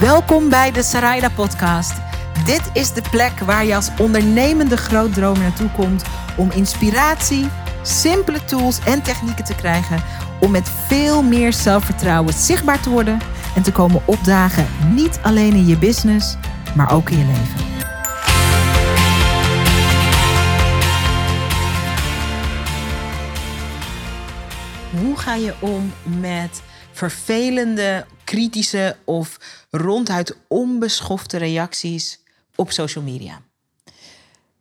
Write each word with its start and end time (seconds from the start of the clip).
Welkom 0.00 0.48
bij 0.48 0.72
de 0.72 0.82
Sarayda 0.82 1.28
Podcast. 1.30 1.92
Dit 2.44 2.70
is 2.72 2.92
de 2.92 3.02
plek 3.10 3.38
waar 3.38 3.64
je 3.64 3.74
als 3.74 3.90
ondernemende 3.98 4.76
grootdromer 4.76 5.42
naartoe 5.42 5.70
komt 5.70 6.04
om 6.36 6.50
inspiratie, 6.50 7.48
simpele 7.82 8.44
tools 8.44 8.78
en 8.84 9.02
technieken 9.02 9.44
te 9.44 9.54
krijgen 9.54 10.02
om 10.40 10.50
met 10.50 10.68
veel 10.68 11.22
meer 11.22 11.52
zelfvertrouwen 11.52 12.34
zichtbaar 12.34 12.80
te 12.80 12.90
worden 12.90 13.18
en 13.54 13.62
te 13.62 13.72
komen 13.72 14.02
opdagen, 14.04 14.66
niet 14.94 15.18
alleen 15.22 15.52
in 15.52 15.66
je 15.66 15.78
business, 15.78 16.36
maar 16.74 16.92
ook 16.92 17.10
in 17.10 17.18
je 17.18 17.24
leven. 17.24 17.64
Hoe 25.00 25.16
ga 25.16 25.34
je 25.34 25.54
om 25.60 25.92
met 26.02 26.62
vervelende, 26.92 28.06
kritische 28.26 28.96
of 29.04 29.36
ronduit 29.70 30.36
onbeschofte 30.48 31.36
reacties 31.36 32.20
op 32.56 32.72
social 32.72 33.04
media? 33.04 33.42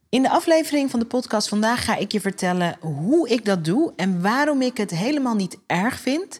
In 0.09 0.22
de 0.22 0.30
aflevering 0.30 0.91
van 0.91 0.99
de 0.99 1.05
podcast 1.05 1.48
vandaag 1.48 1.86
ga 1.86 1.95
ik 1.95 2.12
je 2.12 2.22
vertellen 2.22 2.77
hoe 2.80 3.30
ik 3.30 3.45
dat 3.45 3.66
doe 3.66 3.94
en 3.95 4.22
waarom 4.22 4.62
ik 4.62 4.77
het 4.77 4.91
helemaal 4.91 5.36
niet 5.36 5.58
erg 5.67 5.99
vind. 5.99 6.39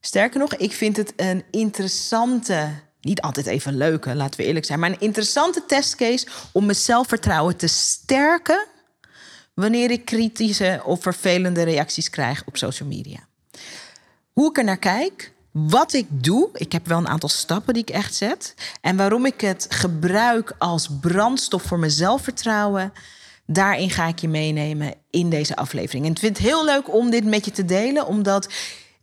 Sterker 0.00 0.38
nog, 0.38 0.54
ik 0.54 0.72
vind 0.72 0.96
het 0.96 1.12
een 1.16 1.44
interessante, 1.50 2.68
niet 3.00 3.20
altijd 3.20 3.46
even 3.46 3.76
leuke, 3.76 4.14
laten 4.14 4.40
we 4.40 4.46
eerlijk 4.46 4.64
zijn, 4.64 4.78
maar 4.78 4.90
een 4.90 5.00
interessante 5.00 5.64
testcase 5.66 6.26
om 6.52 6.64
mijn 6.64 6.76
zelfvertrouwen 6.76 7.56
te 7.56 7.66
sterken 7.66 8.66
wanneer 9.54 9.90
ik 9.90 10.04
kritische 10.04 10.80
of 10.84 11.02
vervelende 11.02 11.62
reacties 11.62 12.10
krijg 12.10 12.42
op 12.46 12.56
social 12.56 12.88
media. 12.88 13.18
Hoe 14.32 14.48
ik 14.48 14.58
er 14.58 14.64
naar 14.64 14.78
kijk, 14.78 15.31
wat 15.52 15.92
ik 15.92 16.06
doe, 16.10 16.48
ik 16.52 16.72
heb 16.72 16.86
wel 16.86 16.98
een 16.98 17.08
aantal 17.08 17.28
stappen 17.28 17.74
die 17.74 17.82
ik 17.82 17.90
echt 17.90 18.14
zet. 18.14 18.54
En 18.80 18.96
waarom 18.96 19.26
ik 19.26 19.40
het 19.40 19.66
gebruik 19.68 20.54
als 20.58 20.88
brandstof 21.00 21.62
voor 21.62 21.78
mijn 21.78 21.90
zelfvertrouwen. 21.90 22.92
Daarin 23.46 23.90
ga 23.90 24.06
ik 24.06 24.18
je 24.18 24.28
meenemen 24.28 24.94
in 25.10 25.30
deze 25.30 25.56
aflevering. 25.56 26.04
En 26.04 26.10
ik 26.10 26.18
vind 26.18 26.36
het 26.38 26.46
heel 26.46 26.64
leuk 26.64 26.94
om 26.94 27.10
dit 27.10 27.24
met 27.24 27.44
je 27.44 27.50
te 27.50 27.64
delen, 27.64 28.06
omdat 28.06 28.48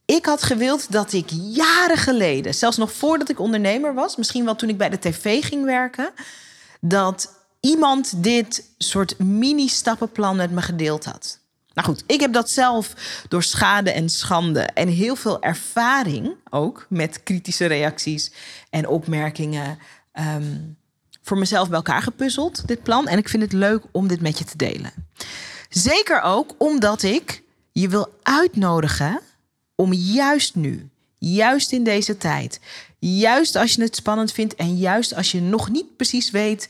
ik 0.05 0.25
had 0.25 0.43
gewild 0.43 0.91
dat 0.91 1.13
ik 1.13 1.29
jaren 1.29 1.97
geleden, 1.97 2.53
zelfs 2.53 2.77
nog 2.77 2.93
voordat 2.93 3.29
ik 3.29 3.39
ondernemer 3.39 3.93
was, 3.93 4.15
misschien 4.15 4.45
wel 4.45 4.55
toen 4.55 4.69
ik 4.69 4.77
bij 4.77 4.89
de 4.89 4.99
tv 4.99 5.43
ging 5.43 5.65
werken, 5.65 6.11
dat 6.81 7.33
iemand 7.59 8.23
dit 8.23 8.63
soort 8.77 9.19
mini-stappenplan 9.19 10.35
met 10.35 10.51
me 10.51 10.61
gedeeld 10.61 11.05
had. 11.05 11.39
Nou 11.79 11.91
goed, 11.91 12.03
ik 12.07 12.19
heb 12.19 12.33
dat 12.33 12.49
zelf 12.49 12.93
door 13.27 13.43
schade 13.43 13.91
en 13.91 14.09
schande 14.09 14.61
en 14.61 14.87
heel 14.87 15.15
veel 15.15 15.41
ervaring 15.41 16.35
ook 16.49 16.85
met 16.89 17.23
kritische 17.23 17.65
reacties 17.65 18.31
en 18.69 18.87
opmerkingen 18.87 19.79
ehm, 20.11 20.57
voor 21.21 21.37
mezelf 21.37 21.67
bij 21.67 21.77
elkaar 21.77 22.01
gepuzzeld, 22.01 22.67
dit 22.67 22.83
plan. 22.83 23.07
En 23.07 23.17
ik 23.17 23.29
vind 23.29 23.43
het 23.43 23.53
leuk 23.53 23.83
om 23.91 24.07
dit 24.07 24.21
met 24.21 24.37
je 24.37 24.43
te 24.43 24.57
delen. 24.57 24.91
Zeker 25.69 26.21
ook 26.21 26.55
omdat 26.57 27.03
ik 27.03 27.43
je 27.71 27.89
wil 27.89 28.19
uitnodigen 28.23 29.19
om 29.75 29.93
juist 29.93 30.55
nu, 30.55 30.89
juist 31.17 31.71
in 31.71 31.83
deze 31.83 32.17
tijd, 32.17 32.59
juist 32.99 33.55
als 33.55 33.73
je 33.73 33.81
het 33.81 33.95
spannend 33.95 34.31
vindt 34.31 34.55
en 34.55 34.77
juist 34.77 35.15
als 35.15 35.31
je 35.31 35.41
nog 35.41 35.69
niet 35.69 35.95
precies 35.95 36.31
weet 36.31 36.69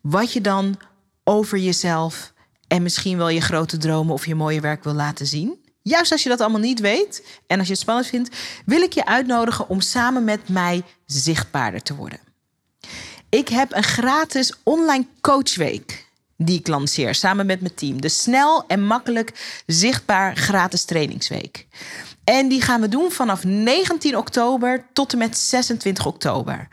wat 0.00 0.32
je 0.32 0.40
dan 0.40 0.78
over 1.24 1.58
jezelf 1.58 2.32
en 2.68 2.82
misschien 2.82 3.16
wel 3.16 3.28
je 3.28 3.40
grote 3.40 3.76
dromen 3.76 4.14
of 4.14 4.26
je 4.26 4.34
mooie 4.34 4.60
werk 4.60 4.84
wil 4.84 4.94
laten 4.94 5.26
zien. 5.26 5.66
Juist 5.82 6.12
als 6.12 6.22
je 6.22 6.28
dat 6.28 6.40
allemaal 6.40 6.60
niet 6.60 6.80
weet 6.80 7.26
en 7.46 7.58
als 7.58 7.66
je 7.66 7.72
het 7.72 7.82
spannend 7.82 8.06
vindt, 8.06 8.36
wil 8.64 8.82
ik 8.82 8.92
je 8.92 9.06
uitnodigen 9.06 9.68
om 9.68 9.80
samen 9.80 10.24
met 10.24 10.48
mij 10.48 10.82
zichtbaarder 11.06 11.82
te 11.82 11.94
worden. 11.94 12.20
Ik 13.28 13.48
heb 13.48 13.72
een 13.72 13.82
gratis 13.82 14.54
online 14.62 15.06
coachweek 15.20 16.06
die 16.36 16.58
ik 16.58 16.66
lanceer 16.66 17.14
samen 17.14 17.46
met 17.46 17.60
mijn 17.60 17.74
team. 17.74 18.00
De 18.00 18.08
snel 18.08 18.66
en 18.66 18.84
makkelijk 18.84 19.60
zichtbaar 19.66 20.36
gratis 20.36 20.84
trainingsweek. 20.84 21.66
En 22.28 22.48
die 22.48 22.62
gaan 22.62 22.80
we 22.80 22.88
doen 22.88 23.10
vanaf 23.10 23.44
19 23.44 24.16
oktober 24.16 24.86
tot 24.92 25.12
en 25.12 25.18
met 25.18 25.38
26 25.38 26.06
oktober. 26.06 26.68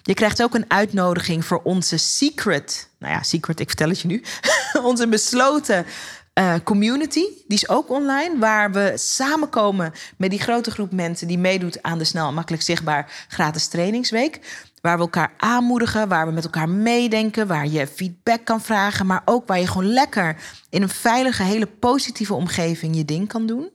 Je 0.04 0.14
krijgt 0.14 0.44
ook 0.44 0.54
een 0.54 0.66
uitnodiging 0.68 1.46
voor 1.46 1.62
onze 1.64 1.98
secret. 1.98 2.90
Nou 3.00 3.14
ja, 3.14 3.24
secret, 3.24 3.60
ik 3.60 3.68
vertel 3.68 3.90
het 3.90 4.02
je 4.02 4.08
nu. 4.08 4.24
onze 4.90 5.08
besloten 5.08 5.86
uh, 6.40 6.54
community. 6.64 7.24
Die 7.48 7.58
is 7.58 7.70
ook 7.70 7.90
online. 7.90 8.38
Waar 8.40 8.72
we 8.72 8.94
samenkomen 8.96 9.94
met 10.18 10.30
die 10.30 10.40
grote 10.40 10.72
groep 10.72 10.92
mensen 10.92 11.28
die 11.28 11.38
meedoet 11.38 11.84
aan 11.84 11.98
de 11.98 12.04
snel 12.04 12.28
en 12.28 12.34
makkelijk 12.34 12.64
zichtbaar 12.64 13.26
gratis 13.28 13.68
trainingsweek. 13.68 14.40
Waar 14.82 14.96
we 14.96 15.02
elkaar 15.02 15.34
aanmoedigen, 15.38 16.08
waar 16.08 16.28
we 16.28 16.32
met 16.32 16.44
elkaar 16.44 16.70
meedenken, 16.70 17.48
waar 17.48 17.68
je 17.68 17.88
feedback 17.88 18.46
kan 18.46 18.62
vragen, 18.62 19.06
maar 19.06 19.22
ook 19.26 19.48
waar 19.48 19.60
je 19.60 19.68
gewoon 19.68 19.94
lekker 19.94 20.38
in 20.70 20.82
een 20.82 20.90
veilige, 20.90 21.44
hele 21.44 21.68
positieve 21.68 22.34
omgeving 22.34 22.96
je 22.96 23.06
ding 23.06 23.28
kan 23.28 23.46
doen. 23.46 23.70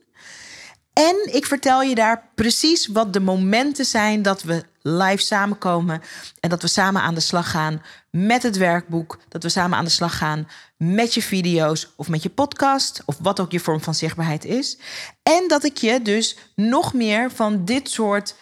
En 0.93 1.29
ik 1.31 1.45
vertel 1.45 1.81
je 1.81 1.95
daar 1.95 2.29
precies 2.35 2.87
wat 2.87 3.13
de 3.13 3.19
momenten 3.19 3.85
zijn 3.85 4.21
dat 4.21 4.43
we 4.43 4.63
live 4.81 5.21
samenkomen 5.21 6.01
en 6.39 6.49
dat 6.49 6.61
we 6.61 6.67
samen 6.67 7.01
aan 7.01 7.13
de 7.13 7.19
slag 7.19 7.51
gaan 7.51 7.81
met 8.09 8.43
het 8.43 8.57
werkboek, 8.57 9.19
dat 9.29 9.43
we 9.43 9.49
samen 9.49 9.77
aan 9.77 9.83
de 9.83 9.91
slag 9.91 10.17
gaan 10.17 10.47
met 10.77 11.13
je 11.13 11.21
video's 11.21 11.93
of 11.95 12.09
met 12.09 12.23
je 12.23 12.29
podcast 12.29 13.01
of 13.05 13.17
wat 13.21 13.39
ook 13.39 13.51
je 13.51 13.59
vorm 13.59 13.81
van 13.81 13.95
zichtbaarheid 13.95 14.45
is. 14.45 14.77
En 15.23 15.47
dat 15.47 15.63
ik 15.63 15.77
je 15.77 16.01
dus 16.01 16.37
nog 16.55 16.93
meer 16.93 17.31
van 17.31 17.65
dit 17.65 17.89
soort 17.89 18.35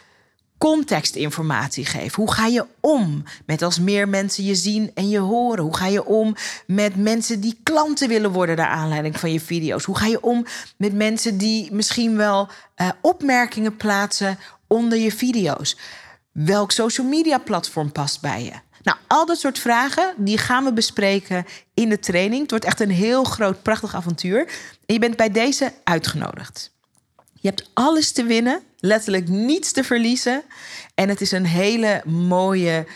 contextinformatie 0.61 1.85
geven. 1.85 2.15
Hoe 2.15 2.33
ga 2.33 2.45
je 2.45 2.65
om 2.79 3.23
met 3.45 3.61
als 3.61 3.79
meer 3.79 4.09
mensen 4.09 4.43
je 4.43 4.55
zien 4.55 4.91
en 4.93 5.09
je 5.09 5.19
horen? 5.19 5.63
Hoe 5.63 5.77
ga 5.77 5.85
je 5.85 6.05
om 6.05 6.35
met 6.67 6.95
mensen 6.95 7.39
die 7.39 7.59
klanten 7.63 8.07
willen 8.07 8.31
worden 8.31 8.55
naar 8.55 8.67
aanleiding 8.67 9.19
van 9.19 9.31
je 9.31 9.39
video's? 9.39 9.83
Hoe 9.83 9.97
ga 9.97 10.05
je 10.05 10.21
om 10.21 10.45
met 10.77 10.93
mensen 10.93 11.37
die 11.37 11.73
misschien 11.73 12.17
wel 12.17 12.47
uh, 12.81 12.89
opmerkingen 13.01 13.77
plaatsen 13.77 14.37
onder 14.67 14.97
je 14.97 15.11
video's? 15.11 15.77
Welk 16.31 16.71
social 16.71 17.07
media 17.07 17.37
platform 17.37 17.91
past 17.91 18.21
bij 18.21 18.43
je? 18.43 18.53
Nou, 18.83 18.97
al 19.07 19.25
dat 19.25 19.39
soort 19.39 19.59
vragen 19.59 20.13
die 20.17 20.37
gaan 20.37 20.63
we 20.63 20.73
bespreken 20.73 21.45
in 21.73 21.89
de 21.89 21.99
training. 21.99 22.41
Het 22.41 22.49
wordt 22.49 22.65
echt 22.65 22.79
een 22.79 22.91
heel 22.91 23.23
groot, 23.23 23.61
prachtig 23.61 23.95
avontuur. 23.95 24.39
En 24.85 24.93
je 24.93 24.99
bent 24.99 25.15
bij 25.15 25.31
deze 25.31 25.73
uitgenodigd. 25.83 26.71
Je 27.33 27.47
hebt 27.47 27.69
alles 27.73 28.11
te 28.11 28.23
winnen, 28.23 28.61
letterlijk 28.81 29.27
niets 29.27 29.71
te 29.71 29.83
verliezen. 29.83 30.43
En 30.95 31.09
het 31.09 31.21
is 31.21 31.31
een 31.31 31.45
hele 31.45 32.01
mooie 32.05 32.87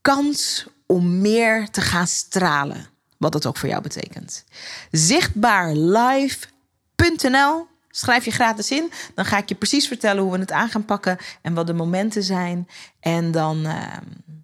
kans 0.00 0.66
om 0.86 1.20
meer 1.20 1.70
te 1.70 1.80
gaan 1.80 2.06
stralen. 2.06 2.88
wat 3.16 3.32
dat 3.32 3.46
ook 3.46 3.56
voor 3.56 3.68
jou 3.68 3.82
betekent. 3.82 4.44
Zichtbaarlive.nl 4.90 7.68
Schrijf 7.90 8.24
je 8.24 8.30
gratis 8.30 8.70
in. 8.70 8.92
Dan 9.14 9.24
ga 9.24 9.38
ik 9.38 9.48
je 9.48 9.54
precies 9.54 9.86
vertellen 9.86 10.22
hoe 10.22 10.32
we 10.32 10.38
het 10.38 10.52
aan 10.52 10.68
gaan 10.68 10.84
pakken 10.84 11.18
en 11.42 11.54
wat 11.54 11.66
de 11.66 11.72
momenten 11.72 12.22
zijn. 12.22 12.68
En 13.00 13.30
dan 13.30 13.66
uh, 13.66 13.96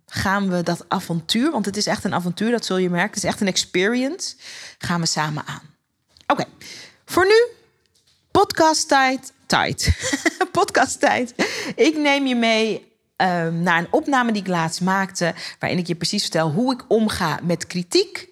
gaan 0.07 0.49
we 0.49 0.63
dat 0.63 0.85
avontuur, 0.89 1.51
want 1.51 1.67
het 1.67 1.77
is 1.77 1.87
echt 1.87 2.05
een 2.05 2.15
avontuur, 2.15 2.51
dat 2.51 2.65
zul 2.65 2.77
je 2.77 2.91
merken. 2.91 3.15
Het 3.15 3.25
is 3.25 3.31
echt 3.31 3.41
een 3.41 3.47
experience. 3.47 4.37
Gaan 4.79 5.01
we 5.01 5.07
samen 5.07 5.47
aan. 5.47 5.63
Oké, 6.27 6.45
voor 7.05 7.25
nu 7.25 7.47
podcast 8.31 8.89
tijd. 8.89 9.33
Tijd. 9.47 10.11
podcast 10.53 11.01
tijd. 11.01 11.35
Ik 11.77 11.97
neem 11.97 12.27
je 12.27 12.35
mee 12.35 12.93
um, 13.17 13.63
naar 13.63 13.79
een 13.79 13.93
opname 13.93 14.33
die 14.33 14.43
ik 14.43 14.49
laatst 14.49 14.81
maakte, 14.81 15.35
waarin 15.59 15.79
ik 15.79 15.87
je 15.87 15.95
precies 15.95 16.23
vertel 16.23 16.51
hoe 16.51 16.73
ik 16.73 16.85
omga 16.89 17.41
met 17.43 17.67
kritiek 17.67 18.29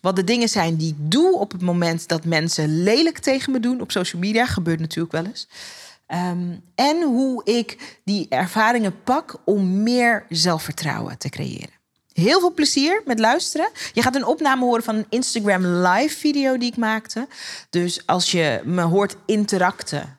wat 0.00 0.16
de 0.16 0.24
dingen 0.24 0.48
zijn 0.48 0.76
die 0.76 0.88
ik 0.88 1.10
doe 1.10 1.38
op 1.38 1.52
het 1.52 1.62
moment 1.62 2.08
dat 2.08 2.24
mensen 2.24 2.82
lelijk 2.82 3.18
tegen 3.18 3.52
me 3.52 3.60
doen 3.60 3.80
op 3.80 3.90
social 3.90 4.22
media. 4.22 4.46
Gebeurt 4.46 4.80
natuurlijk 4.80 5.12
wel 5.12 5.24
eens. 5.24 5.48
Ehm, 6.06 6.56
en 6.74 7.02
hoe 7.02 7.44
ik 7.44 7.98
die 8.04 8.26
ervaringen 8.28 9.02
pak 9.02 9.36
om 9.44 9.82
meer 9.82 10.26
zelfvertrouwen 10.28 11.18
te 11.18 11.28
creëren. 11.28 11.79
Heel 12.20 12.40
veel 12.40 12.54
plezier 12.54 13.02
met 13.04 13.18
luisteren. 13.18 13.68
Je 13.92 14.02
gaat 14.02 14.16
een 14.16 14.26
opname 14.26 14.64
horen 14.64 14.82
van 14.82 14.94
een 14.94 15.06
Instagram 15.08 15.66
live 15.66 16.16
video 16.16 16.58
die 16.58 16.70
ik 16.70 16.76
maakte. 16.76 17.28
Dus 17.70 18.06
als 18.06 18.30
je 18.30 18.60
me 18.64 18.82
hoort 18.82 19.16
interacten, 19.26 20.18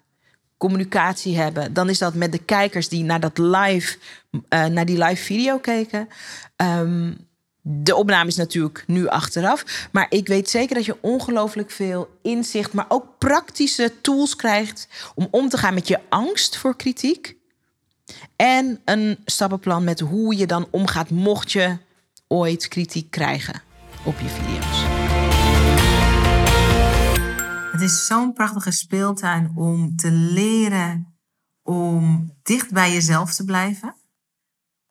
communicatie 0.57 1.38
hebben, 1.38 1.74
dan 1.74 1.89
is 1.89 1.98
dat 1.98 2.13
met 2.13 2.31
de 2.31 2.38
kijkers 2.38 2.89
die 2.89 3.03
naar 3.03 3.19
dat 3.19 3.38
live, 3.38 3.98
uh, 4.31 4.65
naar 4.65 4.86
die 4.86 5.03
live 5.03 5.24
video 5.24 5.57
keken. 5.57 6.07
Um, 6.56 7.30
de 7.62 7.95
opname 7.95 8.30
is 8.30 8.36
natuurlijk 8.36 8.83
nu 8.88 9.07
achteraf. 9.07 9.88
Maar 9.92 10.06
ik 10.09 10.27
weet 10.27 10.50
zeker 10.50 10.75
dat 10.75 10.86
je 10.86 10.97
ongelooflijk 11.01 11.71
veel 11.71 12.09
inzicht, 12.21 12.74
maar 12.74 12.86
ook 12.88 13.06
praktische 13.18 13.94
tools 14.01 14.36
krijgt 14.36 14.88
om 15.15 15.27
om 15.31 15.50
te 15.50 15.57
gaan 15.57 15.74
met 15.74 15.88
je 15.88 16.00
angst 16.09 16.57
voor 16.57 16.75
kritiek. 16.75 17.36
En 18.36 18.81
een 18.86 19.18
stappenplan 19.25 19.83
met 19.83 20.00
hoe 20.00 20.38
je 20.38 20.45
dan 20.45 20.68
omgaat 20.71 21.09
mocht 21.09 21.51
je 21.51 21.77
ooit 22.31 22.68
kritiek 22.68 23.12
krijgen 23.12 23.62
op 24.04 24.19
je 24.19 24.28
video's. 24.28 24.83
Het 27.72 27.81
is 27.81 28.06
zo'n 28.06 28.33
prachtige 28.33 28.72
speeltuin 28.72 29.51
om 29.56 29.95
te 29.95 30.12
leren 30.12 31.16
om 31.63 32.31
dicht 32.44 32.72
bij 32.72 32.94
jezelf 32.94 33.33
te 33.33 33.45
blijven. 33.45 33.95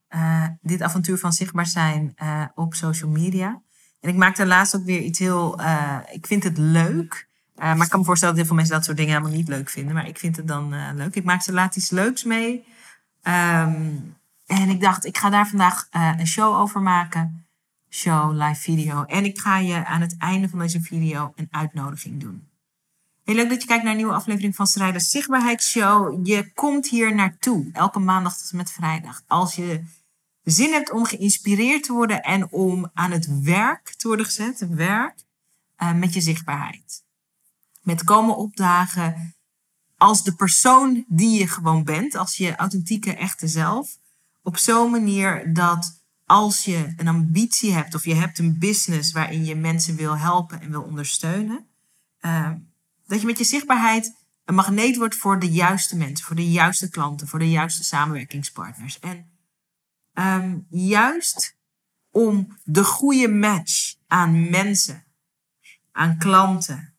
Eh, 0.09 0.47
dit 0.61 0.83
avontuur 0.83 1.19
van 1.19 1.33
zichtbaar 1.33 1.67
zijn 1.67 2.13
uh, 2.23 2.45
op 2.55 2.75
social 2.75 3.11
media. 3.11 3.63
En 4.01 4.09
ik 4.09 4.17
maakte 4.17 4.47
laatst 4.47 4.77
ook 4.77 4.85
weer 4.85 5.01
iets 5.01 5.19
heel. 5.19 5.61
Uh, 5.61 5.99
ik 6.13 6.27
vind 6.27 6.45
het 6.45 6.59
leuk. 6.59 7.29
maar 7.55 7.83
ik 7.83 7.89
kan 7.89 7.99
me 7.99 8.05
voorstellen 8.05 8.35
dat 8.35 8.45
heel 8.45 8.45
veel 8.45 8.55
mensen 8.57 8.75
dat 8.75 8.85
soort 8.85 8.97
dingen 8.97 9.13
helemaal 9.13 9.37
niet 9.37 9.49
leuk 9.49 9.69
vinden. 9.69 9.95
Maar 9.95 10.09
ik 10.09 10.19
vind 10.19 10.37
het 10.37 10.49
dan 10.49 10.95
leuk. 10.95 11.15
Ik 11.15 11.25
maakte 11.25 11.53
laatst 11.53 11.79
iets 11.79 11.91
leuks 11.91 12.25
mee. 12.25 12.65
Um, 13.23 14.19
en 14.51 14.69
ik 14.69 14.81
dacht, 14.81 15.05
ik 15.05 15.19
ga 15.19 15.31
daar 15.31 15.49
vandaag 15.49 15.87
een 15.91 16.27
show 16.27 16.55
over 16.55 16.81
maken. 16.81 17.47
Show, 17.89 18.33
live 18.33 18.61
video. 18.61 19.05
En 19.05 19.25
ik 19.25 19.39
ga 19.39 19.59
je 19.59 19.85
aan 19.85 20.01
het 20.01 20.17
einde 20.19 20.49
van 20.49 20.59
deze 20.59 20.81
video 20.81 21.33
een 21.37 21.49
uitnodiging 21.51 22.21
doen. 22.21 22.49
Heel 23.25 23.35
leuk 23.35 23.49
dat 23.49 23.61
je 23.63 23.69
kijkt 23.69 23.83
naar 23.83 23.93
een 23.93 23.99
nieuwe 23.99 24.15
aflevering 24.15 24.57
van 24.57 24.67
Strijders 24.67 25.09
Zichtbaarheidsshow. 25.09 26.27
Je 26.27 26.53
komt 26.53 26.89
hier 26.89 27.15
naartoe, 27.15 27.71
elke 27.73 27.99
maandag 27.99 28.39
tot 28.39 28.51
en 28.51 28.57
met 28.57 28.73
vrijdag. 28.73 29.23
Als 29.27 29.55
je 29.55 29.85
zin 30.43 30.73
hebt 30.73 30.91
om 30.91 31.05
geïnspireerd 31.05 31.83
te 31.83 31.93
worden 31.93 32.23
en 32.23 32.53
om 32.53 32.91
aan 32.95 33.11
het 33.11 33.43
werk 33.43 33.95
te 33.97 34.07
worden 34.07 34.27
gezet, 34.27 34.67
werk, 34.69 35.25
uh, 35.83 35.93
met 35.93 36.15
je 36.15 36.21
zichtbaarheid. 36.21 37.05
Met 37.83 38.05
komen 38.05 38.37
opdagen 38.37 39.35
als 39.97 40.23
de 40.23 40.35
persoon 40.35 41.05
die 41.09 41.39
je 41.39 41.49
gewoon 41.49 41.85
bent, 41.85 42.15
als 42.15 42.37
je 42.37 42.57
authentieke, 42.57 43.15
echte 43.15 43.49
zelf. 43.49 43.99
Op 44.43 44.57
zo'n 44.57 44.91
manier 44.91 45.53
dat 45.53 46.05
als 46.25 46.65
je 46.65 46.93
een 46.97 47.09
ambitie 47.09 47.73
hebt 47.73 47.95
of 47.95 48.05
je 48.05 48.15
hebt 48.15 48.39
een 48.39 48.59
business 48.59 49.13
waarin 49.13 49.45
je 49.45 49.57
mensen 49.57 49.97
wil 49.97 50.19
helpen 50.19 50.61
en 50.61 50.71
wil 50.71 50.83
ondersteunen, 50.83 51.67
uh, 52.21 52.51
dat 53.07 53.21
je 53.21 53.27
met 53.27 53.39
je 53.39 53.45
zichtbaarheid 53.45 54.15
een 54.45 54.55
magneet 54.55 54.97
wordt 54.97 55.15
voor 55.15 55.39
de 55.39 55.51
juiste 55.51 55.97
mensen, 55.97 56.27
voor 56.27 56.37
de 56.37 56.51
juiste 56.51 56.91
klanten, 56.91 57.29
voor 57.29 57.39
de 57.39 57.51
juiste 57.51 57.85
samenwerkingspartners. 57.85 58.99
En 58.99 59.31
um, 60.15 60.67
juist 60.69 61.57
om 62.11 62.57
de 62.65 62.85
goede 62.85 63.29
match 63.29 63.95
aan 64.07 64.51
mensen, 64.51 65.05
aan 65.93 66.19
klanten, 66.19 66.95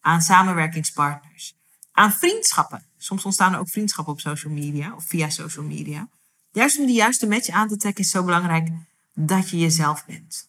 aan 0.00 0.22
samenwerkingspartners, 0.22 1.56
aan 1.92 2.12
vriendschappen. 2.12 2.84
Soms 2.96 3.24
ontstaan 3.24 3.52
er 3.52 3.58
ook 3.58 3.68
vriendschappen 3.68 4.12
op 4.12 4.20
social 4.20 4.52
media 4.52 4.94
of 4.94 5.04
via 5.04 5.28
social 5.28 5.64
media. 5.64 6.08
Juist 6.52 6.78
om 6.78 6.86
die 6.86 6.94
juiste 6.94 7.26
match 7.28 7.48
aan 7.48 7.68
te 7.68 7.76
trekken 7.76 8.04
is 8.04 8.10
zo 8.10 8.24
belangrijk 8.24 8.68
dat 9.14 9.50
je 9.50 9.58
jezelf 9.58 10.06
bent. 10.06 10.48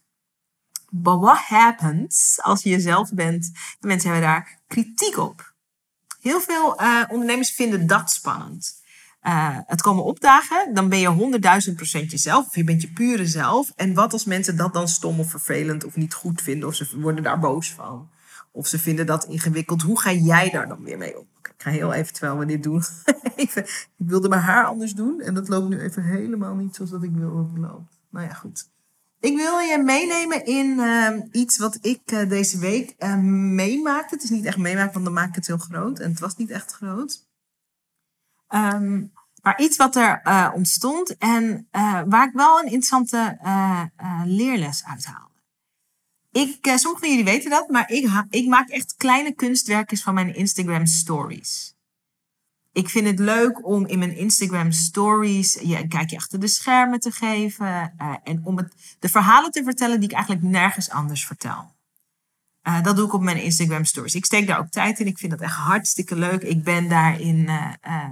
But 0.89 1.19
what 1.19 1.37
happens 1.37 2.39
als 2.41 2.63
je 2.63 2.69
jezelf 2.69 3.13
bent? 3.13 3.51
De 3.79 3.87
mensen 3.87 4.11
hebben 4.11 4.29
daar 4.29 4.59
kritiek 4.67 5.17
op. 5.17 5.53
Heel 6.21 6.41
veel 6.41 6.81
uh, 6.81 7.03
ondernemers 7.09 7.51
vinden 7.51 7.87
dat 7.87 8.11
spannend. 8.11 8.79
Uh, 9.23 9.57
het 9.65 9.81
komen 9.81 10.03
opdagen, 10.03 10.73
dan 10.73 10.89
ben 10.89 10.99
je 10.99 11.07
honderdduizend 11.07 11.75
procent 11.75 12.11
jezelf. 12.11 12.47
Of 12.47 12.55
je 12.55 12.63
bent 12.63 12.81
je 12.81 12.91
pure 12.91 13.25
zelf. 13.25 13.71
En 13.75 13.93
wat 13.93 14.13
als 14.13 14.25
mensen 14.25 14.57
dat 14.57 14.73
dan 14.73 14.87
stom 14.87 15.19
of 15.19 15.29
vervelend 15.29 15.83
of 15.83 15.95
niet 15.95 16.13
goed 16.13 16.41
vinden? 16.41 16.67
Of 16.67 16.75
ze 16.75 16.99
worden 16.99 17.23
daar 17.23 17.39
boos 17.39 17.71
van. 17.71 18.09
Of 18.51 18.67
ze 18.67 18.79
vinden 18.79 19.05
dat 19.05 19.25
ingewikkeld. 19.25 19.81
Hoe 19.81 19.99
ga 19.99 20.11
jij 20.11 20.49
daar 20.49 20.67
dan 20.67 20.83
weer 20.83 20.97
mee 20.97 21.19
om? 21.19 21.27
Ik 21.61 21.67
ga 21.67 21.73
heel 21.73 21.93
even, 21.93 22.13
terwijl 22.13 22.47
dit 22.47 22.63
doen, 22.63 22.83
even, 23.35 23.63
ik 23.63 24.07
wilde 24.07 24.29
mijn 24.29 24.41
haar 24.41 24.65
anders 24.65 24.93
doen. 24.93 25.21
En 25.21 25.33
dat 25.33 25.47
loopt 25.47 25.69
nu 25.69 25.79
even 25.79 26.03
helemaal 26.03 26.55
niet 26.55 26.75
zoals 26.75 26.91
dat 26.91 27.03
ik 27.03 27.11
wil 27.13 27.49
dat. 27.53 27.81
Nou 28.09 28.27
ja, 28.27 28.33
goed. 28.33 28.69
Ik 29.19 29.35
wil 29.35 29.59
je 29.59 29.77
meenemen 29.77 30.45
in 30.45 30.65
uh, 30.65 31.09
iets 31.31 31.57
wat 31.57 31.77
ik 31.81 32.11
uh, 32.11 32.29
deze 32.29 32.57
week 32.59 32.95
uh, 32.99 33.15
meemaakte. 33.53 34.15
Het 34.15 34.23
is 34.23 34.29
niet 34.29 34.45
echt 34.45 34.57
meemaken, 34.57 34.93
want 34.93 35.05
dan 35.05 35.13
maak 35.13 35.29
ik 35.29 35.35
het 35.35 35.47
heel 35.47 35.57
groot. 35.57 35.99
En 35.99 36.09
het 36.09 36.19
was 36.19 36.37
niet 36.37 36.49
echt 36.49 36.71
groot. 36.71 37.27
Um, 38.49 39.11
maar 39.41 39.59
iets 39.59 39.77
wat 39.77 39.95
er 39.95 40.21
uh, 40.23 40.51
ontstond 40.53 41.17
en 41.17 41.67
waar 42.05 42.27
ik 42.27 42.33
wel 42.33 42.59
een 42.59 42.63
interessante 42.63 43.37
leerles 44.25 44.85
uit 44.85 45.05
haalde. 45.05 45.30
Ik, 46.31 46.57
sommigen 46.61 46.99
van 46.99 47.09
jullie 47.09 47.23
weten 47.23 47.49
dat, 47.49 47.69
maar 47.69 47.91
ik, 47.91 48.25
ik 48.29 48.47
maak 48.47 48.69
echt 48.69 48.95
kleine 48.97 49.33
kunstwerkjes 49.33 50.03
van 50.03 50.13
mijn 50.13 50.35
Instagram 50.35 50.85
stories 50.85 51.75
ik 52.73 52.89
vind 52.89 53.07
het 53.07 53.19
leuk 53.19 53.65
om 53.65 53.85
in 53.85 53.99
mijn 53.99 54.15
Instagram 54.15 54.71
stories 54.71 55.61
een 55.61 55.89
kijkje 55.89 56.17
achter 56.17 56.39
de 56.39 56.47
schermen 56.47 56.99
te 56.99 57.11
geven. 57.11 57.93
Uh, 58.01 58.15
en 58.23 58.41
om 58.43 58.57
het, 58.57 58.73
de 58.99 59.09
verhalen 59.09 59.51
te 59.51 59.63
vertellen 59.63 59.99
die 59.99 60.09
ik 60.09 60.15
eigenlijk 60.15 60.43
nergens 60.45 60.89
anders 60.89 61.25
vertel. 61.25 61.73
Uh, 62.67 62.83
dat 62.83 62.95
doe 62.95 63.05
ik 63.05 63.13
op 63.13 63.21
mijn 63.21 63.41
Instagram 63.41 63.85
stories. 63.85 64.15
Ik 64.15 64.25
steek 64.25 64.47
daar 64.47 64.59
ook 64.59 64.69
tijd 64.69 64.99
in. 64.99 65.07
Ik 65.07 65.17
vind 65.17 65.31
dat 65.31 65.41
echt 65.41 65.55
hartstikke 65.55 66.15
leuk. 66.15 66.41
Ik 66.41 66.63
ben 66.63 66.89
daarin, 66.89 67.37
uh, 67.37 68.05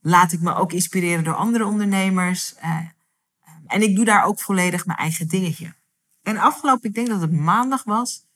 laat 0.00 0.32
ik 0.32 0.40
me 0.40 0.54
ook 0.54 0.72
inspireren 0.72 1.24
door 1.24 1.34
andere 1.34 1.64
ondernemers. 1.64 2.54
en 3.66 3.82
ik 3.82 3.96
doe 3.96 4.04
daar 4.04 4.24
ook 4.24 4.40
volledig 4.40 4.86
mijn 4.86 4.98
eigen 4.98 5.28
dingetje. 5.28 5.74
En 6.28 6.36
afgelopen, 6.36 6.88
ik 6.88 6.94
denk 6.94 7.08
dat 7.08 7.20
het 7.20 7.32
maandag 7.32 7.84
was, 7.84 8.26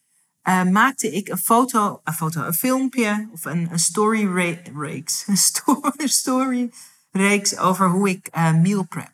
uh, 0.48 0.64
maakte 0.64 1.10
ik 1.10 1.28
een 1.28 1.38
foto, 1.38 2.00
een 2.04 2.12
foto, 2.12 2.42
een 2.42 2.54
filmpje 2.54 3.28
of 3.32 3.44
een, 3.44 3.68
een 3.72 3.78
story 3.78 4.32
reeks, 4.74 5.24
een 5.26 5.36
story, 5.36 6.08
story 6.08 6.72
reeks 7.10 7.56
over 7.56 7.90
hoe 7.90 8.08
ik 8.08 8.28
uh, 8.36 8.54
meal 8.54 8.82
prep. 8.84 9.12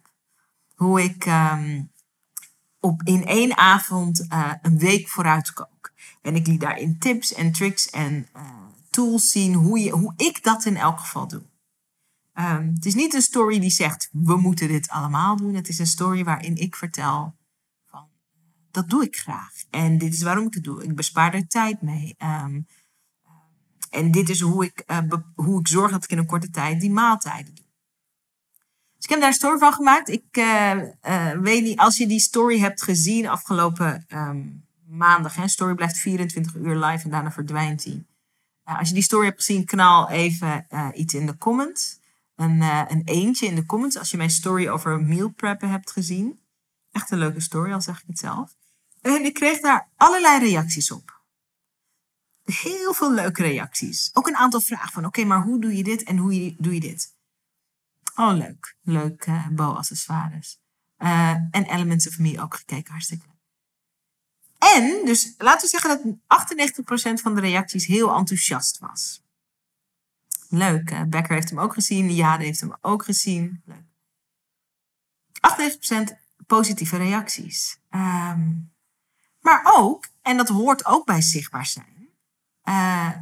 Hoe 0.75 1.03
ik 1.03 1.27
um, 1.27 1.91
op 2.81 3.03
in 3.05 3.27
één 3.27 3.57
avond 3.57 4.27
uh, 4.33 4.53
een 4.63 4.79
week 4.79 5.09
vooruit 5.09 5.53
kook. 5.53 5.93
En 6.23 6.35
ik 6.35 6.47
liet 6.47 6.61
daarin 6.61 6.99
tips 6.99 7.35
en 7.35 7.53
tricks 7.53 7.91
en 7.91 8.29
tools 8.91 9.31
zien 9.31 9.55
hoe, 9.55 9.79
je, 9.79 9.91
hoe 9.91 10.13
ik 10.17 10.43
dat 10.43 10.65
in 10.65 10.77
elk 10.77 10.99
geval 10.99 11.29
doe. 11.29 11.43
Um, 12.35 12.73
het 12.75 12.87
is 12.87 12.95
niet 12.95 13.15
een 13.15 13.23
story 13.23 13.59
die 13.59 13.71
zegt 13.71 14.09
we 14.13 14.37
moeten 14.37 14.69
dit 14.69 14.89
allemaal 14.89 15.37
doen. 15.37 15.55
Het 15.55 15.69
is 15.69 15.79
een 15.79 15.87
story 15.87 16.25
waarin 16.25 16.57
ik 16.57 16.77
vertel 16.77 17.37
dat 18.71 18.91
doe 18.91 19.05
ik 19.05 19.17
graag. 19.17 19.53
En 19.71 19.99
dit 19.99 20.13
is 20.13 20.23
waarom 20.23 20.47
ik 20.47 20.55
het 20.55 20.65
doe. 20.65 20.85
Ik 20.85 20.95
bespaar 20.95 21.35
er 21.35 21.49
tijd 21.49 21.83
mee. 21.83 22.17
Um, 22.23 22.67
en 23.91 24.11
dit 24.11 24.29
is 24.29 24.41
hoe 24.41 24.65
ik, 24.65 24.83
uh, 24.87 24.99
hoe 25.35 25.61
ik 25.61 25.69
zorg 25.69 25.91
dat 25.91 26.05
ik 26.05 26.11
in 26.11 26.19
een 26.19 26.27
korte 26.27 26.51
tijd 26.51 26.81
die 26.81 26.91
maaltijden 26.91 27.55
doe. 27.55 27.65
Dus 28.97 29.05
ik 29.05 29.11
heb 29.11 29.19
daar 29.19 29.29
een 29.29 29.35
story 29.35 29.59
van 29.59 29.73
gemaakt. 29.73 30.09
Ik 30.09 30.37
uh, 30.37 30.75
uh, 31.09 31.31
weet 31.31 31.63
niet, 31.63 31.79
als 31.79 31.97
je 31.97 32.07
die 32.07 32.21
story 32.21 32.59
hebt 32.59 32.83
gezien 32.83 33.29
afgelopen 33.29 34.07
um, 34.09 34.65
maandag. 34.87 35.35
Hè, 35.35 35.49
story 35.49 35.75
blijft 35.75 35.99
24 35.99 36.55
uur 36.55 36.77
live 36.77 37.05
en 37.05 37.11
daarna 37.11 37.33
verdwijnt 37.33 37.83
die. 37.83 38.07
als 38.65 38.89
je 38.89 38.95
die 38.95 39.03
story 39.03 39.27
hebt 39.27 39.45
gezien, 39.45 39.65
knal 39.65 40.11
even 40.11 40.67
iets 40.95 41.15
in 41.15 41.27
de 41.27 41.39
comments. 41.39 41.99
Een, 42.37 42.61
een 42.89 43.03
eentje 43.05 43.47
in 43.47 43.55
de 43.55 43.67
comments 43.67 43.99
als 43.99 44.11
je 44.11 44.17
mijn 44.17 44.31
story 44.31 44.69
over 44.69 45.01
meal 45.01 45.29
preppen 45.29 45.71
hebt 45.71 45.91
gezien. 45.91 46.41
Echt 46.99 47.11
een 47.11 47.19
leuke 47.19 47.40
story, 47.40 47.73
al 47.73 47.81
zeg 47.81 48.00
ik 48.00 48.07
het 48.07 48.19
zelf. 48.19 48.57
En 49.00 49.25
ik 49.25 49.35
kreeg 49.35 49.61
daar 49.61 49.88
allerlei 49.97 50.38
reacties 50.38 50.90
op. 50.90 51.23
Heel 52.45 52.95
veel 52.95 53.12
leuke 53.12 53.43
reacties. 53.43 54.11
Ook 54.12 54.26
een 54.26 54.37
aantal 54.37 54.61
vragen 54.61 54.93
van, 54.93 55.05
oké, 55.05 55.25
maar 55.25 55.43
hoe 55.43 55.61
doe 55.61 55.76
je 55.76 55.83
dit 55.83 56.02
en 56.02 56.17
hoe 56.17 56.55
doe 56.59 56.75
je 56.75 56.81
dit? 56.81 57.17
Oh, 58.14 58.33
leuk. 58.33 58.76
Leuk 58.83 59.26
uh, 59.26 59.49
bow-accessoires. 59.49 60.59
Uh, 60.99 61.31
en 61.31 61.64
Elements 61.64 62.09
of 62.09 62.19
Me 62.19 62.40
ook 62.40 62.55
gekeken, 62.55 62.90
hartstikke 62.90 63.26
leuk. 63.26 63.37
En, 64.59 65.05
dus 65.05 65.35
laten 65.37 65.71
we 65.71 65.78
zeggen 65.78 66.19
dat 66.26 66.47
98% 67.19 67.23
van 67.23 67.35
de 67.35 67.40
reacties 67.40 67.87
heel 67.87 68.14
enthousiast 68.14 68.78
was. 68.78 69.23
Leuk. 70.49 70.90
Uh, 70.90 71.02
Becker 71.02 71.35
heeft 71.35 71.50
hem 71.50 71.61
ook 71.61 71.73
gezien. 71.73 72.14
Jade 72.14 72.45
heeft 72.45 72.61
hem 72.61 72.76
ook 72.81 73.05
gezien. 73.05 73.62
Leuk. 73.64 73.87
98% 76.12 76.28
positieve 76.47 76.97
reacties. 76.97 77.78
Um, 77.90 78.73
maar 79.40 79.62
ook, 79.64 80.09
en 80.23 80.37
dat 80.37 80.49
hoort 80.49 80.85
ook 80.85 81.07
bij 81.07 81.21
zichtbaar 81.21 81.66
zijn, 81.66 82.09
uh, 82.64 83.12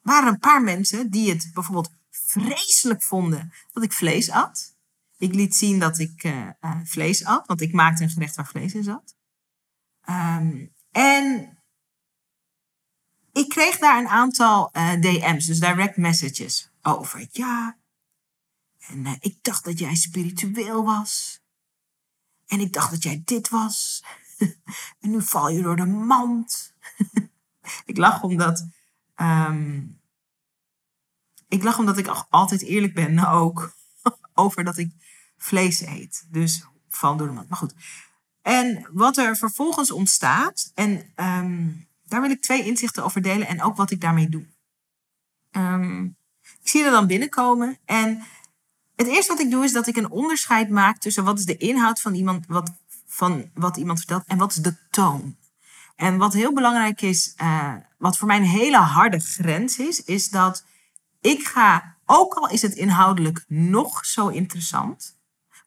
waren 0.00 0.28
een 0.28 0.38
paar 0.38 0.62
mensen 0.62 1.10
die 1.10 1.30
het 1.30 1.50
bijvoorbeeld 1.54 1.90
vreselijk 2.10 3.02
vonden 3.02 3.52
dat 3.72 3.82
ik 3.82 3.92
vlees 3.92 4.30
at. 4.30 4.74
Ik 5.18 5.34
liet 5.34 5.54
zien 5.54 5.78
dat 5.78 5.98
ik 5.98 6.24
uh, 6.24 6.48
uh, 6.60 6.80
vlees 6.84 7.24
at, 7.24 7.46
want 7.46 7.60
ik 7.60 7.72
maakte 7.72 8.02
een 8.02 8.10
gerecht 8.10 8.36
waar 8.36 8.46
vlees 8.46 8.74
in 8.74 8.84
zat. 8.84 9.16
Um, 10.08 10.74
en 10.90 11.58
ik 13.32 13.48
kreeg 13.48 13.78
daar 13.78 13.98
een 13.98 14.08
aantal 14.08 14.70
DM's, 14.72 15.46
dus 15.46 15.60
direct 15.60 15.96
messages, 15.96 16.70
over. 16.82 17.26
Ja, 17.30 17.78
en 18.78 19.16
ik 19.20 19.38
dacht 19.42 19.64
dat 19.64 19.78
jij 19.78 19.94
spiritueel 19.94 20.84
was. 20.84 21.40
En 22.46 22.60
ik 22.60 22.72
dacht 22.72 22.90
dat 22.90 23.02
jij 23.02 23.22
dit 23.24 23.48
was. 23.48 24.04
en 25.00 25.10
nu 25.10 25.22
val 25.22 25.48
je 25.48 25.62
door 25.62 25.76
de 25.76 25.86
mand. 25.86 26.74
ik 27.84 27.96
lach 27.96 28.22
omdat. 28.22 28.66
Ik 31.48 31.62
lach 31.62 31.78
omdat 31.78 31.98
ik 31.98 32.26
altijd 32.30 32.62
eerlijk 32.62 32.94
ben 32.94 33.26
ook. 33.40 33.74
over 34.34 34.64
dat 34.64 34.78
ik 34.78 34.92
vlees 35.36 35.80
eet. 35.80 36.26
Dus 36.30 36.64
val 36.88 37.16
door 37.16 37.26
de 37.26 37.32
mand. 37.32 37.48
Maar 37.48 37.58
goed. 37.58 37.74
En 38.42 38.88
wat 38.92 39.16
er 39.16 39.36
vervolgens 39.36 39.90
ontstaat. 39.90 40.70
En 40.74 41.12
um, 41.16 41.88
daar 42.04 42.20
wil 42.20 42.30
ik 42.30 42.42
twee 42.42 42.64
inzichten 42.64 43.04
over 43.04 43.22
delen. 43.22 43.46
En 43.46 43.62
ook 43.62 43.76
wat 43.76 43.90
ik 43.90 44.00
daarmee 44.00 44.28
doe. 44.28 44.46
Um, 45.50 46.16
ik 46.62 46.68
zie 46.68 46.84
er 46.84 46.90
dan 46.90 47.06
binnenkomen. 47.06 47.78
En 47.84 48.22
het 48.96 49.06
eerste 49.06 49.32
wat 49.32 49.40
ik 49.40 49.50
doe 49.50 49.64
is 49.64 49.72
dat 49.72 49.86
ik 49.86 49.96
een 49.96 50.10
onderscheid 50.10 50.70
maak 50.70 50.98
tussen 50.98 51.24
wat 51.24 51.38
is 51.38 51.44
de 51.44 51.56
inhoud 51.56 52.00
van 52.00 52.14
iemand, 52.14 52.46
wat, 52.46 52.72
van 53.06 53.50
wat 53.54 53.76
iemand 53.76 53.98
vertelt 53.98 54.24
en 54.26 54.38
wat 54.38 54.50
is 54.50 54.56
de 54.56 54.76
toon. 54.90 55.36
En 55.96 56.16
wat 56.16 56.32
heel 56.32 56.52
belangrijk 56.52 57.02
is, 57.02 57.34
uh, 57.42 57.74
wat 57.98 58.16
voor 58.16 58.26
mij 58.26 58.36
een 58.36 58.42
hele 58.42 58.76
harde 58.76 59.20
grens 59.20 59.78
is, 59.78 60.04
is 60.04 60.28
dat 60.28 60.64
ik 61.20 61.46
ga, 61.46 61.96
ook 62.04 62.34
al 62.34 62.48
is 62.48 62.62
het 62.62 62.74
inhoudelijk 62.74 63.44
nog 63.48 64.04
zo 64.04 64.28
interessant, 64.28 65.16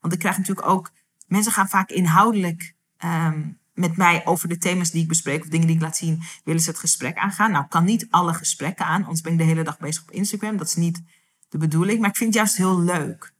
want 0.01 0.13
ik 0.13 0.19
krijg 0.19 0.37
natuurlijk 0.37 0.67
ook, 0.67 0.91
mensen 1.27 1.51
gaan 1.51 1.69
vaak 1.69 1.89
inhoudelijk 1.89 2.75
um, 3.05 3.59
met 3.73 3.97
mij 3.97 4.25
over 4.25 4.47
de 4.47 4.57
thema's 4.57 4.91
die 4.91 5.01
ik 5.01 5.07
bespreek 5.07 5.41
of 5.41 5.47
dingen 5.47 5.67
die 5.67 5.75
ik 5.75 5.81
laat 5.81 5.97
zien, 5.97 6.21
willen 6.43 6.61
ze 6.61 6.69
het 6.69 6.79
gesprek 6.79 7.17
aangaan. 7.17 7.51
Nou, 7.51 7.65
kan 7.67 7.85
niet 7.85 8.07
alle 8.09 8.33
gesprekken 8.33 8.85
aan, 8.85 9.01
anders 9.01 9.21
ben 9.21 9.31
ik 9.31 9.37
de 9.37 9.43
hele 9.43 9.63
dag 9.63 9.77
bezig 9.77 10.01
op 10.01 10.11
Instagram. 10.11 10.57
Dat 10.57 10.67
is 10.67 10.75
niet 10.75 11.01
de 11.49 11.57
bedoeling. 11.57 11.99
Maar 11.99 12.09
ik 12.09 12.17
vind 12.17 12.33
het 12.33 12.43
juist 12.43 12.57
heel 12.57 12.79
leuk 12.79 13.33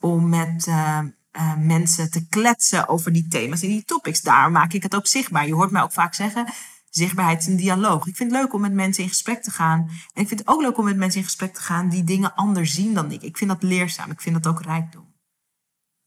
om 0.00 0.28
met 0.28 0.66
uh, 0.66 1.00
uh, 1.32 1.56
mensen 1.56 2.10
te 2.10 2.28
kletsen 2.28 2.88
over 2.88 3.12
die 3.12 3.28
thema's 3.28 3.62
en 3.62 3.68
die 3.68 3.84
topics. 3.84 4.20
Daar 4.20 4.50
maak 4.50 4.72
ik 4.72 4.82
het 4.82 4.94
ook 4.94 5.06
zichtbaar. 5.06 5.46
Je 5.46 5.54
hoort 5.54 5.70
mij 5.70 5.82
ook 5.82 5.92
vaak 5.92 6.14
zeggen, 6.14 6.46
zichtbaarheid 6.90 7.40
is 7.40 7.46
een 7.46 7.56
dialoog. 7.56 8.06
Ik 8.06 8.16
vind 8.16 8.32
het 8.32 8.40
leuk 8.40 8.52
om 8.52 8.60
met 8.60 8.72
mensen 8.72 9.02
in 9.02 9.08
gesprek 9.08 9.42
te 9.42 9.50
gaan. 9.50 9.80
En 10.14 10.22
ik 10.22 10.28
vind 10.28 10.40
het 10.40 10.48
ook 10.48 10.60
leuk 10.60 10.78
om 10.78 10.84
met 10.84 10.96
mensen 10.96 11.20
in 11.20 11.26
gesprek 11.26 11.54
te 11.54 11.60
gaan 11.60 11.88
die 11.88 12.04
dingen 12.04 12.34
anders 12.34 12.74
zien 12.74 12.94
dan 12.94 13.12
ik. 13.12 13.22
Ik 13.22 13.36
vind 13.36 13.50
dat 13.50 13.62
leerzaam. 13.62 14.10
Ik 14.10 14.20
vind 14.20 14.42
dat 14.42 14.52
ook 14.52 14.62
rijkdom. 14.62 15.14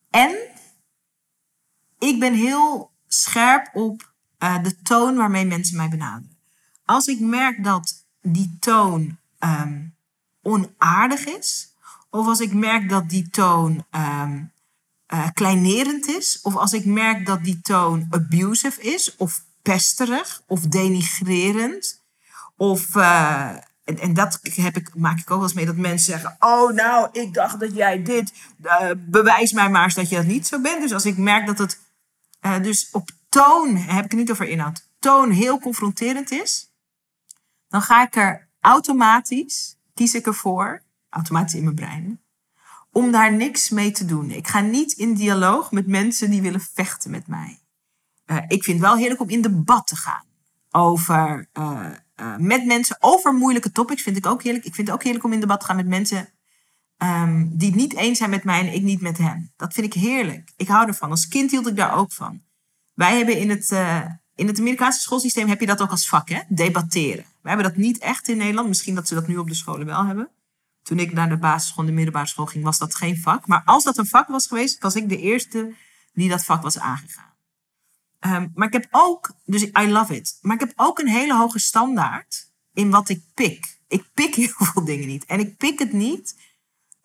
En 0.10 0.36
ik 2.00 2.19
ben 2.19 2.33
heel 2.33 2.91
scherp 3.07 3.69
op 3.74 4.13
uh, 4.39 4.63
de 4.63 4.81
toon 4.81 5.15
waarmee 5.15 5.45
mensen 5.45 5.77
mij 5.77 5.89
benaderen. 5.89 6.38
Als 6.86 7.07
ik 7.07 7.19
merk 7.19 7.63
dat 7.63 8.05
die 8.21 8.57
toon 8.60 9.17
um, 9.39 9.95
onaardig 10.41 11.25
is, 11.25 11.74
of 12.10 12.27
als 12.27 12.39
ik 12.39 12.53
merk 12.53 12.89
dat 12.89 13.10
die 13.10 13.29
toon 13.29 13.86
um, 13.91 14.51
uh, 15.13 15.27
kleinerend 15.33 16.07
is, 16.07 16.39
of 16.41 16.55
als 16.55 16.74
ik 16.74 16.86
merk 16.86 17.25
dat 17.25 17.43
die 17.43 17.62
toon 17.62 18.07
abusive 18.10 18.81
is, 18.81 19.15
of 19.15 19.41
pesterig, 19.62 20.41
of 20.48 20.60
denigrerend, 20.60 22.01
of. 22.55 22.95
Uh, 22.95 23.55
en, 23.83 24.13
dat 24.13 24.39
heb 24.41 24.75
ik, 24.75 24.95
maak 24.95 25.19
ik 25.19 25.31
ook 25.31 25.38
wel 25.38 25.43
eens 25.43 25.53
mee 25.53 25.65
dat 25.65 25.75
mensen 25.75 26.12
zeggen: 26.13 26.36
Oh, 26.39 26.71
nou, 26.71 27.10
ik 27.12 27.33
dacht 27.33 27.60
dat 27.60 27.75
jij 27.75 28.03
dit. 28.03 28.33
Uh, 28.63 28.91
bewijs 28.98 29.51
mij 29.51 29.69
maar 29.69 29.83
eens 29.83 29.93
dat 29.93 30.10
je 30.10 30.15
dat 30.15 30.25
niet 30.25 30.48
zo 30.48 30.60
bent. 30.60 30.81
Dus 30.81 30.93
als 30.93 31.05
ik 31.05 31.17
merk 31.17 31.45
dat 31.45 31.57
het. 31.57 31.79
Dus 32.62 32.89
op 32.91 33.10
toon, 33.29 33.75
heb 33.75 34.05
ik 34.05 34.12
het 34.12 34.19
niet 34.19 34.31
over 34.31 34.48
inhoud, 34.48 34.88
toon 35.00 35.31
heel 35.31 35.60
confronterend 35.60 36.31
is, 36.31 36.69
dan 37.67 37.81
ga 37.81 38.03
ik 38.03 38.15
er 38.15 38.48
automatisch 38.60 39.75
kies 39.93 40.15
ik 40.15 40.25
ervoor, 40.25 40.83
automatisch 41.10 41.53
in 41.53 41.63
mijn 41.63 41.75
brein, 41.75 42.21
om 42.91 43.12
daar 43.12 43.33
niks 43.33 43.69
mee 43.69 43.91
te 43.91 44.05
doen. 44.05 44.31
Ik 44.31 44.48
ga 44.48 44.60
niet 44.60 44.91
in 44.91 45.13
dialoog 45.13 45.71
met 45.71 45.88
mensen 45.88 46.29
die 46.29 46.41
willen 46.41 46.62
vechten 46.74 47.12
met 47.12 47.27
mij. 47.27 47.60
Uh, 48.25 48.38
ik 48.48 48.63
vind 48.63 48.79
het 48.79 48.88
wel 48.88 48.98
heerlijk 48.98 49.21
om 49.21 49.29
in 49.29 49.41
debat 49.41 49.88
te 49.88 49.95
gaan. 49.95 50.24
Over, 50.71 51.48
uh, 51.53 51.86
uh, 52.15 52.36
met 52.38 52.65
mensen 52.65 52.98
over 53.00 53.33
moeilijke 53.33 53.71
topics 53.71 54.01
vind 54.01 54.17
ik 54.17 54.25
ook 54.25 54.43
heerlijk. 54.43 54.65
Ik 54.65 54.75
vind 54.75 54.88
het 54.88 54.95
ook 54.95 55.03
heerlijk 55.03 55.25
om 55.25 55.33
in 55.33 55.39
debat 55.39 55.60
te 55.60 55.65
gaan 55.65 55.75
met 55.75 55.88
mensen 55.88 56.29
um, 56.98 57.57
die 57.57 57.67
het 57.67 57.77
niet 57.77 57.95
eens 57.95 58.17
zijn 58.17 58.29
met 58.29 58.43
mij 58.43 58.60
en 58.60 58.74
ik 58.74 58.81
niet 58.81 59.01
met 59.01 59.17
hen. 59.17 59.53
Dat 59.55 59.74
vind 59.74 59.86
ik 59.86 60.01
heerlijk. 60.01 60.51
Ik 60.57 60.67
hou 60.67 60.88
ervan. 60.88 61.10
Als 61.10 61.27
kind 61.27 61.51
hield 61.51 61.67
ik 61.67 61.75
daar 61.75 61.95
ook 61.95 62.12
van. 62.12 62.41
Wij 62.93 63.17
hebben 63.17 63.38
in 63.38 63.50
het, 63.50 63.71
in 64.36 64.48
het 64.48 64.60
Amerikaanse 64.60 65.00
schoolsysteem 65.00 65.48
heb 65.48 65.60
je 65.60 65.65
dat 65.65 65.81
ook 65.81 65.91
als 65.91 66.07
vak, 66.07 66.29
hè? 66.29 66.39
debatteren. 66.48 67.25
We 67.41 67.50
hebben 67.50 67.67
dat 67.67 67.75
niet 67.75 67.98
echt 67.98 68.27
in 68.27 68.38
Nederland. 68.38 68.67
Misschien 68.67 68.95
dat 68.95 69.07
ze 69.07 69.13
dat 69.13 69.27
nu 69.27 69.38
op 69.38 69.48
de 69.48 69.55
scholen 69.55 69.86
wel 69.86 70.05
hebben. 70.05 70.29
Toen 70.83 71.00
ik 71.00 71.13
naar 71.13 71.29
de 71.29 71.38
basisschool 71.38 71.86
de 71.86 71.91
middelbare 71.91 72.27
school 72.27 72.45
ging, 72.45 72.63
was 72.63 72.77
dat 72.77 72.95
geen 72.95 73.17
vak. 73.17 73.48
Maar 73.48 73.62
als 73.65 73.83
dat 73.83 73.98
een 73.98 74.07
vak 74.07 74.27
was 74.27 74.48
geweest, 74.48 74.81
was 74.81 74.95
ik 74.95 75.10
de 75.10 75.17
eerste 75.17 75.74
die 76.13 76.29
dat 76.29 76.45
vak 76.45 76.62
was 76.62 76.79
aangegaan. 76.79 77.29
Um, 78.19 78.51
maar 78.55 78.67
ik 78.67 78.74
heb 78.74 78.88
ook, 78.91 79.33
dus 79.45 79.63
I 79.63 79.88
love 79.88 80.15
it. 80.15 80.38
Maar 80.41 80.53
ik 80.53 80.60
heb 80.60 80.74
ook 80.75 81.00
een 81.00 81.07
hele 81.07 81.36
hoge 81.36 81.60
standaard 81.60 82.51
in 82.74 82.89
wat 82.89 83.10
ik 83.10 83.24
pik. 83.33 83.79
Ik 83.88 84.05
pik 84.13 84.36
heel 84.45 84.48
veel 84.48 84.86
dingen 84.86 85.07
niet. 85.07 85.25
En 85.25 85.39
ik 85.39 85.57
pik 85.57 85.79
het 85.79 85.93
niet. 85.93 86.36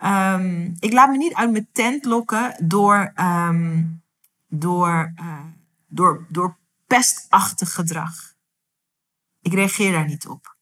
Um, 0.05 0.77
ik 0.79 0.93
laat 0.93 1.11
me 1.11 1.17
niet 1.17 1.35
uit 1.35 1.51
mijn 1.51 1.69
tent 1.73 2.05
lokken 2.05 2.57
door, 2.63 3.13
um, 3.21 4.03
door, 4.49 5.13
uh, 5.21 5.45
door, 5.87 6.27
door 6.29 6.57
pestachtig 6.87 7.73
gedrag. 7.73 8.36
Ik 9.47 9.55
reageer 9.55 9.93
daar 9.93 10.07
niet 10.07 10.27
op. 10.27 10.57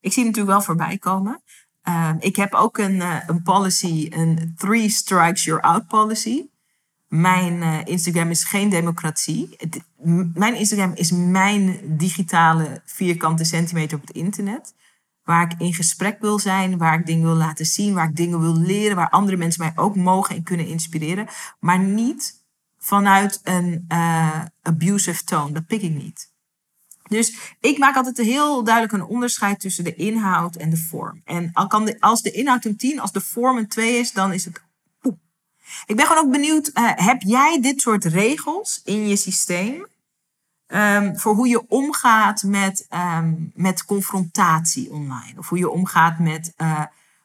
Ik 0.00 0.12
zie 0.12 0.24
natuurlijk 0.24 0.52
wel 0.52 0.62
voorbij 0.62 0.98
komen. 0.98 1.42
Uh, 1.88 2.10
ik 2.18 2.36
heb 2.36 2.54
ook 2.54 2.78
een, 2.78 2.94
uh, 2.94 3.16
een 3.26 3.42
policy, 3.42 4.06
een 4.10 4.54
three 4.56 4.88
strikes 4.88 5.44
you're 5.44 5.62
out 5.62 5.86
policy. 5.86 6.46
Mijn 7.08 7.54
uh, 7.54 7.78
Instagram 7.84 8.30
is 8.30 8.44
geen 8.44 8.68
democratie. 8.68 9.56
Mijn 10.34 10.54
Instagram 10.54 10.92
is 10.94 11.10
mijn 11.10 11.80
digitale 11.96 12.82
vierkante 12.84 13.44
centimeter 13.44 13.96
op 13.96 14.06
het 14.06 14.16
internet. 14.16 14.74
Waar 15.24 15.52
ik 15.52 15.60
in 15.60 15.74
gesprek 15.74 16.20
wil 16.20 16.38
zijn, 16.38 16.78
waar 16.78 16.98
ik 16.98 17.06
dingen 17.06 17.26
wil 17.26 17.36
laten 17.36 17.66
zien, 17.66 17.94
waar 17.94 18.08
ik 18.08 18.16
dingen 18.16 18.40
wil 18.40 18.56
leren, 18.56 18.96
waar 18.96 19.10
andere 19.10 19.36
mensen 19.36 19.62
mij 19.62 19.72
ook 19.84 19.96
mogen 19.96 20.36
en 20.36 20.42
kunnen 20.42 20.66
inspireren. 20.66 21.28
Maar 21.60 21.78
niet 21.78 22.44
vanuit 22.78 23.40
een 23.42 23.84
uh, 23.88 24.44
abusive 24.62 25.24
toon. 25.24 25.52
Dat 25.52 25.66
pik 25.66 25.82
ik 25.82 25.94
niet. 25.94 26.29
Dus 27.10 27.36
ik 27.60 27.78
maak 27.78 27.96
altijd 27.96 28.16
heel 28.16 28.64
duidelijk 28.64 28.94
een 28.94 29.08
onderscheid 29.08 29.60
tussen 29.60 29.84
de 29.84 29.94
inhoud 29.94 30.56
en 30.56 30.70
de 30.70 30.76
vorm. 30.76 31.20
En 31.24 31.50
als 31.98 32.22
de 32.22 32.30
inhoud 32.30 32.64
een 32.64 32.76
10, 32.76 33.00
als 33.00 33.12
de 33.12 33.20
vorm 33.20 33.56
een 33.56 33.68
2 33.68 33.98
is, 33.98 34.12
dan 34.12 34.32
is 34.32 34.44
het 34.44 34.62
poep. 35.00 35.18
Ik 35.86 35.96
ben 35.96 36.06
gewoon 36.06 36.24
ook 36.24 36.32
benieuwd, 36.32 36.70
uh, 36.74 36.90
heb 36.94 37.22
jij 37.22 37.58
dit 37.60 37.80
soort 37.80 38.04
regels 38.04 38.80
in 38.84 39.08
je 39.08 39.16
systeem? 39.16 39.86
Um, 40.66 41.18
voor 41.18 41.34
hoe 41.34 41.48
je 41.48 41.68
omgaat 41.68 42.42
met, 42.42 42.86
um, 42.90 43.52
met 43.54 43.84
confrontatie 43.84 44.90
online. 44.90 45.38
Of 45.38 45.48
hoe 45.48 45.58
je 45.58 45.70
omgaat 45.70 46.18
met 46.18 46.52
uh, 46.56 46.82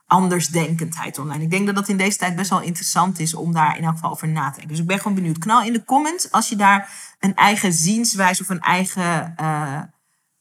andersdenkendheid 0.08 1.20
online. 1.20 1.44
Ik 1.44 1.50
denk 1.50 1.66
dat 1.66 1.76
dat 1.76 1.88
in 1.88 1.98
deze 1.98 2.18
tijd 2.18 2.36
best 2.36 2.50
wel 2.50 2.62
interessant 2.62 3.20
is 3.20 3.34
om 3.34 3.54
daar 3.54 3.78
in 3.78 3.84
elk 3.84 3.94
geval 3.94 4.12
over 4.12 4.28
na 4.28 4.46
te 4.46 4.52
denken. 4.52 4.68
Dus 4.68 4.80
ik 4.80 4.88
ben 4.88 4.98
gewoon 4.98 5.16
benieuwd. 5.16 5.38
Knal 5.38 5.64
in 5.64 5.74
de 5.74 5.84
comments 5.84 6.32
als 6.32 6.50
je 6.50 6.56
daar 6.56 6.90
een 7.26 7.36
eigen 7.36 7.74
zienswijze 7.74 8.42
of 8.42 8.50
een 8.50 8.60
eigen 8.60 9.36
uh, 9.42 9.82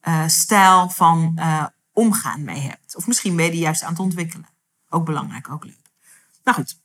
uh, 0.09 0.29
stijl 0.29 0.91
van 0.91 1.33
uh, 1.37 1.67
omgaan 1.93 2.45
mee 2.45 2.61
hebt. 2.61 2.97
Of 2.97 3.07
misschien 3.07 3.37
ben 3.37 3.45
je 3.45 3.51
die 3.51 3.61
juist 3.61 3.83
aan 3.83 3.91
het 3.91 3.99
ontwikkelen. 3.99 4.47
Ook 4.89 5.05
belangrijk, 5.05 5.51
ook 5.51 5.65
leuk. 5.65 5.91
Nou 6.45 6.57
goed. 6.57 6.83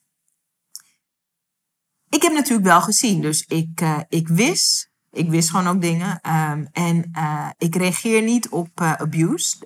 Ik 2.09 2.21
heb 2.21 2.33
natuurlijk 2.33 2.67
wel 2.67 2.81
gezien, 2.81 3.21
dus 3.21 3.45
ik, 3.45 3.81
ik 4.09 4.27
wist 4.27 4.89
Ik 5.11 5.29
wist 5.29 5.49
gewoon 5.49 5.67
ook 5.67 5.81
dingen. 5.81 6.19
Ehm, 6.21 6.65
en 6.71 7.11
ik 7.57 7.75
reageer 7.75 8.21
niet 8.21 8.49
op 8.49 8.81
abuse. 8.81 9.57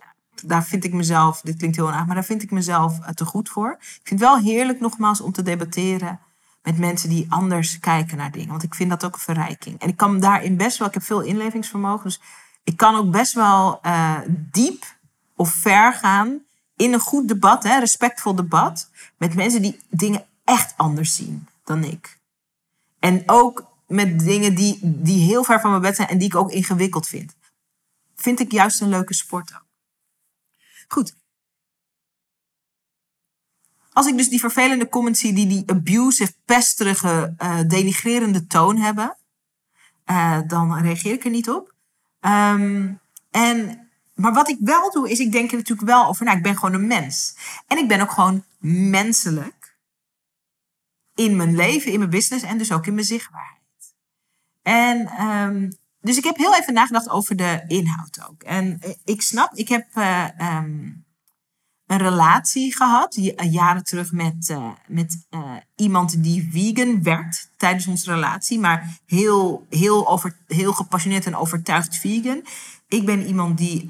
Daar 0.45 0.65
vind 0.65 0.83
ik 0.83 0.93
mezelf, 0.93 1.41
dit 1.41 1.57
klinkt 1.57 1.75
heel 1.75 1.91
erg, 1.91 2.05
maar 2.05 2.15
daar 2.15 2.25
vind 2.25 2.43
ik 2.43 2.51
mezelf 2.51 2.99
te 2.99 3.25
goed 3.25 3.49
voor. 3.49 3.75
Ik 3.79 4.01
vind 4.03 4.19
het 4.19 4.29
wel 4.29 4.37
heerlijk 4.37 4.79
nogmaals 4.79 5.21
om 5.21 5.31
te 5.31 5.41
debatteren 5.41 6.19
met 6.63 6.77
mensen 6.77 7.09
die 7.09 7.25
anders 7.29 7.79
kijken 7.79 8.17
naar 8.17 8.31
dingen. 8.31 8.49
Want 8.49 8.63
ik 8.63 8.75
vind 8.75 8.89
dat 8.89 9.05
ook 9.05 9.13
een 9.13 9.19
verrijking. 9.19 9.79
En 9.79 9.89
ik 9.89 9.97
kan 9.97 10.19
daarin 10.19 10.57
best 10.57 10.77
wel, 10.77 10.87
ik 10.87 10.93
heb 10.93 11.03
veel 11.03 11.21
inlevingsvermogen. 11.21 12.03
Dus 12.03 12.21
ik 12.63 12.77
kan 12.77 12.95
ook 12.95 13.11
best 13.11 13.33
wel 13.33 13.81
diep 14.27 14.95
of 15.35 15.51
ver 15.51 15.93
gaan 15.93 16.41
in 16.75 16.93
een 16.93 16.99
goed 16.99 17.27
debat, 17.27 17.63
hè, 17.63 17.79
respectvol 17.79 18.35
debat, 18.35 18.89
met 19.17 19.35
mensen 19.35 19.61
die 19.61 19.79
dingen 19.89 20.25
echt 20.43 20.73
anders 20.77 21.15
zien 21.15 21.47
dan 21.63 21.83
ik. 21.83 22.19
En 22.99 23.23
ook 23.25 23.71
met 23.87 24.19
dingen 24.19 24.55
die, 24.55 24.79
die 24.81 25.25
heel 25.25 25.43
ver 25.43 25.59
van 25.59 25.69
mijn 25.69 25.81
bed 25.81 25.95
zijn 25.95 26.07
en 26.07 26.17
die 26.17 26.27
ik 26.27 26.35
ook 26.35 26.51
ingewikkeld 26.51 27.07
vind. 27.07 27.35
Vind 28.15 28.39
ik 28.39 28.51
juist 28.51 28.81
een 28.81 28.89
leuke 28.89 29.13
sport 29.13 29.53
ook. 29.53 29.65
Goed. 30.87 31.15
Als 33.93 34.07
ik 34.07 34.17
dus 34.17 34.29
die 34.29 34.39
vervelende 34.39 34.89
comments 34.89 35.19
zie 35.19 35.33
die 35.33 35.47
die 35.47 35.63
abusive, 35.65 36.33
pesterige, 36.45 37.35
uh, 37.39 37.59
denigrerende 37.67 38.47
toon 38.47 38.77
hebben, 38.77 39.17
uh, 40.05 40.39
dan 40.47 40.77
reageer 40.77 41.13
ik 41.13 41.23
er 41.23 41.29
niet 41.29 41.49
op. 41.49 41.73
Um, 42.21 42.99
en, 43.31 43.87
maar 44.13 44.33
wat 44.33 44.49
ik 44.49 44.57
wel 44.59 44.91
doe, 44.91 45.09
is 45.09 45.19
ik 45.19 45.31
denk 45.31 45.51
er 45.51 45.57
natuurlijk 45.57 45.87
wel 45.87 46.07
over 46.07 46.25
nou, 46.25 46.37
Ik 46.37 46.43
ben 46.43 46.57
gewoon 46.57 46.73
een 46.73 46.87
mens. 46.87 47.35
En 47.67 47.77
ik 47.77 47.87
ben 47.87 48.01
ook 48.01 48.11
gewoon 48.11 48.43
menselijk 48.59 49.77
in 51.15 51.35
mijn 51.35 51.55
leven, 51.55 51.91
in 51.91 51.97
mijn 51.97 52.09
business 52.09 52.43
en 52.43 52.57
dus 52.57 52.71
ook 52.71 52.87
in 52.87 52.93
mijn 52.93 53.05
zichtbaarheid. 53.05 53.61
En 54.61 55.27
um, 55.27 55.77
dus 56.01 56.17
ik 56.17 56.23
heb 56.23 56.37
heel 56.37 56.55
even 56.55 56.73
nagedacht 56.73 57.09
over 57.09 57.35
de 57.35 57.63
inhoud 57.67 58.27
ook. 58.29 58.43
En 58.43 58.79
eh, 58.79 58.93
ik 59.03 59.21
snap, 59.21 59.53
ik 59.53 59.69
heb 59.69 59.87
um, 60.41 61.02
een 61.93 61.99
relatie 61.99 62.75
gehad, 62.75 63.33
jaren 63.49 63.83
terug, 63.83 64.11
met, 64.11 64.49
uh, 64.49 64.69
met 64.87 65.25
uh, 65.29 65.51
iemand 65.75 66.23
die 66.23 66.49
vegan 66.51 67.03
werd 67.03 67.49
tijdens 67.57 67.87
onze 67.87 68.13
relatie, 68.13 68.59
maar 68.59 68.99
heel, 69.05 69.65
heel, 69.69 70.07
over, 70.07 70.37
heel 70.47 70.73
gepassioneerd 70.73 71.25
en 71.25 71.35
overtuigd 71.35 71.97
vegan. 71.97 72.45
Ik 72.87 73.05
ben 73.05 73.25
iemand 73.25 73.57
die 73.57 73.85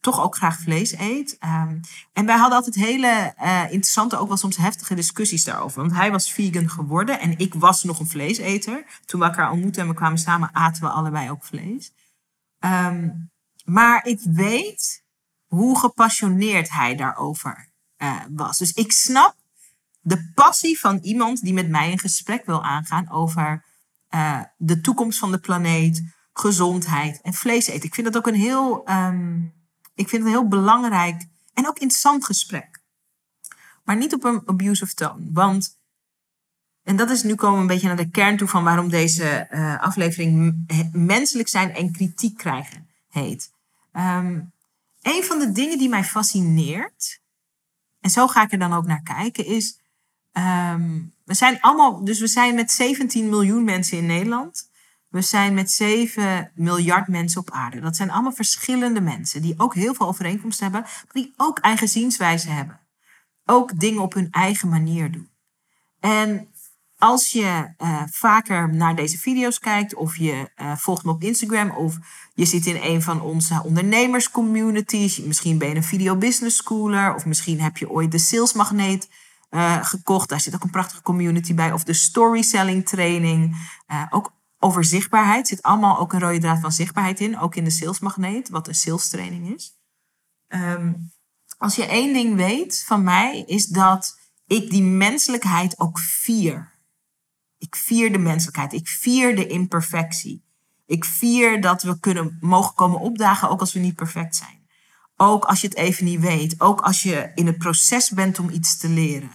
toch 0.00 0.22
ook 0.22 0.36
graag 0.36 0.60
vlees 0.60 0.92
eet. 0.98 1.36
Um, 1.44 1.80
en 2.12 2.26
wij 2.26 2.36
hadden 2.36 2.56
altijd 2.56 2.74
hele 2.74 3.34
interessante, 3.64 4.16
ook 4.16 4.28
wel 4.28 4.36
soms 4.36 4.56
heftige 4.56 4.94
discussies 4.94 5.44
daarover. 5.44 5.80
Want 5.80 5.94
hij 5.94 6.10
was 6.10 6.32
vegan 6.32 6.70
geworden 6.70 7.20
en 7.20 7.38
ik 7.38 7.54
was 7.54 7.84
nog 7.84 7.98
een 8.00 8.08
vleeseter. 8.08 8.84
Toen 9.04 9.20
we 9.20 9.26
elkaar 9.26 9.50
ontmoetten 9.50 9.82
en 9.82 9.88
we 9.88 9.94
kwamen 9.94 10.18
samen, 10.18 10.50
aten 10.52 10.82
we 10.82 10.88
allebei 10.88 11.30
ook 11.30 11.44
vlees. 11.44 11.92
Um, 12.64 13.30
maar 13.64 14.06
ik 14.06 14.20
weet 14.22 14.99
hoe 15.50 15.78
gepassioneerd 15.78 16.70
hij 16.70 16.96
daarover 16.96 17.68
uh, 17.98 18.20
was. 18.30 18.58
Dus 18.58 18.72
ik 18.72 18.92
snap 18.92 19.36
de 20.00 20.30
passie 20.34 20.78
van 20.78 20.98
iemand 20.98 21.40
die 21.40 21.52
met 21.52 21.68
mij 21.68 21.92
een 21.92 21.98
gesprek 21.98 22.46
wil 22.46 22.64
aangaan 22.64 23.10
over 23.10 23.64
uh, 24.10 24.42
de 24.56 24.80
toekomst 24.80 25.18
van 25.18 25.30
de 25.30 25.38
planeet, 25.38 26.02
gezondheid 26.32 27.20
en 27.20 27.34
vlees 27.34 27.66
eten. 27.66 27.86
Ik 27.86 27.94
vind 27.94 28.06
dat 28.06 28.16
ook 28.16 28.26
een 28.26 28.40
heel 28.40 28.90
um, 28.90 29.52
ik 29.94 30.08
vind 30.08 30.22
het 30.22 30.32
een 30.32 30.38
heel 30.38 30.48
belangrijk 30.48 31.26
en 31.54 31.68
ook 31.68 31.78
interessant 31.78 32.24
gesprek. 32.24 32.82
Maar 33.84 33.96
niet 33.96 34.14
op 34.14 34.24
een 34.24 34.42
abusive 34.46 34.94
toon. 34.94 35.28
Want, 35.32 35.78
en 36.82 36.96
dat 36.96 37.10
is 37.10 37.22
nu 37.22 37.34
komen 37.34 37.56
we 37.56 37.60
een 37.60 37.66
beetje 37.66 37.86
naar 37.86 37.96
de 37.96 38.10
kern 38.10 38.36
toe 38.36 38.48
van 38.48 38.64
waarom 38.64 38.88
deze 38.88 39.48
uh, 39.50 39.80
aflevering 39.80 40.64
menselijk 40.92 41.48
zijn 41.48 41.74
en 41.74 41.92
kritiek 41.92 42.36
krijgen 42.36 42.88
heet. 43.08 43.52
Um, 43.92 44.52
een 45.02 45.24
van 45.24 45.38
de 45.38 45.52
dingen 45.52 45.78
die 45.78 45.88
mij 45.88 46.04
fascineert, 46.04 47.20
en 48.00 48.10
zo 48.10 48.26
ga 48.26 48.42
ik 48.42 48.52
er 48.52 48.58
dan 48.58 48.72
ook 48.72 48.86
naar 48.86 49.02
kijken, 49.02 49.46
is. 49.46 49.78
Um, 50.32 51.14
we 51.24 51.34
zijn 51.34 51.60
allemaal, 51.60 52.04
dus 52.04 52.20
we 52.20 52.26
zijn 52.26 52.54
met 52.54 52.70
17 52.70 53.28
miljoen 53.28 53.64
mensen 53.64 53.98
in 53.98 54.06
Nederland. 54.06 54.70
We 55.08 55.22
zijn 55.22 55.54
met 55.54 55.70
7 55.70 56.52
miljard 56.54 57.08
mensen 57.08 57.40
op 57.40 57.50
aarde. 57.50 57.80
Dat 57.80 57.96
zijn 57.96 58.10
allemaal 58.10 58.32
verschillende 58.32 59.00
mensen 59.00 59.42
die 59.42 59.54
ook 59.56 59.74
heel 59.74 59.94
veel 59.94 60.06
overeenkomsten 60.06 60.64
hebben, 60.64 60.82
maar 60.82 61.12
die 61.12 61.32
ook 61.36 61.58
eigen 61.58 61.88
zienswijze 61.88 62.48
hebben. 62.48 62.80
Ook 63.44 63.80
dingen 63.80 64.02
op 64.02 64.14
hun 64.14 64.30
eigen 64.30 64.68
manier 64.68 65.12
doen. 65.12 65.30
En 66.00 66.49
als 67.00 67.32
je 67.32 67.74
uh, 67.78 68.02
vaker 68.10 68.74
naar 68.74 68.96
deze 68.96 69.18
video's 69.18 69.58
kijkt, 69.58 69.94
of 69.94 70.16
je 70.16 70.50
uh, 70.56 70.76
volgt 70.76 71.04
me 71.04 71.10
op 71.10 71.22
Instagram, 71.22 71.70
of 71.70 71.98
je 72.34 72.44
zit 72.44 72.66
in 72.66 72.78
een 72.82 73.02
van 73.02 73.20
onze 73.20 73.62
ondernemerscommunities, 73.64 75.18
misschien 75.18 75.58
ben 75.58 75.68
je 75.68 75.74
een 75.74 75.82
video 75.82 76.16
business 76.16 76.56
schooler, 76.56 77.14
of 77.14 77.26
misschien 77.26 77.60
heb 77.60 77.76
je 77.76 77.90
ooit 77.90 78.12
de 78.12 78.18
Sales 78.18 78.52
Magneet 78.52 79.08
uh, 79.50 79.84
gekocht. 79.84 80.28
Daar 80.28 80.40
zit 80.40 80.54
ook 80.54 80.64
een 80.64 80.70
prachtige 80.70 81.02
community 81.02 81.54
bij. 81.54 81.72
Of 81.72 81.84
de 81.84 81.92
storytelling 81.92 82.88
training. 82.88 83.56
ook 84.10 84.32
over 84.58 84.84
zichtbaarheid. 84.84 85.48
Zit 85.48 85.62
allemaal 85.62 85.98
ook 85.98 86.12
een 86.12 86.20
rode 86.20 86.38
draad 86.38 86.60
van 86.60 86.72
zichtbaarheid 86.72 87.20
in. 87.20 87.38
Ook 87.38 87.54
in 87.54 87.64
de 87.64 87.70
salesmagneet, 87.70 88.48
wat 88.48 88.68
een 88.68 88.74
sales 88.74 89.08
training 89.08 89.54
is. 89.54 89.72
Um, 90.48 91.10
als 91.58 91.76
je 91.76 91.86
één 91.86 92.12
ding 92.12 92.36
weet 92.36 92.84
van 92.86 93.02
mij, 93.02 93.44
is 93.46 93.66
dat 93.66 94.18
ik 94.46 94.70
die 94.70 94.82
menselijkheid 94.82 95.78
ook 95.78 95.98
vier. 95.98 96.69
Ik 97.60 97.76
vier 97.76 98.12
de 98.12 98.18
menselijkheid. 98.18 98.72
Ik 98.72 98.88
vier 98.88 99.36
de 99.36 99.46
imperfectie. 99.46 100.44
Ik 100.86 101.04
vier 101.04 101.60
dat 101.60 101.82
we 101.82 102.00
kunnen 102.00 102.36
mogen 102.40 102.74
komen 102.74 103.00
opdagen, 103.00 103.50
ook 103.50 103.60
als 103.60 103.72
we 103.72 103.80
niet 103.80 103.94
perfect 103.94 104.36
zijn. 104.36 104.68
Ook 105.16 105.44
als 105.44 105.60
je 105.60 105.66
het 105.66 105.76
even 105.76 106.04
niet 106.04 106.20
weet. 106.20 106.60
Ook 106.60 106.80
als 106.80 107.02
je 107.02 107.30
in 107.34 107.46
het 107.46 107.58
proces 107.58 108.10
bent 108.10 108.38
om 108.38 108.50
iets 108.50 108.76
te 108.76 108.88
leren. 108.88 109.30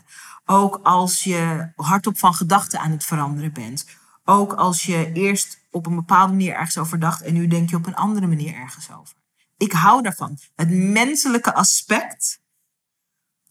Ook 0.46 0.80
als 0.84 1.24
je 1.24 1.72
hardop 1.76 2.18
van 2.18 2.34
gedachten 2.34 2.80
aan 2.80 2.92
het 2.92 3.04
veranderen 3.04 3.54
bent 3.54 3.86
ook 4.26 4.54
als 4.54 4.84
je 4.84 5.12
eerst 5.14 5.60
op 5.72 5.86
een 5.86 5.96
bepaalde 5.96 6.32
manier 6.32 6.54
ergens 6.54 6.78
over 6.78 7.00
dacht 7.00 7.22
en 7.22 7.34
nu 7.34 7.48
denk 7.48 7.70
je 7.70 7.76
op 7.76 7.86
een 7.86 7.96
andere 7.96 8.28
manier 8.28 8.54
ergens 8.54 8.92
over. 8.92 9.16
Ik 9.58 9.72
hou 9.72 10.02
daarvan. 10.02 10.38
Het 10.56 10.70
menselijke 10.70 11.54
aspect 11.54 12.42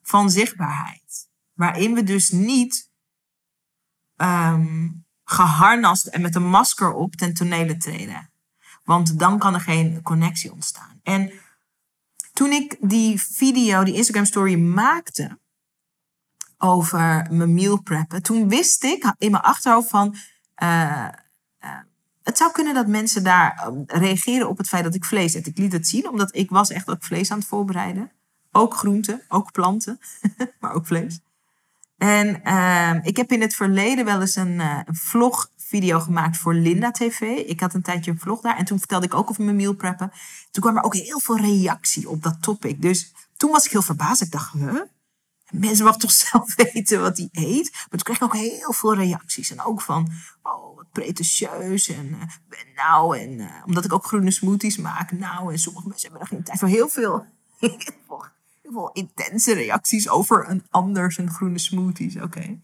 van 0.02 0.30
zichtbaarheid. 0.30 1.28
Waarin 1.52 1.94
we 1.94 2.02
dus 2.02 2.30
niet 2.30 2.90
um, 4.16 5.04
geharnast 5.24 6.06
en 6.06 6.20
met 6.20 6.34
een 6.34 6.48
masker 6.48 6.92
op 6.92 7.14
ten 7.14 7.34
tonele 7.34 7.76
treden. 7.76 8.30
Want 8.84 9.18
dan 9.18 9.38
kan 9.38 9.54
er 9.54 9.60
geen 9.60 10.02
connectie 10.02 10.52
ontstaan. 10.52 11.00
En 11.02 11.32
toen 12.32 12.52
ik 12.52 12.76
die 12.80 13.22
video, 13.22 13.84
die 13.84 13.94
Instagram 13.94 14.24
story 14.24 14.58
maakte 14.58 15.38
over 16.58 17.26
mijn 17.30 17.54
meal 17.54 17.82
preppen, 17.82 18.22
toen 18.22 18.48
wist 18.48 18.84
ik 18.84 19.14
in 19.18 19.30
mijn 19.30 19.42
achterhoofd 19.42 19.88
van 19.88 20.16
uh, 20.62 21.08
het 22.24 22.38
zou 22.38 22.52
kunnen 22.52 22.74
dat 22.74 22.86
mensen 22.86 23.24
daar 23.24 23.56
ehm, 23.56 23.82
reageren 23.86 24.48
op 24.48 24.58
het 24.58 24.68
feit 24.68 24.84
dat 24.84 24.94
ik 24.94 25.04
vlees 25.04 25.34
eet. 25.34 25.46
Ik 25.46 25.58
liet 25.58 25.72
het 25.72 25.88
zien, 25.88 26.08
omdat 26.08 26.36
ik 26.36 26.50
was 26.50 26.70
echt 26.70 26.88
ook 26.88 27.04
vlees 27.04 27.30
aan 27.30 27.38
het 27.38 27.46
voorbereiden. 27.46 28.10
Ook 28.52 28.74
groenten, 28.74 29.22
ook 29.28 29.52
planten, 29.52 30.00
maar 30.60 30.72
ook 30.72 30.86
vlees. 30.86 31.20
En 32.04 32.40
uh, 32.44 32.94
ik 33.02 33.16
heb 33.16 33.32
in 33.32 33.40
het 33.40 33.54
verleden 33.54 34.04
wel 34.04 34.20
eens 34.20 34.36
een, 34.36 34.60
een 34.60 34.96
vlogvideo 34.96 36.00
gemaakt 36.00 36.36
voor 36.36 36.54
Linda 36.54 36.90
TV. 36.90 37.20
Ik 37.20 37.60
had 37.60 37.74
een 37.74 37.82
tijdje 37.82 38.10
een 38.10 38.18
vlog 38.18 38.40
daar 38.40 38.56
en 38.56 38.64
toen 38.64 38.78
vertelde 38.78 39.06
ik 39.06 39.14
ook 39.14 39.30
over 39.30 39.44
mijn 39.44 39.56
meal 39.56 39.74
preppen. 39.74 40.12
Toen 40.50 40.62
kwam 40.62 40.76
er 40.76 40.82
ook 40.82 40.94
heel 40.94 41.20
veel 41.20 41.38
reactie 41.38 42.08
op 42.08 42.22
dat 42.22 42.42
topic. 42.42 42.82
Dus 42.82 43.12
toen 43.36 43.50
was 43.50 43.64
ik 43.64 43.70
heel 43.70 43.82
verbaasd. 43.82 44.22
Ik 44.22 44.30
dacht, 44.30 44.52
huh? 44.52 44.80
mensen 45.50 45.84
mag 45.84 45.96
toch 45.96 46.12
zelf 46.30 46.54
weten 46.54 47.00
wat 47.00 47.16
hij 47.16 47.28
eet. 47.32 47.70
Maar 47.72 47.88
toen 47.88 48.02
kreeg 48.02 48.16
ik 48.16 48.22
ook 48.22 48.36
heel 48.36 48.72
veel 48.72 48.94
reacties. 48.94 49.50
En 49.50 49.60
ook 49.60 49.80
van, 49.80 50.12
oh, 50.42 50.76
wat 50.76 50.90
pretentieus. 50.92 51.88
En 51.88 52.06
uh, 52.06 52.76
nou, 52.76 53.18
en 53.18 53.30
uh, 53.30 53.50
omdat 53.66 53.84
ik 53.84 53.92
ook 53.92 54.06
groene 54.06 54.30
smoothies 54.30 54.76
maak. 54.76 55.12
Nou, 55.12 55.52
en 55.52 55.58
sommige 55.58 55.88
mensen 55.88 56.08
hebben 56.10 56.28
er 56.28 56.34
geen 56.34 56.44
tijd 56.44 56.58
voor. 56.58 56.68
Heel 56.68 56.88
veel, 56.88 57.26
heel 57.58 57.78
veel, 58.06 58.24
heel 58.64 58.72
veel 58.72 58.92
intense 58.92 59.54
reacties 59.54 60.08
over 60.08 60.48
een 60.48 60.66
anders 60.70 61.18
en 61.18 61.30
groene 61.30 61.58
smoothies. 61.58 62.20
Oké. 62.20 62.58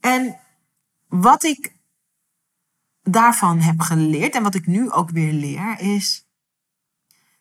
En 0.00 0.38
wat 1.08 1.44
ik 1.44 1.76
daarvan 3.02 3.58
heb 3.58 3.80
geleerd 3.80 4.34
en 4.34 4.42
wat 4.42 4.54
ik 4.54 4.66
nu 4.66 4.90
ook 4.90 5.10
weer 5.10 5.32
leer 5.32 5.80
is 5.80 6.26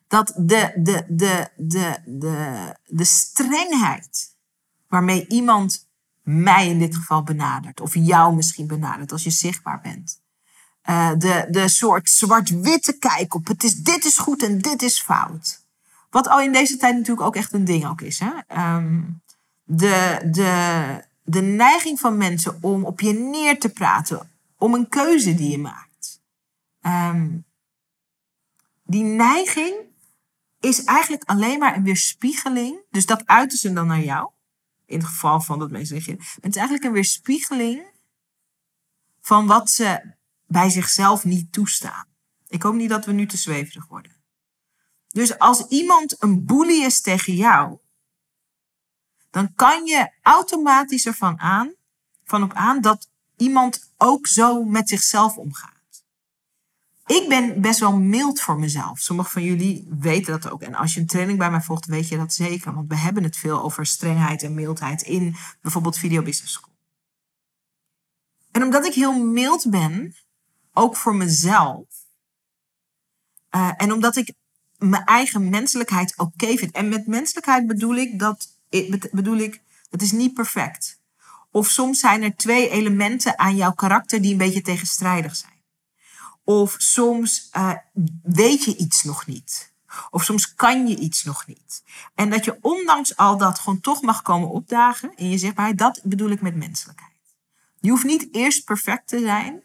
dat 0.07 0.33
de, 0.37 0.71
de, 0.75 1.05
de, 1.07 1.49
de, 1.55 1.97
de, 2.05 2.75
de 2.85 3.03
strengheid 3.03 4.35
waarmee 4.87 5.27
iemand 5.27 5.89
mij 6.21 6.67
in 6.67 6.79
dit 6.79 6.95
geval 6.95 7.23
benadert. 7.23 7.81
Of 7.81 7.95
jou 7.95 8.35
misschien 8.35 8.67
benadert 8.67 9.11
als 9.11 9.23
je 9.23 9.29
zichtbaar 9.29 9.81
bent. 9.81 10.21
Uh, 10.89 11.11
de, 11.17 11.47
de 11.49 11.67
soort 11.69 12.09
zwart-witte 12.09 12.97
kijk 12.97 13.33
op 13.33 13.47
het 13.47 13.63
is, 13.63 13.75
dit 13.75 14.05
is 14.05 14.17
goed 14.17 14.43
en 14.43 14.59
dit 14.59 14.81
is 14.81 15.01
fout. 15.01 15.60
Wat 16.11 16.27
al 16.27 16.41
in 16.41 16.51
deze 16.51 16.77
tijd 16.77 16.95
natuurlijk 16.95 17.27
ook 17.27 17.35
echt 17.35 17.53
een 17.53 17.65
ding 17.65 17.85
ook 17.87 18.01
is. 18.01 18.19
Hè? 18.19 18.31
Um, 18.75 19.21
de, 19.63 20.19
de, 20.31 21.03
de 21.23 21.41
neiging 21.41 21.99
van 21.99 22.17
mensen 22.17 22.57
om 22.61 22.85
op 22.85 22.99
je 22.99 23.13
neer 23.13 23.59
te 23.59 23.69
praten. 23.69 24.31
Om 24.57 24.73
een 24.73 24.89
keuze 24.89 25.35
die 25.35 25.51
je 25.51 25.57
maakt. 25.57 26.21
ehm, 26.81 27.37
die 28.83 29.03
neiging 29.03 29.75
is 30.59 30.83
eigenlijk 30.83 31.23
alleen 31.23 31.59
maar 31.59 31.75
een 31.75 31.83
weerspiegeling. 31.83 32.79
Dus 32.89 33.05
dat 33.05 33.25
uiten 33.25 33.57
ze 33.57 33.73
dan 33.73 33.87
naar 33.87 34.03
jou. 34.03 34.29
In 34.85 34.97
het 34.97 35.07
geval 35.07 35.41
van 35.41 35.59
dat 35.59 35.71
mensen 35.71 35.95
reageren. 35.95 36.19
Het 36.19 36.49
is 36.49 36.55
eigenlijk 36.55 36.83
een 36.83 36.91
weerspiegeling 36.91 37.83
van 39.21 39.47
wat 39.47 39.69
ze 39.69 40.13
bij 40.47 40.69
zichzelf 40.69 41.23
niet 41.23 41.51
toestaan. 41.51 42.05
Ik 42.47 42.61
hoop 42.61 42.73
niet 42.73 42.89
dat 42.89 43.05
we 43.05 43.11
nu 43.11 43.25
te 43.25 43.37
zweverig 43.37 43.87
worden. 43.87 44.20
Dus 45.11 45.39
als 45.39 45.67
iemand 45.67 46.15
een 46.23 46.45
bully 46.45 46.83
is 46.83 47.01
tegen 47.01 47.35
jou, 47.35 47.77
dan 49.29 49.53
kan 49.55 49.85
je 49.85 50.11
automatisch 50.21 51.05
ervan 51.05 51.39
aan, 51.39 51.73
van 52.23 52.43
op 52.43 52.53
aan 52.53 52.81
dat 52.81 53.09
iemand 53.37 53.91
ook 53.97 54.27
zo 54.27 54.63
met 54.63 54.89
zichzelf 54.89 55.37
omgaat. 55.37 55.79
Ik 57.05 57.29
ben 57.29 57.61
best 57.61 57.79
wel 57.79 57.97
mild 57.97 58.41
voor 58.41 58.59
mezelf. 58.59 58.99
Sommigen 58.99 59.31
van 59.31 59.43
jullie 59.43 59.87
weten 59.89 60.39
dat 60.39 60.51
ook. 60.51 60.61
En 60.61 60.75
als 60.75 60.93
je 60.93 60.99
een 60.99 61.07
training 61.07 61.37
bij 61.37 61.51
mij 61.51 61.61
volgt, 61.61 61.85
weet 61.85 62.07
je 62.07 62.17
dat 62.17 62.33
zeker. 62.33 62.73
Want 62.73 62.89
we 62.89 62.95
hebben 62.95 63.23
het 63.23 63.37
veel 63.37 63.61
over 63.61 63.85
strengheid 63.85 64.43
en 64.43 64.53
mildheid 64.53 65.01
in 65.01 65.35
bijvoorbeeld 65.61 65.97
Video 65.97 66.21
Business 66.21 66.53
School. 66.53 66.73
En 68.51 68.63
omdat 68.63 68.85
ik 68.85 68.93
heel 68.93 69.23
mild 69.23 69.69
ben, 69.69 70.15
ook 70.73 70.95
voor 70.95 71.15
mezelf. 71.15 71.85
Uh, 73.55 73.71
en 73.77 73.91
omdat 73.91 74.15
ik 74.15 74.33
mijn 74.89 75.03
eigen 75.03 75.49
menselijkheid 75.49 76.17
oké 76.17 76.57
vind. 76.57 76.71
En 76.71 76.89
met 76.89 77.07
menselijkheid 77.07 77.67
bedoel 77.67 77.95
ik 77.95 78.19
dat, 78.19 78.47
bedoel 79.11 79.37
ik, 79.37 79.61
het 79.89 80.01
is 80.01 80.11
niet 80.11 80.33
perfect. 80.33 80.99
Of 81.51 81.67
soms 81.67 81.99
zijn 81.99 82.23
er 82.23 82.35
twee 82.35 82.69
elementen 82.69 83.39
aan 83.39 83.55
jouw 83.55 83.73
karakter 83.73 84.21
die 84.21 84.31
een 84.31 84.37
beetje 84.37 84.61
tegenstrijdig 84.61 85.35
zijn. 85.35 85.59
Of 86.43 86.75
soms 86.77 87.49
uh, 87.57 87.73
weet 88.23 88.63
je 88.63 88.77
iets 88.77 89.03
nog 89.03 89.25
niet. 89.25 89.73
Of 90.09 90.23
soms 90.23 90.55
kan 90.55 90.87
je 90.87 90.97
iets 90.97 91.23
nog 91.23 91.47
niet. 91.47 91.83
En 92.15 92.29
dat 92.29 92.45
je 92.45 92.57
ondanks 92.61 93.17
al 93.17 93.37
dat 93.37 93.59
gewoon 93.59 93.81
toch 93.81 94.01
mag 94.01 94.21
komen 94.21 94.49
opdagen 94.49 95.11
in 95.15 95.29
je 95.29 95.37
zichtbaarheid, 95.37 95.77
dat 95.77 95.99
bedoel 96.03 96.29
ik 96.29 96.41
met 96.41 96.55
menselijkheid. 96.55 97.11
Je 97.79 97.89
hoeft 97.89 98.03
niet 98.03 98.27
eerst 98.31 98.65
perfect 98.65 99.07
te 99.07 99.19
zijn 99.19 99.63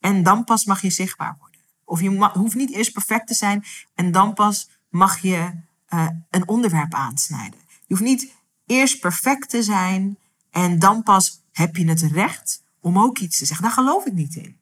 en 0.00 0.22
dan 0.22 0.44
pas 0.44 0.64
mag 0.64 0.82
je 0.82 0.90
zichtbaar 0.90 1.36
worden. 1.38 1.45
Of 1.86 2.00
je 2.00 2.30
hoeft 2.32 2.54
niet 2.54 2.72
eerst 2.72 2.92
perfect 2.92 3.26
te 3.26 3.34
zijn 3.34 3.64
en 3.94 4.12
dan 4.12 4.34
pas 4.34 4.68
mag 4.88 5.18
je 5.18 5.50
uh, 5.88 6.08
een 6.30 6.48
onderwerp 6.48 6.94
aansnijden. 6.94 7.58
Je 7.68 7.94
hoeft 7.94 8.02
niet 8.02 8.32
eerst 8.66 9.00
perfect 9.00 9.48
te 9.48 9.62
zijn 9.62 10.18
en 10.50 10.78
dan 10.78 11.02
pas 11.02 11.42
heb 11.52 11.76
je 11.76 11.88
het 11.88 12.02
recht 12.02 12.62
om 12.80 12.98
ook 12.98 13.18
iets 13.18 13.38
te 13.38 13.44
zeggen. 13.44 13.64
Daar 13.64 13.74
geloof 13.74 14.06
ik 14.06 14.12
niet 14.12 14.34
in. 14.36 14.56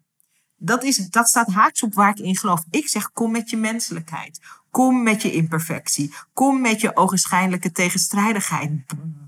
Dat, 0.56 0.84
is, 0.84 0.96
dat 0.96 1.28
staat 1.28 1.52
haaks 1.52 1.82
op 1.82 1.94
waar 1.94 2.10
ik 2.10 2.18
in 2.18 2.36
geloof. 2.36 2.64
Ik 2.70 2.88
zeg, 2.88 3.12
kom 3.12 3.30
met 3.30 3.50
je 3.50 3.56
menselijkheid. 3.56 4.40
Kom 4.70 5.02
met 5.02 5.22
je 5.22 5.32
imperfectie. 5.32 6.14
Kom 6.32 6.60
met 6.60 6.80
je 6.80 6.96
ogenschijnlijke 6.96 7.72
tegenstrijdigheid. 7.72 8.70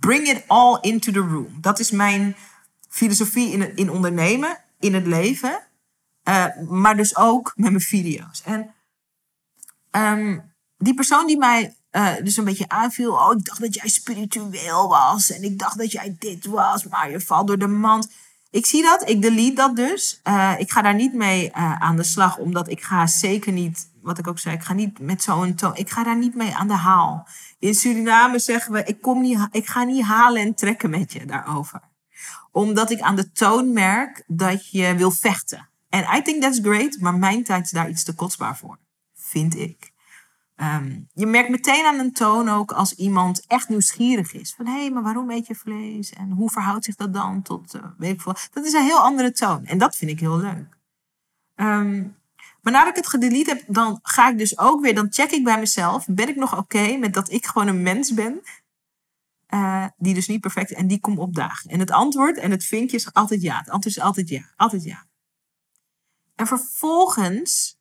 Bring 0.00 0.28
it 0.28 0.44
all 0.46 0.78
into 0.80 1.12
the 1.12 1.18
room. 1.18 1.60
Dat 1.60 1.78
is 1.78 1.90
mijn 1.90 2.36
filosofie 2.88 3.52
in, 3.52 3.76
in 3.76 3.90
ondernemen, 3.90 4.58
in 4.78 4.94
het 4.94 5.06
leven. 5.06 5.65
Uh, 6.28 6.46
maar 6.68 6.96
dus 6.96 7.16
ook 7.16 7.52
met 7.54 7.70
mijn 7.70 7.82
video's. 7.82 8.42
En 8.44 8.74
um, 9.90 10.54
die 10.76 10.94
persoon 10.94 11.26
die 11.26 11.38
mij 11.38 11.74
uh, 11.90 12.14
dus 12.22 12.36
een 12.36 12.44
beetje 12.44 12.68
aanviel. 12.68 13.12
Oh, 13.12 13.32
ik 13.36 13.44
dacht 13.44 13.60
dat 13.60 13.74
jij 13.74 13.88
spiritueel 13.88 14.88
was. 14.88 15.30
En 15.30 15.42
ik 15.42 15.58
dacht 15.58 15.78
dat 15.78 15.92
jij 15.92 16.16
dit 16.18 16.46
was. 16.46 16.84
Maar 16.84 17.10
je 17.10 17.20
valt 17.20 17.46
door 17.46 17.58
de 17.58 17.66
mand. 17.66 18.08
Ik 18.50 18.66
zie 18.66 18.82
dat, 18.82 19.08
ik 19.08 19.22
delete 19.22 19.54
dat 19.54 19.76
dus. 19.76 20.20
Uh, 20.24 20.54
ik 20.58 20.72
ga 20.72 20.82
daar 20.82 20.94
niet 20.94 21.14
mee 21.14 21.54
aan 21.54 21.96
de 21.96 22.02
slag, 22.02 22.38
omdat 22.38 22.68
ik 22.68 22.82
ga 22.82 23.06
zeker 23.06 23.52
niet, 23.52 23.90
wat 24.02 24.18
ik 24.18 24.26
ook 24.26 24.38
zei, 24.38 24.54
ik 24.54 24.62
ga 24.62 24.72
niet 24.72 24.98
met 24.98 25.22
zo'n 25.22 25.54
toon, 25.54 25.76
ik 25.76 25.90
ga 25.90 26.04
daar 26.04 26.16
niet 26.16 26.34
mee 26.34 26.54
aan 26.54 26.68
de 26.68 26.74
haal. 26.74 27.28
In 27.58 27.74
Suriname 27.74 28.38
zeggen 28.38 28.72
we, 28.72 28.84
ik, 28.84 29.00
kom 29.00 29.20
niet, 29.20 29.48
ik 29.50 29.66
ga 29.66 29.82
niet 29.82 30.04
halen 30.04 30.42
en 30.42 30.54
trekken 30.54 30.90
met 30.90 31.12
je 31.12 31.24
daarover. 31.24 31.80
Omdat 32.50 32.90
ik 32.90 33.00
aan 33.00 33.16
de 33.16 33.32
toon 33.32 33.72
merk 33.72 34.24
dat 34.26 34.70
je 34.70 34.94
wil 34.94 35.10
vechten. 35.10 35.68
En 35.88 36.16
I 36.16 36.22
think 36.22 36.42
that's 36.42 36.58
great, 36.58 36.96
maar 37.00 37.14
mijn 37.14 37.44
tijd 37.44 37.64
is 37.64 37.70
daar 37.70 37.88
iets 37.88 38.04
te 38.04 38.14
kostbaar 38.14 38.56
voor, 38.56 38.78
vind 39.14 39.56
ik. 39.56 39.94
Um, 40.56 41.08
je 41.12 41.26
merkt 41.26 41.48
meteen 41.48 41.84
aan 41.84 41.98
een 41.98 42.12
toon 42.12 42.48
ook 42.48 42.72
als 42.72 42.94
iemand 42.94 43.46
echt 43.46 43.68
nieuwsgierig 43.68 44.32
is. 44.32 44.54
Van 44.54 44.66
hé, 44.66 44.80
hey, 44.80 44.90
maar 44.90 45.02
waarom 45.02 45.30
eet 45.30 45.46
je 45.46 45.54
vlees? 45.54 46.12
En 46.12 46.30
hoe 46.30 46.50
verhoudt 46.50 46.84
zich 46.84 46.94
dat 46.94 47.14
dan 47.14 47.42
tot, 47.42 47.74
uh. 47.74 48.14
Dat 48.52 48.64
is 48.64 48.72
een 48.72 48.82
heel 48.82 48.98
andere 48.98 49.32
toon. 49.32 49.64
En 49.64 49.78
dat 49.78 49.96
vind 49.96 50.10
ik 50.10 50.20
heel 50.20 50.38
leuk. 50.38 50.78
Um, 51.54 52.16
maar 52.62 52.72
nadat 52.72 52.88
ik 52.88 52.96
het 52.96 53.08
gedelete 53.08 53.50
heb, 53.50 53.64
dan 53.66 53.98
ga 54.02 54.30
ik 54.30 54.38
dus 54.38 54.58
ook 54.58 54.80
weer, 54.80 54.94
dan 54.94 55.12
check 55.12 55.30
ik 55.30 55.44
bij 55.44 55.58
mezelf. 55.58 56.06
Ben 56.08 56.28
ik 56.28 56.36
nog 56.36 56.56
oké 56.56 56.96
met 56.96 57.14
dat 57.14 57.30
ik 57.30 57.46
gewoon 57.46 57.68
een 57.68 57.82
mens 57.82 58.14
ben? 58.14 58.42
Uh, 59.54 59.86
die 59.96 60.14
dus 60.14 60.26
niet 60.26 60.40
perfect 60.40 60.72
en 60.72 60.86
die 60.86 61.00
komt 61.00 61.18
opdagen. 61.18 61.70
En 61.70 61.78
het 61.78 61.90
antwoord 61.90 62.38
en 62.38 62.50
het 62.50 62.64
vinkje 62.64 62.96
is 62.96 63.12
altijd 63.12 63.42
ja. 63.42 63.58
Het 63.58 63.70
antwoord 63.70 63.96
is 63.96 64.02
altijd 64.02 64.28
ja. 64.28 64.52
Altijd 64.56 64.84
ja. 64.84 65.06
En 66.36 66.46
vervolgens 66.46 67.78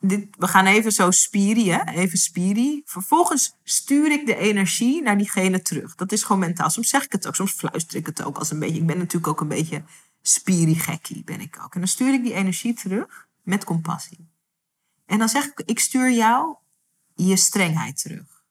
dit, 0.00 0.26
we 0.38 0.48
gaan 0.48 0.66
even 0.66 0.92
zo 0.92 1.10
spieren, 1.10 1.88
even 1.88 2.18
spiri. 2.18 2.82
Vervolgens 2.84 3.56
stuur 3.62 4.12
ik 4.12 4.26
de 4.26 4.36
energie 4.36 5.02
naar 5.02 5.18
diegene 5.18 5.62
terug. 5.62 5.94
Dat 5.94 6.12
is 6.12 6.22
gewoon 6.22 6.40
mentaal. 6.40 6.70
Soms 6.70 6.88
zeg 6.88 7.04
ik 7.04 7.12
het 7.12 7.26
ook, 7.26 7.34
soms 7.34 7.52
fluister 7.52 7.98
ik 7.98 8.06
het 8.06 8.22
ook 8.22 8.38
als 8.38 8.50
een 8.50 8.58
beetje. 8.58 8.80
Ik 8.80 8.86
ben 8.86 8.98
natuurlijk 8.98 9.26
ook 9.26 9.40
een 9.40 9.48
beetje 9.48 9.82
spiri-gekkie, 10.22 11.24
ben 11.24 11.40
ik 11.40 11.60
ook. 11.62 11.74
En 11.74 11.80
dan 11.80 11.88
stuur 11.88 12.12
ik 12.12 12.22
die 12.22 12.34
energie 12.34 12.74
terug 12.74 13.28
met 13.42 13.64
compassie. 13.64 14.28
En 15.06 15.18
dan 15.18 15.28
zeg 15.28 15.44
ik, 15.44 15.62
ik 15.64 15.78
stuur 15.78 16.12
jou 16.12 16.56
je 17.14 17.36
strengheid 17.36 18.00
terug. 18.00 18.44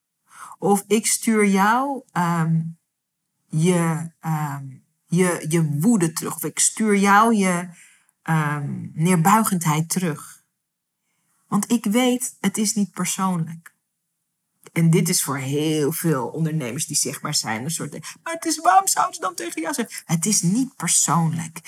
Of 0.59 0.83
ik 0.87 1.07
stuur 1.07 1.47
jou 1.47 2.03
um, 2.13 2.77
je, 3.47 4.11
um, 4.25 4.83
je, 5.05 5.45
je 5.47 5.63
woede 5.79 6.11
terug. 6.11 6.35
Of 6.35 6.43
ik 6.43 6.59
stuur 6.59 6.97
jou 6.97 7.35
je 7.35 7.69
um, 8.23 8.91
neerbuigendheid 8.93 9.89
terug. 9.89 10.43
Want 11.47 11.71
ik 11.71 11.85
weet, 11.85 12.35
het 12.39 12.57
is 12.57 12.73
niet 12.73 12.91
persoonlijk. 12.91 13.73
En 14.71 14.89
dit 14.89 15.09
is 15.09 15.23
voor 15.23 15.37
heel 15.37 15.91
veel 15.91 16.27
ondernemers 16.27 16.85
die 16.85 16.95
zichtbaar 16.95 17.35
zijn. 17.35 17.63
Een 17.63 17.71
soort, 17.71 17.91
maar 18.23 18.33
het 18.33 18.45
is, 18.45 18.57
waarom 18.57 18.87
zouden 18.87 19.15
ze 19.15 19.21
dan 19.21 19.35
tegen 19.35 19.61
jou 19.61 19.73
zeggen? 19.73 19.95
Het 20.05 20.25
is 20.25 20.41
niet 20.41 20.75
persoonlijk. 20.75 21.59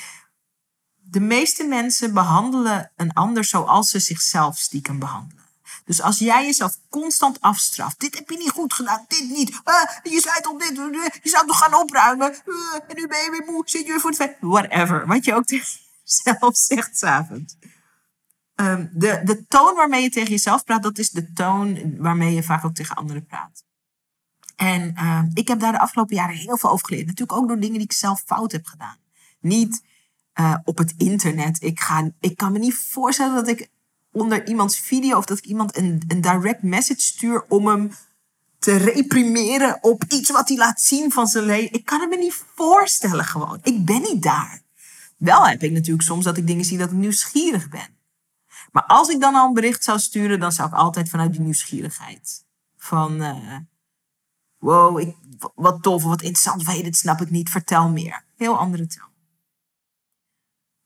De 0.95 1.19
meeste 1.19 1.63
mensen 1.63 2.13
behandelen 2.13 2.91
een 2.95 3.13
ander 3.13 3.43
zoals 3.43 3.89
ze 3.89 3.99
zichzelf 3.99 4.57
stiekem 4.57 4.99
behandelen. 4.99 5.43
Dus 5.85 6.01
als 6.01 6.19
jij 6.19 6.45
jezelf 6.45 6.77
constant 6.89 7.41
afstraft. 7.41 7.99
Dit 7.99 8.15
heb 8.15 8.29
je 8.29 8.37
niet 8.37 8.49
goed 8.49 8.73
gedaan, 8.73 9.05
dit 9.07 9.29
niet. 9.29 9.49
Uh, 9.49 10.13
je 10.13 10.19
zei 10.19 10.41
toch 10.41 10.57
dit, 10.57 10.75
je 11.23 11.29
zou 11.29 11.47
toch 11.47 11.57
gaan 11.57 11.73
opruimen. 11.73 12.31
Uh, 12.45 12.55
en 12.87 12.95
nu 12.95 13.07
ben 13.07 13.23
je 13.23 13.29
weer 13.31 13.51
moe, 13.51 13.61
zit 13.65 13.85
je 13.85 13.91
weer 13.91 13.99
voor 13.99 14.11
het 14.17 14.37
Whatever, 14.39 15.07
wat 15.07 15.25
je 15.25 15.33
ook 15.33 15.45
tegen 15.45 15.84
jezelf 16.23 16.57
zegt 16.57 16.97
s'avonds. 16.97 17.55
Um, 18.55 18.89
de, 18.93 19.21
de 19.23 19.45
toon 19.47 19.75
waarmee 19.75 20.01
je 20.01 20.09
tegen 20.09 20.29
jezelf 20.29 20.63
praat, 20.63 20.83
dat 20.83 20.97
is 20.97 21.09
de 21.09 21.33
toon 21.33 21.97
waarmee 21.97 22.33
je 22.33 22.43
vaak 22.43 22.65
ook 22.65 22.75
tegen 22.75 22.95
anderen 22.95 23.25
praat. 23.25 23.63
En 24.55 24.93
uh, 24.97 25.21
ik 25.33 25.47
heb 25.47 25.59
daar 25.59 25.71
de 25.71 25.79
afgelopen 25.79 26.15
jaren 26.15 26.35
heel 26.35 26.57
veel 26.57 26.69
over 26.69 26.87
geleerd. 26.87 27.05
Natuurlijk 27.05 27.37
ook 27.37 27.47
door 27.47 27.59
dingen 27.59 27.77
die 27.77 27.83
ik 27.83 27.93
zelf 27.93 28.23
fout 28.25 28.51
heb 28.51 28.65
gedaan. 28.65 28.97
Niet 29.39 29.83
uh, 30.39 30.55
op 30.63 30.77
het 30.77 30.93
internet. 30.97 31.63
Ik, 31.63 31.79
ga, 31.79 32.11
ik 32.19 32.37
kan 32.37 32.51
me 32.51 32.59
niet 32.59 32.75
voorstellen 32.75 33.35
dat 33.35 33.47
ik 33.47 33.69
onder 34.11 34.47
iemands 34.47 34.79
video 34.79 35.17
of 35.17 35.25
dat 35.25 35.37
ik 35.37 35.45
iemand 35.45 35.77
een, 35.77 36.03
een 36.07 36.21
direct 36.21 36.63
message 36.63 37.01
stuur 37.01 37.45
om 37.47 37.67
hem 37.67 37.91
te 38.59 38.75
reprimeren 38.77 39.83
op 39.83 40.03
iets 40.07 40.31
wat 40.31 40.47
hij 40.47 40.57
laat 40.57 40.81
zien 40.81 41.11
van 41.11 41.27
zijn 41.27 41.45
leven. 41.45 41.73
Ik 41.73 41.85
kan 41.85 42.01
het 42.01 42.09
me 42.09 42.17
niet 42.17 42.43
voorstellen 42.55 43.25
gewoon. 43.25 43.59
Ik 43.63 43.85
ben 43.85 44.01
niet 44.01 44.23
daar. 44.23 44.61
Wel 45.15 45.47
heb 45.47 45.63
ik 45.63 45.71
natuurlijk 45.71 46.07
soms 46.07 46.23
dat 46.23 46.37
ik 46.37 46.47
dingen 46.47 46.65
zie 46.65 46.77
dat 46.77 46.91
ik 46.91 46.97
nieuwsgierig 46.97 47.69
ben. 47.69 47.97
Maar 48.71 48.83
als 48.83 49.09
ik 49.09 49.19
dan 49.19 49.35
al 49.35 49.47
een 49.47 49.53
bericht 49.53 49.83
zou 49.83 49.99
sturen, 49.99 50.39
dan 50.39 50.51
zou 50.51 50.67
ik 50.67 50.73
altijd 50.73 51.09
vanuit 51.09 51.31
die 51.31 51.41
nieuwsgierigheid. 51.41 52.45
Van, 52.77 53.21
uh, 53.21 53.57
wow, 54.57 54.99
ik, 54.99 55.15
wat 55.55 55.83
tof, 55.83 56.03
wat 56.03 56.21
interessant, 56.21 56.63
weet 56.63 56.83
dit 56.83 56.97
snap 56.97 57.21
ik 57.21 57.29
niet, 57.29 57.49
vertel 57.49 57.89
meer. 57.89 58.25
Heel 58.35 58.57
andere 58.57 58.87
taal. 58.87 59.09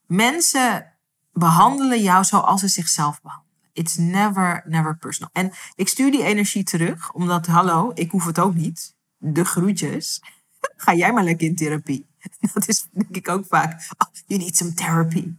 Mensen 0.06 0.98
behandelen 1.32 2.02
jou 2.02 2.24
zoals 2.24 2.60
ze 2.60 2.68
zichzelf 2.68 3.20
behandelen. 3.20 3.48
It's 3.72 3.96
never, 3.96 4.62
never 4.66 4.96
personal. 4.96 5.30
En 5.32 5.52
ik 5.74 5.88
stuur 5.88 6.10
die 6.10 6.24
energie 6.24 6.64
terug, 6.64 7.12
omdat, 7.12 7.46
hallo, 7.46 7.90
ik 7.94 8.10
hoef 8.10 8.24
het 8.24 8.38
ook 8.38 8.54
niet. 8.54 8.94
De 9.16 9.44
groetjes. 9.44 10.22
Ga 10.76 10.94
jij 10.94 11.12
maar 11.12 11.24
lekker 11.24 11.46
in 11.46 11.56
therapie. 11.56 12.09
Dat 12.54 12.68
is 12.68 12.88
denk 12.92 13.16
ik 13.16 13.28
ook 13.28 13.44
vaak. 13.48 13.72
Oh, 13.98 14.08
you 14.26 14.40
need 14.40 14.56
some 14.56 14.74
therapy 14.74 15.32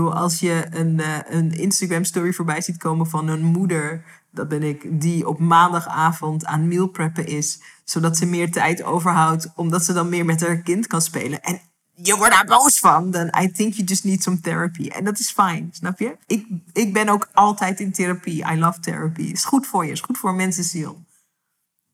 als 0.00 0.40
je 0.40 0.66
een, 0.70 0.98
uh, 0.98 1.18
een 1.24 1.52
Instagram 1.52 2.04
story 2.04 2.32
voorbij 2.32 2.60
ziet 2.60 2.76
komen 2.76 3.06
van 3.06 3.28
een 3.28 3.44
moeder, 3.44 4.04
dat 4.30 4.48
ben 4.48 4.62
ik, 4.62 5.00
die 5.00 5.28
op 5.28 5.38
maandagavond 5.38 6.44
aan 6.44 6.68
meal 6.68 6.86
preppen 6.86 7.26
is, 7.26 7.60
zodat 7.84 8.16
ze 8.16 8.26
meer 8.26 8.50
tijd 8.50 8.82
overhoudt, 8.82 9.52
omdat 9.54 9.84
ze 9.84 9.92
dan 9.92 10.08
meer 10.08 10.24
met 10.24 10.40
haar 10.40 10.56
kind 10.56 10.86
kan 10.86 11.02
spelen. 11.02 11.42
En 11.42 11.60
je 11.94 12.16
wordt 12.16 12.32
daar 12.32 12.44
boos 12.44 12.78
van, 12.78 13.10
dan 13.10 13.26
I 13.40 13.52
think 13.52 13.74
you 13.74 13.86
just 13.86 14.04
need 14.04 14.22
some 14.22 14.40
therapy. 14.40 14.88
En 14.88 15.04
dat 15.04 15.18
is 15.18 15.30
fijn, 15.30 15.68
snap 15.72 15.98
je? 15.98 16.16
Ik, 16.26 16.46
ik 16.72 16.92
ben 16.92 17.08
ook 17.08 17.28
altijd 17.32 17.80
in 17.80 17.92
therapie. 17.92 18.52
I 18.52 18.58
love 18.58 18.80
therapy. 18.80 19.22
Is 19.22 19.44
goed 19.44 19.66
voor 19.66 19.84
je, 19.84 19.92
is 19.92 20.00
goed 20.00 20.18
voor 20.18 20.34
mensenziel. 20.34 21.04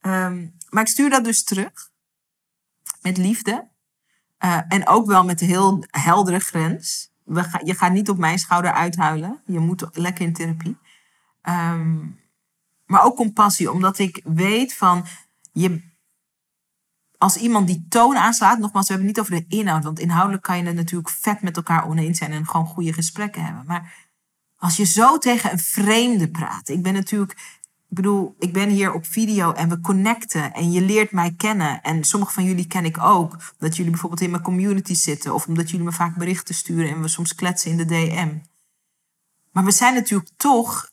Um, 0.01 0.55
maar 0.71 0.83
ik 0.83 0.89
stuur 0.89 1.11
dat 1.11 1.25
dus 1.25 1.45
terug. 1.45 1.91
Met 3.03 3.17
liefde. 3.17 3.69
Uh, 4.45 4.61
en 4.69 4.87
ook 4.87 5.07
wel 5.07 5.25
met 5.25 5.41
een 5.41 5.47
heel 5.47 5.85
heldere 5.87 6.39
grens. 6.39 7.13
We 7.25 7.43
ga, 7.43 7.61
je 7.65 7.75
gaat 7.75 7.93
niet 7.93 8.09
op 8.09 8.19
mijn 8.19 8.39
schouder 8.39 8.73
uithuilen. 8.73 9.43
Je 9.47 9.59
moet 9.59 9.89
lekker 9.93 10.25
in 10.25 10.33
therapie. 10.33 10.77
Um, 11.43 12.19
maar 12.87 13.05
ook 13.05 13.17
compassie, 13.17 13.71
omdat 13.71 13.99
ik 13.99 14.21
weet 14.25 14.75
van 14.75 15.07
je, 15.53 15.83
als 17.19 17.37
iemand 17.37 17.67
die 17.67 17.87
toon 17.89 18.17
aanslaat, 18.17 18.59
nogmaals, 18.59 18.87
we 18.87 18.93
hebben 18.93 19.15
het 19.15 19.17
niet 19.17 19.27
over 19.27 19.49
de 19.49 19.57
inhoud, 19.57 19.85
want 19.85 19.99
inhoudelijk 19.99 20.43
kan 20.43 20.57
je 20.57 20.65
het 20.65 20.75
natuurlijk 20.75 21.11
vet 21.11 21.43
met 21.43 21.57
elkaar 21.57 21.89
oneens 21.89 22.19
zijn 22.19 22.33
en 22.33 22.47
gewoon 22.47 22.67
goede 22.67 22.93
gesprekken 22.93 23.45
hebben. 23.45 23.65
Maar 23.67 24.09
als 24.57 24.77
je 24.77 24.85
zo 24.85 25.19
tegen 25.19 25.53
een 25.53 25.59
vreemde 25.59 26.31
praat, 26.31 26.69
ik 26.69 26.83
ben 26.83 26.93
natuurlijk, 26.93 27.60
ik 27.91 27.97
bedoel, 27.97 28.35
ik 28.39 28.53
ben 28.53 28.69
hier 28.69 28.93
op 28.93 29.07
video 29.07 29.53
en 29.53 29.69
we 29.69 29.81
connecten 29.81 30.53
en 30.53 30.73
je 30.73 30.81
leert 30.81 31.13
mij 31.13 31.35
kennen. 31.37 31.83
En 31.83 32.05
sommige 32.05 32.33
van 32.33 32.45
jullie 32.45 32.67
ken 32.67 32.85
ik 32.85 32.99
ook, 32.99 33.37
omdat 33.59 33.77
jullie 33.77 33.91
bijvoorbeeld 33.91 34.21
in 34.21 34.31
mijn 34.31 34.43
community 34.43 34.95
zitten 34.95 35.35
of 35.35 35.47
omdat 35.47 35.71
jullie 35.71 35.85
me 35.85 35.93
vaak 35.93 36.17
berichten 36.17 36.55
sturen 36.55 36.91
en 36.91 37.03
we 37.03 37.09
soms 37.09 37.35
kletsen 37.35 37.71
in 37.71 37.77
de 37.77 37.85
DM. 37.85 38.35
Maar 39.53 39.65
we 39.65 39.71
zijn 39.71 39.95
natuurlijk 39.95 40.31
toch 40.37 40.91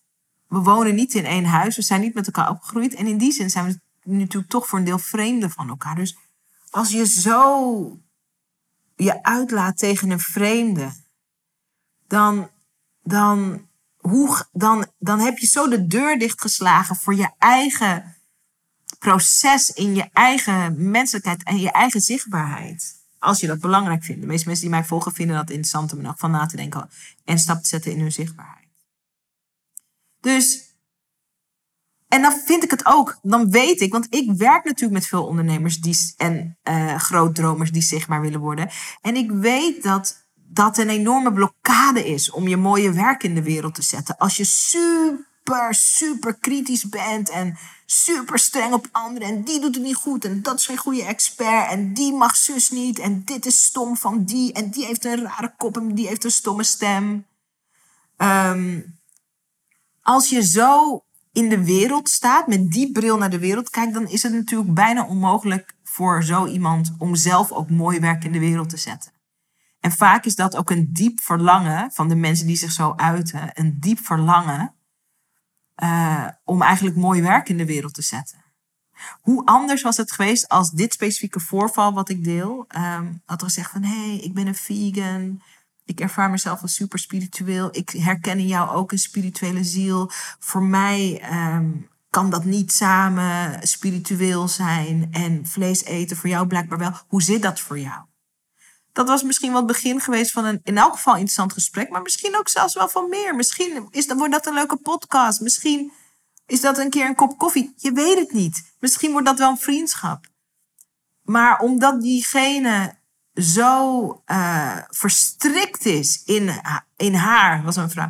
we 0.48 0.60
wonen 0.60 0.96
niet 0.96 1.14
in 1.14 1.26
één 1.26 1.46
huis, 1.46 1.76
we 1.76 1.82
zijn 1.82 2.02
niet 2.02 2.14
met 2.14 2.26
elkaar 2.26 2.50
opgegroeid. 2.50 2.94
En 2.94 3.08
in 3.08 3.18
die 3.18 3.32
zin 3.32 3.50
zijn 3.50 3.66
we 3.66 3.80
natuurlijk 4.12 4.52
toch 4.52 4.68
voor 4.68 4.80
een 4.80 4.86
deel 4.86 5.00
vreemden 5.00 5.50
van 5.50 5.70
elkaar. 5.70 5.96
Dus 5.96 6.18
als 6.70 6.92
je 6.92 7.08
zo 7.08 8.00
je 8.96 9.24
uitlaat 9.24 9.78
tegen 9.78 10.10
een 10.10 10.20
vreemde, 10.20 10.92
dan, 12.08 12.50
dan, 13.04 13.67
dan, 14.52 14.86
dan 15.00 15.20
heb 15.20 15.38
je 15.38 15.48
zo 15.48 15.68
de 15.68 15.88
deur 15.88 16.20
dichtgeslagen 16.20 16.96
voor 16.96 17.16
je 17.16 17.30
eigen 17.38 18.16
proces 19.00 19.70
in 19.70 19.96
je 19.96 20.10
eigen 20.14 20.90
menselijkheid 20.92 21.44
en 21.44 21.58
je 21.58 21.72
eigen 21.72 22.02
zichtbaarheid. 22.02 22.96
Als 23.20 23.40
je 23.40 23.48
dat 23.48 23.60
belangrijk 23.60 24.04
vindt. 24.04 24.22
De 24.22 24.28
meeste 24.28 24.48
mensen 24.48 24.66
die 24.66 24.76
mij 24.76 24.86
volgen 24.86 25.14
vinden 25.14 25.36
dat 25.36 25.50
interessant 25.50 25.94
om 25.94 26.06
er 26.06 26.14
van 26.18 26.32
na 26.32 26.46
te 26.46 26.56
denken 26.56 26.90
en 27.26 27.40
stap 27.40 27.62
te 27.62 27.68
zetten 27.68 27.92
in 27.92 28.00
hun 28.00 28.12
zichtbaarheid. 28.12 28.68
Dus, 30.20 30.76
en 32.08 32.22
dan 32.22 32.42
vind 32.46 32.64
ik 32.64 32.72
het 32.72 32.86
ook. 32.86 33.20
Dan 33.22 33.50
weet 33.50 33.82
ik, 33.82 33.92
want 33.92 34.08
ik 34.10 34.32
werk 34.32 34.64
natuurlijk 34.64 35.00
met 35.00 35.08
veel 35.08 35.26
ondernemers 35.26 35.80
die, 35.80 35.98
en 36.18 36.58
uh, 36.64 36.96
grootdromers 36.96 37.72
die 37.72 37.82
zichtbaar 37.82 38.22
willen 38.22 38.40
worden. 38.40 38.70
En 39.02 39.16
ik 39.16 39.32
weet 39.32 39.84
dat 39.84 40.27
dat 40.50 40.78
een 40.78 40.90
enorme 40.90 41.34
blokkade 41.34 42.08
is 42.08 42.32
om 42.32 42.48
je 42.48 42.58
mooie 42.58 42.92
werk 42.92 43.24
in 43.24 43.36
de 43.36 43.44
wereld 43.44 43.76
te 43.76 43.82
zetten. 43.82 44.18
Als 44.18 44.38
je 44.38 44.44
super, 44.44 45.74
super 45.74 46.34
kritisch 46.34 46.90
bent 46.90 47.30
en 47.30 47.58
super 47.86 48.40
streng 48.40 48.74
op 48.74 48.88
anderen. 48.92 49.28
En 49.28 49.44
die 49.44 49.60
doet 49.60 49.76
het 49.76 49.84
niet 49.84 49.96
goed. 49.96 50.26
En 50.26 50.42
dat 50.42 50.60
is 50.60 50.66
geen 50.66 50.78
goede 50.78 51.04
expert. 51.04 51.70
En 51.70 51.94
die 51.94 52.14
mag 52.14 52.36
zus 52.36 52.70
niet. 52.70 53.00
En 53.00 53.22
dit 53.26 53.46
is 53.46 53.64
stom 53.64 53.98
van 53.98 54.24
die. 54.24 54.54
En 54.54 54.70
die 54.70 54.86
heeft 54.86 55.06
een 55.06 55.22
rare 55.22 55.54
kop 55.58 55.78
en 55.78 55.96
die 55.96 56.08
heeft 56.08 56.24
een 56.24 56.32
stomme 56.32 56.64
stem. 56.64 57.26
Um, 58.18 58.96
als 60.02 60.30
je 60.30 60.44
zo 60.44 61.04
in 61.32 61.50
de 61.50 61.64
wereld 61.64 62.10
staat, 62.10 62.48
met 62.48 62.72
die 62.72 62.92
bril 62.92 63.18
naar 63.18 63.30
de 63.30 63.40
wereld 63.40 63.70
kijkt, 63.70 63.94
dan 63.94 64.08
is 64.08 64.24
het 64.24 64.34
natuurlijk 64.34 64.74
bijna 64.74 65.06
onmogelijk 65.06 65.76
voor 65.84 66.24
zo 66.24 66.46
iemand 66.46 66.94
om 66.98 67.16
zelf 67.16 67.52
ook 67.52 67.70
mooi 67.70 68.00
werk 68.00 68.24
in 68.24 68.32
de 68.32 68.40
wereld 68.40 68.70
te 68.70 68.78
zetten. 68.78 69.12
En 69.80 69.92
vaak 69.92 70.26
is 70.26 70.36
dat 70.36 70.56
ook 70.56 70.70
een 70.70 70.94
diep 70.94 71.20
verlangen 71.20 71.92
van 71.92 72.08
de 72.08 72.16
mensen 72.16 72.48
die 72.48 72.56
zich 72.56 72.72
zo 72.72 72.94
uiten, 72.96 73.50
een 73.54 73.80
diep 73.80 74.00
verlangen 74.00 74.76
uh, 75.84 76.28
om 76.44 76.62
eigenlijk 76.62 76.96
mooi 76.96 77.22
werk 77.22 77.50
in 77.50 77.58
de 77.58 77.66
wereld 77.66 77.94
te 77.94 78.02
zetten. 78.02 78.46
Hoe 79.22 79.46
anders 79.46 79.82
was 79.82 79.98
het 79.98 80.12
geweest 80.12 80.48
als 80.48 80.72
dit 80.72 80.94
specifieke 80.94 81.40
voorval 81.40 81.94
wat 81.94 82.10
ik 82.10 82.24
deel, 82.24 82.66
um, 82.78 83.22
had 83.26 83.44
gezegd 83.44 83.72
van 83.72 83.84
hé, 83.84 84.08
hey, 84.08 84.18
ik 84.18 84.34
ben 84.34 84.48
een 84.48 84.56
vegan, 84.56 85.42
ik 85.88 86.00
ervaar 86.00 86.30
mezelf 86.30 86.62
als 86.62 86.74
super 86.74 87.00
spiritueel. 87.00 87.70
Ik 87.72 87.90
herken 87.90 88.40
in 88.40 88.48
jou 88.48 88.70
ook 88.70 88.92
een 88.92 89.00
spirituele 89.00 89.64
ziel. 89.64 90.12
Voor 90.40 90.64
mij 90.64 91.20
ehm, 91.22 91.72
kan 92.10 92.30
dat 92.30 92.46
niet 92.46 92.72
samen 92.72 93.68
spiritueel 93.68 94.48
zijn 94.48 95.08
en 95.12 95.46
vlees 95.46 95.84
eten. 95.84 96.18
Voor 96.18 96.30
jou 96.30 96.48
blijkbaar 96.48 96.78
wel. 96.78 96.92
Hoe 97.08 97.22
zit 97.22 97.42
dat 97.42 97.60
voor 97.60 97.80
jou? 97.80 98.06
Dat 98.98 99.08
was 99.08 99.24
misschien 99.24 99.50
wel 99.50 99.58
het 99.58 99.68
begin 99.68 100.02
geweest 100.02 100.32
van 100.32 100.46
een 100.46 100.60
in 100.64 100.78
elk 100.78 100.94
geval 100.94 101.14
interessant 101.14 101.54
gesprek. 101.54 101.90
Maar 101.90 102.02
misschien 102.02 102.38
ook 102.38 102.50
zelfs 102.50 102.74
wel 102.74 102.90
van 102.90 103.10
meer. 103.10 103.36
Misschien 103.36 103.88
is, 103.90 104.06
wordt 104.06 104.34
dat 104.34 104.46
een 104.46 104.54
leuke 104.54 104.76
podcast. 104.76 105.42
Misschien 105.42 105.92
is 106.46 106.62
dat 106.62 106.78
een 106.78 106.90
keer 106.90 107.06
een 107.06 107.16
kop 107.16 107.38
koffie. 107.38 107.74
Je 107.76 107.92
weet 107.92 108.18
het 108.18 108.32
niet. 108.32 108.74
Misschien 108.80 109.12
wordt 109.12 109.26
dat 109.26 109.38
wel 109.38 109.50
een 109.50 109.58
vriendschap. 109.58 110.26
Maar 111.22 111.60
omdat 111.60 112.02
diegene 112.02 112.98
zo 113.34 114.24
uh, 114.26 114.78
verstrikt 114.90 115.86
is 115.86 116.24
in, 116.26 116.62
in 116.96 117.14
haar, 117.14 117.64
was 117.64 117.76
een 117.76 117.90
vrouw, 117.90 118.10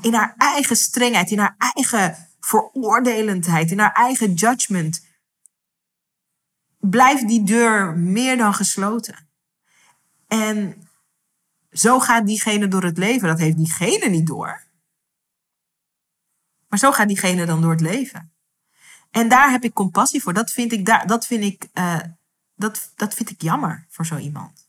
in 0.00 0.14
haar 0.14 0.34
eigen 0.36 0.76
strengheid, 0.76 1.30
in 1.30 1.38
haar 1.38 1.56
eigen 1.58 2.28
veroordelendheid, 2.40 3.70
in 3.70 3.78
haar 3.78 3.92
eigen 3.92 4.32
judgment, 4.32 5.06
blijft 6.78 7.28
die 7.28 7.44
deur 7.44 7.96
meer 7.96 8.36
dan 8.36 8.54
gesloten. 8.54 9.29
En 10.30 10.88
zo 11.72 12.00
gaat 12.00 12.26
diegene 12.26 12.68
door 12.68 12.82
het 12.82 12.98
leven. 12.98 13.28
Dat 13.28 13.38
heeft 13.38 13.56
diegene 13.56 14.08
niet 14.08 14.26
door. 14.26 14.62
Maar 16.68 16.78
zo 16.78 16.92
gaat 16.92 17.08
diegene 17.08 17.46
dan 17.46 17.60
door 17.60 17.70
het 17.70 17.80
leven. 17.80 18.32
En 19.10 19.28
daar 19.28 19.50
heb 19.50 19.64
ik 19.64 19.72
compassie 19.72 20.22
voor. 20.22 20.32
Dat 20.32 20.50
vind 20.50 20.72
ik, 20.72 20.86
daar, 20.86 21.06
dat 21.06 21.26
vind 21.26 21.44
ik 21.44 21.68
uh, 21.74 21.98
dat, 22.54 22.92
dat 22.96 23.14
vind 23.14 23.30
ik 23.30 23.42
jammer 23.42 23.86
voor 23.88 24.06
zo 24.06 24.16
iemand. 24.16 24.68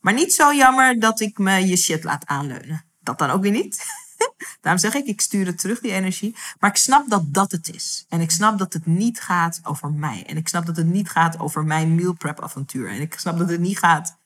Maar 0.00 0.12
niet 0.12 0.34
zo 0.34 0.54
jammer 0.54 1.00
dat 1.00 1.20
ik 1.20 1.38
me 1.38 1.66
je 1.66 1.76
shit 1.76 2.04
laat 2.04 2.26
aanleunen. 2.26 2.84
Dat 3.00 3.18
dan 3.18 3.30
ook 3.30 3.42
weer 3.42 3.52
niet. 3.52 3.84
Daarom 4.60 4.80
zeg 4.80 4.94
ik, 4.94 5.06
ik 5.06 5.20
stuur 5.20 5.46
het 5.46 5.58
terug, 5.58 5.80
die 5.80 5.92
energie. 5.92 6.36
Maar 6.58 6.70
ik 6.70 6.76
snap 6.76 7.08
dat 7.08 7.34
dat 7.34 7.52
het 7.52 7.74
is. 7.74 8.06
En 8.08 8.20
ik 8.20 8.30
snap 8.30 8.58
dat 8.58 8.72
het 8.72 8.86
niet 8.86 9.20
gaat 9.20 9.60
over 9.62 9.92
mij. 9.92 10.24
En 10.26 10.36
ik 10.36 10.48
snap 10.48 10.66
dat 10.66 10.76
het 10.76 10.86
niet 10.86 11.10
gaat 11.10 11.38
over 11.38 11.64
mijn 11.64 11.94
meal 11.94 12.12
prep 12.12 12.40
avontuur. 12.40 12.88
En 12.88 13.00
ik 13.00 13.14
snap 13.18 13.38
dat 13.38 13.48
het 13.48 13.60
niet 13.60 13.78
gaat... 13.78 14.20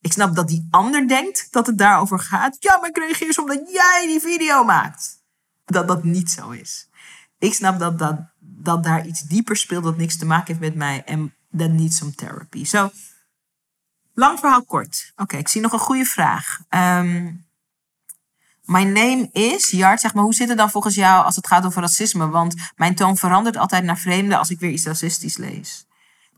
Ik 0.00 0.12
snap 0.12 0.34
dat 0.34 0.48
die 0.48 0.68
ander 0.70 1.08
denkt 1.08 1.48
dat 1.50 1.66
het 1.66 1.78
daarover 1.78 2.18
gaat. 2.18 2.56
Ja, 2.60 2.78
maar 2.78 2.88
ik 2.88 2.96
reageer 2.96 3.38
omdat 3.40 3.70
jij 3.72 4.06
die 4.06 4.20
video 4.20 4.64
maakt. 4.64 5.22
Dat 5.64 5.88
dat 5.88 6.04
niet 6.04 6.30
zo 6.30 6.50
is. 6.50 6.88
Ik 7.38 7.54
snap 7.54 7.78
dat, 7.78 7.98
dat, 7.98 8.18
dat 8.38 8.84
daar 8.84 9.06
iets 9.06 9.22
dieper 9.22 9.56
speelt 9.56 9.84
dat 9.84 9.96
niks 9.96 10.16
te 10.16 10.26
maken 10.26 10.46
heeft 10.46 10.60
met 10.60 10.74
mij. 10.74 11.04
En 11.04 11.34
that 11.56 11.70
needs 11.70 11.96
some 11.96 12.14
therapy. 12.14 12.64
Zo, 12.64 12.90
lang 14.14 14.38
verhaal 14.38 14.64
kort. 14.64 15.12
Oké, 15.16 15.36
ik 15.36 15.48
zie 15.48 15.60
nog 15.60 15.72
een 15.72 15.78
goede 15.78 16.04
vraag. 16.04 16.60
Um, 16.70 17.46
my 18.64 18.82
name 18.82 19.28
is, 19.32 19.70
Jart, 19.70 20.00
zeg 20.00 20.14
maar, 20.14 20.24
hoe 20.24 20.34
zit 20.34 20.48
het 20.48 20.58
dan 20.58 20.70
volgens 20.70 20.94
jou 20.94 21.24
als 21.24 21.36
het 21.36 21.46
gaat 21.46 21.64
over 21.64 21.80
racisme? 21.80 22.28
Want 22.28 22.54
mijn 22.76 22.94
toon 22.94 23.16
verandert 23.16 23.56
altijd 23.56 23.84
naar 23.84 23.98
vreemde 23.98 24.36
als 24.36 24.50
ik 24.50 24.58
weer 24.60 24.70
iets 24.70 24.86
racistisch 24.86 25.36
lees. 25.36 25.86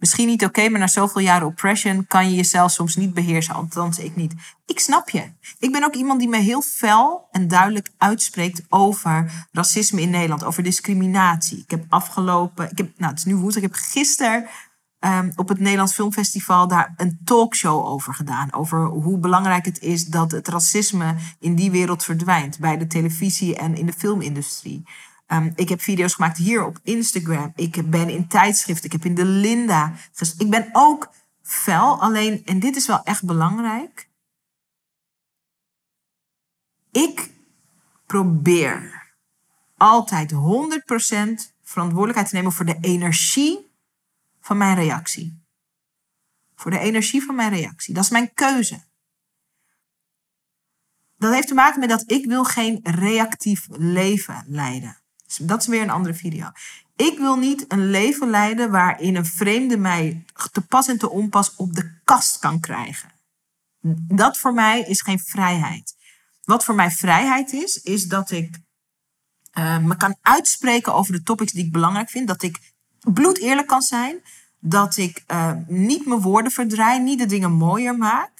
Misschien 0.00 0.26
niet 0.26 0.44
oké, 0.44 0.68
maar 0.68 0.80
na 0.80 0.86
zoveel 0.86 1.20
jaren 1.20 1.46
oppression 1.46 2.06
kan 2.06 2.30
je 2.30 2.36
jezelf 2.36 2.70
soms 2.70 2.96
niet 2.96 3.14
beheersen. 3.14 3.54
Althans, 3.54 3.98
ik 3.98 4.16
niet. 4.16 4.34
Ik 4.66 4.80
snap 4.80 5.10
je. 5.10 5.32
Ik 5.58 5.72
ben 5.72 5.84
ook 5.84 5.94
iemand 5.94 6.18
die 6.20 6.28
me 6.28 6.38
heel 6.38 6.62
fel 6.62 7.28
en 7.30 7.48
duidelijk 7.48 7.90
uitspreekt 7.98 8.62
over 8.68 9.46
racisme 9.52 10.00
in 10.00 10.10
Nederland, 10.10 10.44
over 10.44 10.62
discriminatie. 10.62 11.58
Ik 11.58 11.70
heb 11.70 11.84
afgelopen, 11.88 12.70
ik 12.70 12.78
heb, 12.78 12.90
nou, 12.96 13.10
het 13.10 13.18
is 13.18 13.24
nu 13.24 13.34
woensdag, 13.34 13.62
ik 13.62 13.72
heb 13.72 13.80
gisteren 13.82 14.48
um, 15.00 15.32
op 15.36 15.48
het 15.48 15.58
Nederlands 15.58 15.94
Filmfestival 15.94 16.68
daar 16.68 16.94
een 16.96 17.20
talkshow 17.24 17.86
over 17.86 18.14
gedaan. 18.14 18.52
Over 18.52 18.84
hoe 18.84 19.18
belangrijk 19.18 19.64
het 19.64 19.80
is 19.80 20.06
dat 20.06 20.30
het 20.30 20.48
racisme 20.48 21.14
in 21.38 21.54
die 21.54 21.70
wereld 21.70 22.04
verdwijnt. 22.04 22.58
Bij 22.58 22.78
de 22.78 22.86
televisie 22.86 23.56
en 23.56 23.76
in 23.76 23.86
de 23.86 23.92
filmindustrie. 23.92 24.84
Um, 25.32 25.52
ik 25.56 25.68
heb 25.68 25.80
video's 25.80 26.14
gemaakt 26.14 26.36
hier 26.36 26.64
op 26.64 26.78
Instagram. 26.82 27.52
Ik 27.56 27.90
ben 27.90 28.08
in 28.08 28.28
tijdschriften. 28.28 28.84
Ik 28.84 28.92
heb 28.92 29.04
in 29.04 29.14
de 29.14 29.24
Linda. 29.24 29.92
Ik 30.38 30.50
ben 30.50 30.68
ook 30.72 31.12
fel. 31.42 32.00
Alleen, 32.00 32.42
en 32.44 32.60
dit 32.60 32.76
is 32.76 32.86
wel 32.86 33.02
echt 33.02 33.24
belangrijk. 33.24 34.08
Ik 36.90 37.30
probeer 38.06 39.08
altijd 39.76 40.32
100% 40.32 40.36
verantwoordelijkheid 41.62 42.28
te 42.28 42.34
nemen 42.34 42.52
voor 42.52 42.64
de 42.66 42.78
energie 42.80 43.70
van 44.40 44.56
mijn 44.56 44.74
reactie. 44.74 45.42
Voor 46.54 46.70
de 46.70 46.78
energie 46.78 47.22
van 47.22 47.34
mijn 47.34 47.50
reactie. 47.50 47.94
Dat 47.94 48.04
is 48.04 48.10
mijn 48.10 48.34
keuze. 48.34 48.88
Dat 51.16 51.32
heeft 51.32 51.48
te 51.48 51.54
maken 51.54 51.80
met 51.80 51.88
dat 51.88 52.10
ik 52.10 52.26
wil 52.26 52.44
geen 52.44 52.80
reactief 52.82 53.66
leven 53.70 54.44
leiden. 54.46 54.99
Dat 55.36 55.60
is 55.60 55.66
weer 55.66 55.82
een 55.82 55.90
andere 55.90 56.14
video. 56.14 56.46
Ik 56.96 57.18
wil 57.18 57.36
niet 57.36 57.64
een 57.68 57.90
leven 57.90 58.30
leiden 58.30 58.70
waarin 58.70 59.16
een 59.16 59.26
vreemde 59.26 59.76
mij 59.76 60.24
te 60.52 60.60
pas 60.60 60.88
en 60.88 60.98
te 60.98 61.10
onpas 61.10 61.56
op 61.56 61.74
de 61.74 61.90
kast 62.04 62.38
kan 62.38 62.60
krijgen. 62.60 63.10
Dat 64.08 64.38
voor 64.38 64.54
mij 64.54 64.80
is 64.80 65.02
geen 65.02 65.20
vrijheid. 65.20 65.94
Wat 66.44 66.64
voor 66.64 66.74
mij 66.74 66.90
vrijheid 66.90 67.52
is, 67.52 67.82
is 67.82 68.04
dat 68.04 68.30
ik 68.30 68.58
uh, 69.58 69.78
me 69.78 69.96
kan 69.96 70.16
uitspreken 70.22 70.94
over 70.94 71.12
de 71.12 71.22
topics 71.22 71.52
die 71.52 71.64
ik 71.64 71.72
belangrijk 71.72 72.10
vind. 72.10 72.28
Dat 72.28 72.42
ik 72.42 72.58
bloed 73.12 73.38
eerlijk 73.38 73.66
kan 73.66 73.82
zijn. 73.82 74.22
Dat 74.58 74.96
ik 74.96 75.24
uh, 75.28 75.52
niet 75.66 76.06
mijn 76.06 76.20
woorden 76.20 76.52
verdraai, 76.52 77.00
niet 77.00 77.18
de 77.18 77.26
dingen 77.26 77.52
mooier 77.52 77.96
maak. 77.96 78.39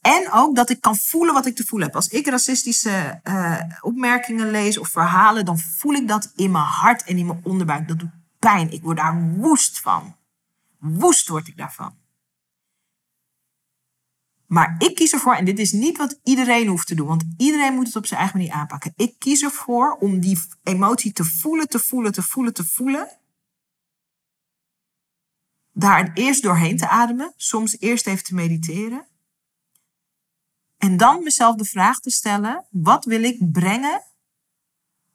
En 0.00 0.32
ook 0.32 0.56
dat 0.56 0.70
ik 0.70 0.80
kan 0.80 0.96
voelen 0.96 1.34
wat 1.34 1.46
ik 1.46 1.56
te 1.56 1.64
voelen 1.64 1.86
heb. 1.86 1.96
Als 1.96 2.08
ik 2.08 2.26
racistische 2.26 3.20
uh, 3.24 3.60
opmerkingen 3.80 4.50
lees 4.50 4.78
of 4.78 4.88
verhalen, 4.88 5.44
dan 5.44 5.58
voel 5.58 5.94
ik 5.94 6.08
dat 6.08 6.32
in 6.36 6.50
mijn 6.50 6.64
hart 6.64 7.04
en 7.04 7.18
in 7.18 7.26
mijn 7.26 7.40
onderbuik. 7.42 7.88
Dat 7.88 7.98
doet 7.98 8.10
pijn. 8.38 8.72
Ik 8.72 8.82
word 8.82 8.96
daar 8.96 9.34
woest 9.36 9.80
van. 9.80 10.16
Woest 10.78 11.28
word 11.28 11.48
ik 11.48 11.56
daarvan. 11.56 11.96
Maar 14.48 14.74
ik 14.78 14.94
kies 14.94 15.12
ervoor, 15.12 15.34
en 15.34 15.44
dit 15.44 15.58
is 15.58 15.72
niet 15.72 15.96
wat 15.96 16.20
iedereen 16.22 16.66
hoeft 16.66 16.86
te 16.86 16.94
doen, 16.94 17.06
want 17.06 17.24
iedereen 17.36 17.74
moet 17.74 17.86
het 17.86 17.96
op 17.96 18.06
zijn 18.06 18.20
eigen 18.20 18.38
manier 18.38 18.54
aanpakken. 18.54 18.92
Ik 18.96 19.18
kies 19.18 19.42
ervoor 19.42 19.96
om 20.00 20.20
die 20.20 20.38
emotie 20.62 21.12
te 21.12 21.24
voelen, 21.24 21.68
te 21.68 21.78
voelen, 21.78 22.12
te 22.12 22.22
voelen, 22.22 22.54
te 22.54 22.64
voelen. 22.64 23.18
Daar 25.72 26.10
eerst 26.14 26.42
doorheen 26.42 26.76
te 26.76 26.88
ademen, 26.88 27.32
soms 27.36 27.78
eerst 27.78 28.06
even 28.06 28.24
te 28.24 28.34
mediteren. 28.34 29.07
En 30.78 30.96
dan 30.96 31.22
mezelf 31.22 31.56
de 31.56 31.64
vraag 31.64 32.00
te 32.00 32.10
stellen: 32.10 32.64
wat 32.70 33.04
wil 33.04 33.22
ik 33.22 33.52
brengen 33.52 34.02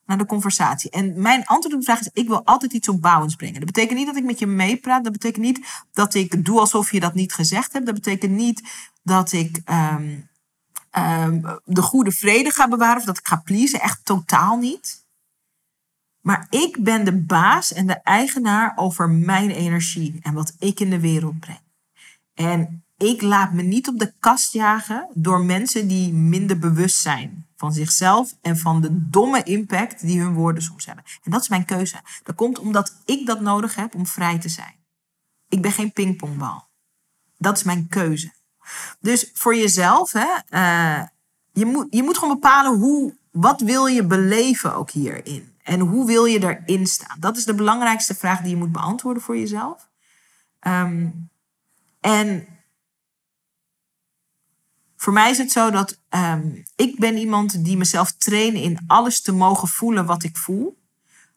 naar 0.05 0.17
de 0.17 0.25
conversatie? 0.25 0.89
En 0.89 1.21
mijn 1.21 1.45
antwoord 1.45 1.73
op 1.73 1.79
de 1.79 1.85
vraag 1.85 1.99
is: 1.99 2.09
ik 2.13 2.27
wil 2.27 2.45
altijd 2.45 2.73
iets 2.73 2.89
opbouwends 2.89 3.35
brengen. 3.35 3.59
Dat 3.59 3.71
betekent 3.71 3.97
niet 3.97 4.07
dat 4.07 4.15
ik 4.15 4.23
met 4.23 4.39
je 4.39 4.47
meepraat. 4.47 5.03
Dat 5.03 5.13
betekent 5.13 5.45
niet 5.45 5.85
dat 5.91 6.13
ik 6.13 6.45
doe 6.45 6.59
alsof 6.59 6.91
je 6.91 6.99
dat 6.99 7.13
niet 7.13 7.33
gezegd 7.33 7.73
hebt. 7.73 7.85
Dat 7.85 7.95
betekent 7.95 8.31
niet 8.31 8.61
dat 9.03 9.31
ik 9.31 9.61
um, 9.69 10.29
um, 10.97 11.59
de 11.65 11.81
goede 11.81 12.11
vrede 12.11 12.51
ga 12.51 12.67
bewaren 12.67 12.97
of 12.97 13.05
dat 13.05 13.17
ik 13.17 13.27
ga 13.27 13.41
pleasen. 13.43 13.81
Echt 13.81 14.05
totaal 14.05 14.57
niet. 14.57 15.01
Maar 16.21 16.47
ik 16.49 16.83
ben 16.83 17.05
de 17.05 17.17
baas 17.17 17.73
en 17.73 17.87
de 17.87 18.01
eigenaar 18.01 18.73
over 18.75 19.09
mijn 19.09 19.49
energie 19.49 20.19
en 20.21 20.33
wat 20.33 20.55
ik 20.59 20.79
in 20.79 20.89
de 20.89 20.99
wereld 20.99 21.39
breng. 21.39 21.61
En 22.33 22.82
ik 23.03 23.21
laat 23.21 23.53
me 23.53 23.61
niet 23.61 23.87
op 23.87 23.99
de 23.99 24.13
kast 24.19 24.53
jagen 24.53 25.07
door 25.13 25.45
mensen 25.45 25.87
die 25.87 26.13
minder 26.13 26.59
bewust 26.59 26.97
zijn 26.97 27.47
van 27.55 27.73
zichzelf 27.73 28.35
en 28.41 28.57
van 28.57 28.81
de 28.81 29.09
domme 29.09 29.43
impact 29.43 30.01
die 30.01 30.19
hun 30.19 30.33
woorden 30.33 30.63
soms 30.63 30.85
hebben. 30.85 31.03
En 31.23 31.31
dat 31.31 31.41
is 31.41 31.49
mijn 31.49 31.65
keuze. 31.65 32.01
Dat 32.23 32.35
komt 32.35 32.59
omdat 32.59 33.01
ik 33.05 33.25
dat 33.25 33.41
nodig 33.41 33.75
heb 33.75 33.95
om 33.95 34.07
vrij 34.07 34.39
te 34.39 34.49
zijn. 34.49 34.75
Ik 35.49 35.61
ben 35.61 35.71
geen 35.71 35.91
pingpongbal. 35.91 36.67
Dat 37.37 37.57
is 37.57 37.63
mijn 37.63 37.87
keuze. 37.87 38.31
Dus 38.99 39.31
voor 39.33 39.55
jezelf, 39.55 40.11
hè, 40.11 40.27
uh, 40.49 41.03
je, 41.51 41.65
moet, 41.65 41.87
je 41.89 42.03
moet 42.03 42.17
gewoon 42.17 42.33
bepalen 42.33 42.79
hoe, 42.79 43.15
wat 43.31 43.61
wil 43.61 43.85
je 43.85 44.05
beleven 44.05 44.75
ook 44.75 44.91
hierin. 44.91 45.51
En 45.63 45.79
hoe 45.79 46.05
wil 46.05 46.25
je 46.25 46.39
erin 46.39 46.87
staan? 46.87 47.19
Dat 47.19 47.37
is 47.37 47.45
de 47.45 47.53
belangrijkste 47.53 48.15
vraag 48.15 48.41
die 48.41 48.49
je 48.49 48.55
moet 48.55 48.71
beantwoorden 48.71 49.23
voor 49.23 49.37
jezelf. 49.37 49.89
Um, 50.67 51.29
en 51.99 52.47
voor 55.03 55.13
mij 55.13 55.29
is 55.29 55.37
het 55.37 55.51
zo 55.51 55.71
dat 55.71 55.99
um, 56.09 56.63
ik 56.75 56.99
ben 56.99 57.17
iemand 57.17 57.65
die 57.65 57.77
mezelf 57.77 58.11
train 58.11 58.55
in 58.55 58.79
alles 58.87 59.21
te 59.21 59.31
mogen 59.31 59.67
voelen 59.67 60.05
wat 60.05 60.23
ik 60.23 60.37
voel. 60.37 60.81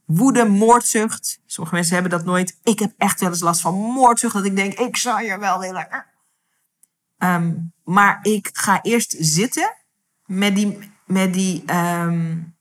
Woede, 0.05 0.45
moordzucht. 0.45 1.41
Sommige 1.47 1.75
mensen 1.75 1.95
hebben 1.95 2.13
dat 2.13 2.25
nooit. 2.25 2.59
Ik 2.63 2.79
heb 2.79 2.93
echt 2.97 3.21
wel 3.21 3.29
eens 3.29 3.41
last 3.41 3.61
van 3.61 3.75
moordzucht. 3.75 4.35
Dat 4.35 4.45
ik 4.45 4.57
denk, 4.57 4.73
ik 4.73 4.97
zou 4.97 5.23
je 5.23 5.39
wel 5.39 5.59
willen. 5.59 6.07
Um, 7.19 7.73
maar 7.85 8.19
ik 8.23 8.51
ga 8.53 8.83
eerst 8.83 9.17
zitten 9.19 9.75
met 10.25 10.55
die, 10.55 10.79
met 11.07 11.33
die, 11.33 11.75
um, 11.75 12.56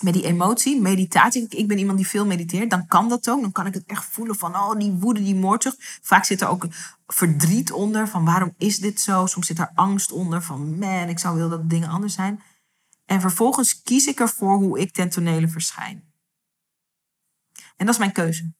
met 0.00 0.14
die 0.14 0.24
emotie, 0.24 0.80
meditatie. 0.80 1.46
Ik 1.48 1.68
ben 1.68 1.78
iemand 1.78 1.98
die 1.98 2.08
veel 2.08 2.26
mediteert. 2.26 2.70
Dan 2.70 2.86
kan 2.86 3.08
dat 3.08 3.28
ook. 3.28 3.40
Dan 3.40 3.52
kan 3.52 3.66
ik 3.66 3.74
het 3.74 3.84
echt 3.86 4.04
voelen 4.04 4.36
van, 4.36 4.54
oh, 4.54 4.78
die 4.78 4.90
woede, 4.90 5.22
die 5.22 5.34
moordzucht. 5.34 5.98
Vaak 6.02 6.24
zit 6.24 6.40
er 6.40 6.48
ook 6.48 6.66
verdriet 7.06 7.72
onder 7.72 8.08
van 8.08 8.24
waarom 8.24 8.54
is 8.58 8.78
dit 8.78 9.00
zo? 9.00 9.26
Soms 9.26 9.46
zit 9.46 9.58
er 9.58 9.70
angst 9.74 10.12
onder 10.12 10.42
van, 10.42 10.78
man, 10.78 11.08
ik 11.08 11.18
zou 11.18 11.34
willen 11.34 11.50
dat 11.50 11.70
dingen 11.70 11.88
anders 11.88 12.14
zijn. 12.14 12.42
En 13.04 13.20
vervolgens 13.20 13.82
kies 13.82 14.06
ik 14.06 14.20
ervoor 14.20 14.56
hoe 14.56 14.80
ik 14.80 14.92
ten 14.92 15.08
tonele 15.08 15.48
verschijn. 15.48 16.04
En 17.76 17.86
dat 17.86 17.94
is 17.94 18.00
mijn 18.00 18.12
keuze. 18.12 18.52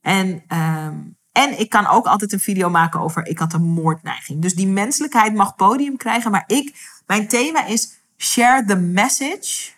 En 0.00 0.44
um, 0.58 1.18
en 1.38 1.60
ik 1.60 1.70
kan 1.70 1.86
ook 1.86 2.06
altijd 2.06 2.32
een 2.32 2.40
video 2.40 2.70
maken 2.70 3.00
over 3.00 3.26
ik 3.26 3.38
had 3.38 3.52
een 3.52 3.62
moordneiging. 3.62 4.42
Dus 4.42 4.54
die 4.54 4.66
menselijkheid 4.66 5.34
mag 5.34 5.54
podium 5.54 5.96
krijgen. 5.96 6.30
Maar 6.30 6.44
ik, 6.46 6.96
mijn 7.06 7.28
thema 7.28 7.64
is 7.64 8.00
share 8.16 8.64
the 8.64 8.76
message, 8.76 9.70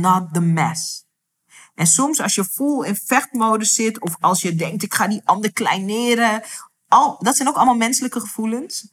not 0.00 0.34
the 0.34 0.40
mess. 0.40 1.04
En 1.74 1.86
soms 1.86 2.20
als 2.20 2.34
je 2.34 2.44
vol 2.44 2.82
in 2.82 2.96
vechtmodus 2.96 3.74
zit 3.74 4.00
of 4.00 4.16
als 4.20 4.42
je 4.42 4.54
denkt 4.54 4.82
ik 4.82 4.94
ga 4.94 5.06
die 5.06 5.22
ander 5.24 5.52
kleineren. 5.52 6.42
Al, 6.88 7.16
dat 7.18 7.36
zijn 7.36 7.48
ook 7.48 7.56
allemaal 7.56 7.74
menselijke 7.74 8.20
gevoelens. 8.20 8.88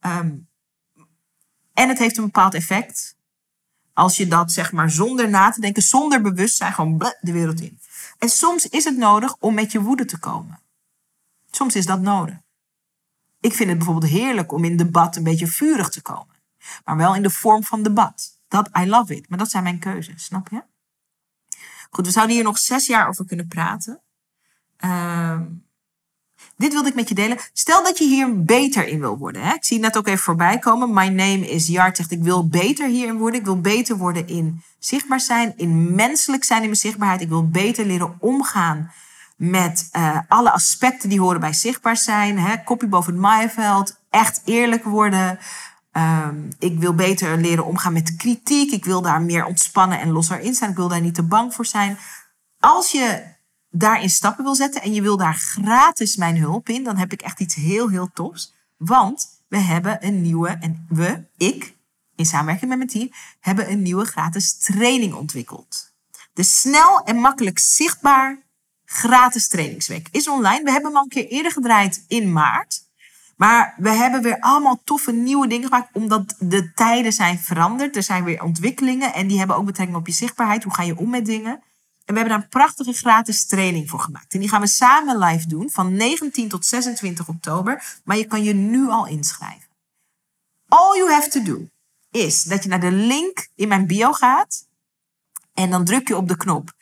Um, 0.00 0.48
en 1.72 1.88
het 1.88 1.98
heeft 1.98 2.16
een 2.16 2.24
bepaald 2.24 2.54
effect. 2.54 3.16
Als 3.92 4.16
je 4.16 4.28
dat 4.28 4.52
zeg 4.52 4.72
maar 4.72 4.90
zonder 4.90 5.28
na 5.28 5.50
te 5.50 5.60
denken, 5.60 5.82
zonder 5.82 6.20
bewustzijn, 6.20 6.72
gewoon 6.72 6.98
de 7.20 7.32
wereld 7.32 7.60
in. 7.60 7.80
En 8.18 8.28
soms 8.28 8.68
is 8.68 8.84
het 8.84 8.96
nodig 8.96 9.36
om 9.38 9.54
met 9.54 9.72
je 9.72 9.80
woede 9.80 10.04
te 10.04 10.18
komen. 10.18 10.60
Soms 11.50 11.76
is 11.76 11.86
dat 11.86 12.00
nodig. 12.00 12.36
Ik 13.40 13.54
vind 13.54 13.68
het 13.68 13.78
bijvoorbeeld 13.78 14.12
heerlijk 14.12 14.52
om 14.52 14.64
in 14.64 14.76
debat 14.76 15.16
een 15.16 15.22
beetje 15.22 15.46
vurig 15.46 15.88
te 15.88 16.02
komen. 16.02 16.36
Maar 16.84 16.96
wel 16.96 17.14
in 17.14 17.22
de 17.22 17.30
vorm 17.30 17.64
van 17.64 17.82
debat. 17.82 18.31
Dat, 18.52 18.70
I 18.78 18.86
love 18.86 19.16
it. 19.16 19.28
Maar 19.28 19.38
dat 19.38 19.50
zijn 19.50 19.62
mijn 19.62 19.78
keuzes, 19.78 20.24
snap 20.24 20.48
je? 20.48 20.62
Goed, 21.90 22.06
we 22.06 22.12
zouden 22.12 22.34
hier 22.34 22.44
nog 22.44 22.58
zes 22.58 22.86
jaar 22.86 23.08
over 23.08 23.26
kunnen 23.26 23.48
praten. 23.48 24.00
Uh, 24.84 25.40
dit 26.56 26.72
wilde 26.72 26.88
ik 26.88 26.94
met 26.94 27.08
je 27.08 27.14
delen. 27.14 27.38
Stel 27.52 27.82
dat 27.82 27.98
je 27.98 28.04
hier 28.04 28.44
beter 28.44 28.86
in 28.86 29.00
wil 29.00 29.18
worden. 29.18 29.42
Hè? 29.42 29.54
Ik 29.54 29.64
zie 29.64 29.78
net 29.78 29.96
ook 29.96 30.06
even 30.06 30.18
voorbij 30.18 30.58
komen. 30.58 30.92
My 30.92 31.08
name 31.08 31.50
is 31.50 31.66
Jart 31.66 31.96
zegt 31.96 32.10
ik 32.10 32.22
wil 32.22 32.48
beter 32.48 32.88
hierin 32.88 33.18
worden. 33.18 33.40
Ik 33.40 33.46
wil 33.46 33.60
beter 33.60 33.96
worden 33.96 34.28
in 34.28 34.62
zichtbaar 34.78 35.20
zijn, 35.20 35.54
in 35.56 35.94
menselijk 35.94 36.44
zijn 36.44 36.60
in 36.60 36.66
mijn 36.66 36.78
zichtbaarheid. 36.78 37.20
Ik 37.20 37.28
wil 37.28 37.48
beter 37.48 37.86
leren 37.86 38.16
omgaan 38.18 38.92
met 39.36 39.88
uh, 39.96 40.18
alle 40.28 40.50
aspecten 40.50 41.08
die 41.08 41.20
horen 41.20 41.40
bij 41.40 41.52
zichtbaar 41.52 41.96
zijn. 41.96 42.38
Hè? 42.38 42.56
Boven 42.64 43.12
het 43.12 43.22
maaiveld. 43.22 44.00
Echt 44.10 44.42
eerlijk 44.44 44.84
worden. 44.84 45.38
Um, 45.96 46.48
ik 46.58 46.78
wil 46.78 46.94
beter 46.94 47.38
leren 47.38 47.64
omgaan 47.64 47.92
met 47.92 48.16
kritiek. 48.16 48.72
Ik 48.72 48.84
wil 48.84 49.02
daar 49.02 49.22
meer 49.22 49.44
ontspannen 49.44 50.00
en 50.00 50.10
losser 50.10 50.40
in 50.40 50.54
zijn. 50.54 50.70
Ik 50.70 50.76
wil 50.76 50.88
daar 50.88 51.00
niet 51.00 51.14
te 51.14 51.22
bang 51.22 51.54
voor 51.54 51.66
zijn. 51.66 51.98
Als 52.60 52.90
je 52.92 53.24
daarin 53.70 54.10
stappen 54.10 54.44
wil 54.44 54.54
zetten 54.54 54.82
en 54.82 54.94
je 54.94 55.02
wil 55.02 55.16
daar 55.16 55.34
gratis 55.34 56.16
mijn 56.16 56.36
hulp 56.36 56.68
in, 56.68 56.84
dan 56.84 56.96
heb 56.96 57.12
ik 57.12 57.22
echt 57.22 57.40
iets 57.40 57.54
heel, 57.54 57.88
heel 57.88 58.10
tofs. 58.14 58.54
Want 58.76 59.28
we 59.48 59.58
hebben 59.58 60.06
een 60.06 60.22
nieuwe, 60.22 60.48
en 60.48 60.86
we, 60.88 61.24
ik, 61.36 61.76
in 62.16 62.26
samenwerking 62.26 62.68
met 62.68 62.78
mijn 62.78 62.90
team, 62.90 63.10
hebben 63.40 63.70
een 63.70 63.82
nieuwe 63.82 64.04
gratis 64.04 64.58
training 64.58 65.14
ontwikkeld. 65.14 65.92
De 66.32 66.42
snel 66.42 67.00
en 67.04 67.16
makkelijk 67.16 67.58
zichtbaar 67.58 68.38
gratis 68.84 69.48
trainingsweek. 69.48 70.08
Is 70.10 70.28
online. 70.28 70.64
We 70.64 70.70
hebben 70.70 70.90
hem 70.90 70.96
al 70.96 71.02
een 71.02 71.08
keer 71.08 71.26
eerder 71.26 71.52
gedraaid 71.52 72.04
in 72.08 72.32
maart. 72.32 72.90
Maar 73.42 73.74
we 73.76 73.90
hebben 73.90 74.22
weer 74.22 74.40
allemaal 74.40 74.80
toffe 74.84 75.12
nieuwe 75.12 75.46
dingen 75.46 75.68
gemaakt, 75.68 75.88
omdat 75.92 76.34
de 76.38 76.72
tijden 76.72 77.12
zijn 77.12 77.38
veranderd. 77.38 77.96
Er 77.96 78.02
zijn 78.02 78.24
weer 78.24 78.42
ontwikkelingen 78.42 79.14
en 79.14 79.26
die 79.26 79.38
hebben 79.38 79.56
ook 79.56 79.64
betrekking 79.64 79.98
op 79.98 80.06
je 80.06 80.12
zichtbaarheid. 80.12 80.64
Hoe 80.64 80.74
ga 80.74 80.82
je 80.82 80.96
om 80.96 81.10
met 81.10 81.26
dingen? 81.26 81.52
En 81.52 82.14
we 82.14 82.20
hebben 82.20 82.28
daar 82.28 82.42
een 82.42 82.48
prachtige 82.48 82.92
gratis 82.92 83.46
training 83.46 83.90
voor 83.90 84.00
gemaakt. 84.00 84.34
En 84.34 84.40
die 84.40 84.48
gaan 84.48 84.60
we 84.60 84.66
samen 84.66 85.18
live 85.18 85.48
doen 85.48 85.70
van 85.70 85.96
19 85.96 86.48
tot 86.48 86.66
26 86.66 87.28
oktober. 87.28 88.00
Maar 88.04 88.16
je 88.16 88.24
kan 88.24 88.42
je 88.42 88.54
nu 88.54 88.88
al 88.88 89.06
inschrijven. 89.06 89.68
All 90.68 90.96
you 90.96 91.12
have 91.12 91.28
to 91.28 91.42
do 91.42 91.66
is 92.10 92.42
dat 92.42 92.62
je 92.62 92.68
naar 92.68 92.80
de 92.80 92.92
link 92.92 93.48
in 93.54 93.68
mijn 93.68 93.86
bio 93.86 94.12
gaat. 94.12 94.66
En 95.54 95.70
dan 95.70 95.84
druk 95.84 96.08
je 96.08 96.16
op 96.16 96.28
de 96.28 96.36
knop 96.36 96.72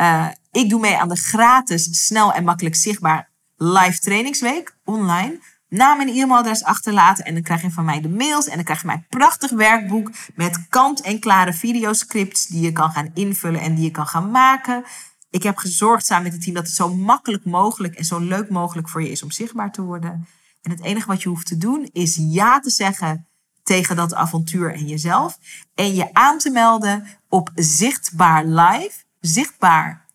uh, 0.00 0.28
ik 0.52 0.70
doe 0.70 0.80
mee 0.80 0.96
aan 0.96 1.08
de 1.08 1.16
gratis, 1.16 2.06
snel 2.06 2.32
en 2.32 2.44
makkelijk 2.44 2.76
zichtbaar 2.76 3.30
live 3.56 3.98
trainingsweek 3.98 4.76
online. 4.84 5.40
Naam 5.68 6.00
en 6.00 6.08
e-mailadres 6.08 6.64
achterlaten 6.64 7.24
en 7.24 7.34
dan 7.34 7.42
krijg 7.42 7.62
je 7.62 7.70
van 7.70 7.84
mij 7.84 8.00
de 8.00 8.08
mails 8.08 8.46
en 8.46 8.54
dan 8.54 8.64
krijg 8.64 8.80
je 8.80 8.86
mijn 8.86 9.06
prachtig 9.08 9.50
werkboek 9.50 10.10
met 10.34 10.68
kant-en-klare 10.68 11.52
videoscripts 11.52 12.46
die 12.46 12.60
je 12.60 12.72
kan 12.72 12.90
gaan 12.90 13.10
invullen 13.14 13.60
en 13.60 13.74
die 13.74 13.84
je 13.84 13.90
kan 13.90 14.06
gaan 14.06 14.30
maken. 14.30 14.84
Ik 15.30 15.42
heb 15.42 15.56
gezorgd 15.56 16.06
samen 16.06 16.22
met 16.24 16.32
het 16.32 16.42
team 16.42 16.54
dat 16.54 16.66
het 16.66 16.74
zo 16.74 16.94
makkelijk 16.94 17.44
mogelijk 17.44 17.94
en 17.94 18.04
zo 18.04 18.18
leuk 18.18 18.50
mogelijk 18.50 18.88
voor 18.88 19.02
je 19.02 19.10
is 19.10 19.22
om 19.22 19.30
zichtbaar 19.30 19.72
te 19.72 19.82
worden. 19.82 20.26
En 20.62 20.70
het 20.70 20.82
enige 20.82 21.06
wat 21.06 21.22
je 21.22 21.28
hoeft 21.28 21.46
te 21.46 21.58
doen 21.58 21.88
is 21.92 22.16
ja 22.20 22.60
te 22.60 22.70
zeggen 22.70 23.26
tegen 23.62 23.96
dat 23.96 24.14
avontuur 24.14 24.74
en 24.74 24.86
jezelf 24.86 25.38
en 25.74 25.94
je 25.94 26.14
aan 26.14 26.38
te 26.38 26.50
melden 26.50 27.06
op 27.28 27.50
Zichtbaar 27.54 28.44
Live 28.44 28.92
zichtbaar 29.20 30.06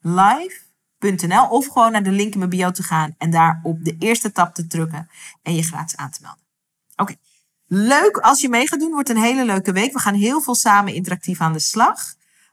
live.nl 1.04 1.48
of 1.48 1.68
gewoon 1.68 1.92
naar 1.92 2.04
de 2.04 2.12
link 2.12 2.34
in 2.34 2.38
mijn 2.38 2.50
bio 2.50 2.72
te 2.72 2.84
gaan 2.84 3.16
en 3.18 3.32
daar 3.32 3.60
op 3.64 3.84
de 3.84 3.96
eerste 4.00 4.32
tab 4.32 4.54
te 4.56 4.68
drukken 4.68 5.10
en 5.42 5.56
je 5.56 5.64
gratis 5.64 5.98
aan 5.98 6.12
te 6.12 6.20
melden. 6.22 6.42
Oké, 6.96 7.16
Leuk 7.76 8.18
als 8.18 8.42
je 8.42 8.50
mee 8.50 8.68
gaat 8.68 8.80
doen. 8.80 8.92
Wordt 8.92 9.10
een 9.10 9.18
hele 9.18 9.46
leuke 9.46 9.72
week. 9.72 9.94
We 9.94 10.00
gaan 10.00 10.14
heel 10.14 10.42
veel 10.42 10.56
samen 10.56 10.94
interactief 10.94 11.42
aan 11.42 11.54
de 11.54 11.60
slag. 11.60 12.00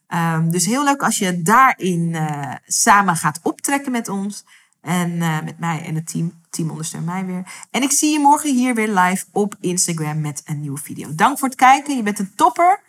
Um, 0.08 0.50
dus 0.50 0.66
heel 0.66 0.84
leuk 0.84 1.02
als 1.02 1.18
je 1.18 1.42
daarin 1.42 2.08
uh, 2.12 2.54
samen 2.66 3.16
gaat 3.16 3.40
optrekken 3.42 3.92
met 3.92 4.08
ons. 4.08 4.44
En 4.80 5.10
uh, 5.10 5.42
met 5.42 5.58
mij 5.58 5.84
en 5.84 5.94
het 5.94 6.10
team. 6.10 6.38
Team 6.50 6.70
ondersteunt 6.70 7.06
mij 7.06 7.26
weer. 7.26 7.66
En 7.70 7.82
ik 7.82 7.90
zie 7.90 8.12
je 8.12 8.18
morgen 8.18 8.54
hier 8.54 8.74
weer 8.74 8.88
live 8.88 9.24
op 9.32 9.56
Instagram 9.60 10.20
met 10.20 10.42
een 10.44 10.60
nieuwe 10.60 10.78
video. 10.78 11.14
Dank 11.14 11.38
voor 11.38 11.48
het 11.48 11.56
kijken. 11.56 11.96
Je 11.96 12.02
bent 12.02 12.18
een 12.18 12.34
topper. 12.34 12.80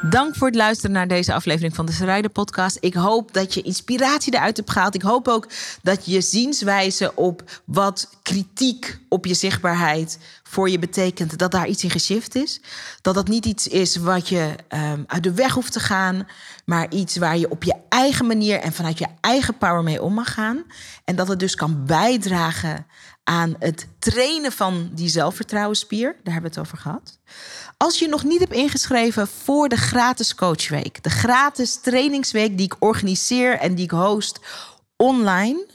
Dank 0.02 0.36
voor 0.36 0.48
het 0.48 0.56
luisteren 0.56 0.92
naar 0.92 1.08
deze 1.08 1.34
aflevering 1.34 1.76
van 1.76 1.86
de 1.86 1.92
Sarayde 1.92 2.30
podcast. 2.30 2.78
Ik 2.80 2.94
hoop 2.94 3.34
dat 3.34 3.54
je 3.54 3.62
inspiratie 3.62 4.34
eruit 4.34 4.58
hebt 4.58 4.72
gehaald. 4.72 4.96
Ik 4.96 5.02
hoop 5.02 5.28
ook 5.28 5.48
dat 5.82 6.06
je 6.06 6.22
zienswijze 6.22 7.16
op 7.16 7.62
wat 7.66 8.10
kritiek 8.24 9.00
op 9.10 9.26
je 9.26 9.34
zichtbaarheid 9.34 10.20
voor 10.44 10.70
je 10.70 10.80
betekent, 10.80 11.38
dat 11.38 11.52
daar 11.52 11.68
iets 11.68 11.84
in 11.84 11.90
geshift 11.90 12.36
is. 12.36 12.62
Dat 13.02 13.16
dat 13.16 13.28
niet 13.28 13.46
iets 13.46 13.68
is 13.68 13.96
wat 13.96 14.30
je 14.30 14.56
um, 14.70 15.04
uit 15.08 15.24
de 15.24 15.34
weg 15.34 15.54
hoeft 15.54 15.74
te 15.74 15.80
gaan, 15.80 16.28
maar 16.66 16.92
iets 16.92 17.18
waar 17.18 17.38
je 17.38 17.50
op 17.50 17.64
je 17.64 17.76
eigen 17.90 18.28
manier 18.28 18.60
en 18.60 18.74
vanuit 18.74 18.98
je 18.98 19.08
eigen 19.22 19.58
power 19.58 19.84
mee 19.84 20.02
om 20.02 20.14
mag 20.14 20.34
gaan. 20.34 20.64
En 21.06 21.16
dat 21.16 21.28
het 21.28 21.40
dus 21.40 21.56
kan 21.56 21.86
bijdragen 21.86 22.86
aan 23.30 23.56
het 23.60 23.88
trainen 24.00 24.52
van 24.52 24.90
die 24.94 25.10
zelfvertrouwenspier. 25.10 26.16
Daar 26.24 26.34
hebben 26.34 26.52
we 26.52 26.60
het 26.60 26.68
over 26.68 26.78
gehad. 26.78 27.20
Als 27.78 28.00
je 28.00 28.08
nog 28.08 28.24
niet 28.24 28.40
hebt 28.40 28.54
ingeschreven 28.54 29.28
voor 29.28 29.70
de 29.70 29.76
gratis 29.76 30.36
coachweek, 30.36 31.04
de 31.04 31.10
gratis 31.10 31.82
trainingsweek 31.82 32.58
die 32.58 32.66
ik 32.66 32.76
organiseer 32.80 33.58
en 33.58 33.76
die 33.76 33.84
ik 33.84 33.92
host 33.92 34.40
online 34.96 35.66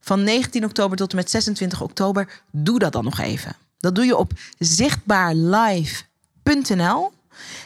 van 0.00 0.24
19 0.24 0.64
oktober 0.64 0.96
tot 0.96 1.10
en 1.10 1.16
met 1.16 1.30
26 1.30 1.82
oktober, 1.82 2.42
doe 2.50 2.78
dat 2.78 2.92
dan 2.92 3.04
nog 3.04 3.18
even. 3.18 3.56
Dat 3.78 3.94
doe 3.94 4.04
je 4.04 4.16
op 4.16 4.32
zichtbaarlive.nl. 4.58 7.12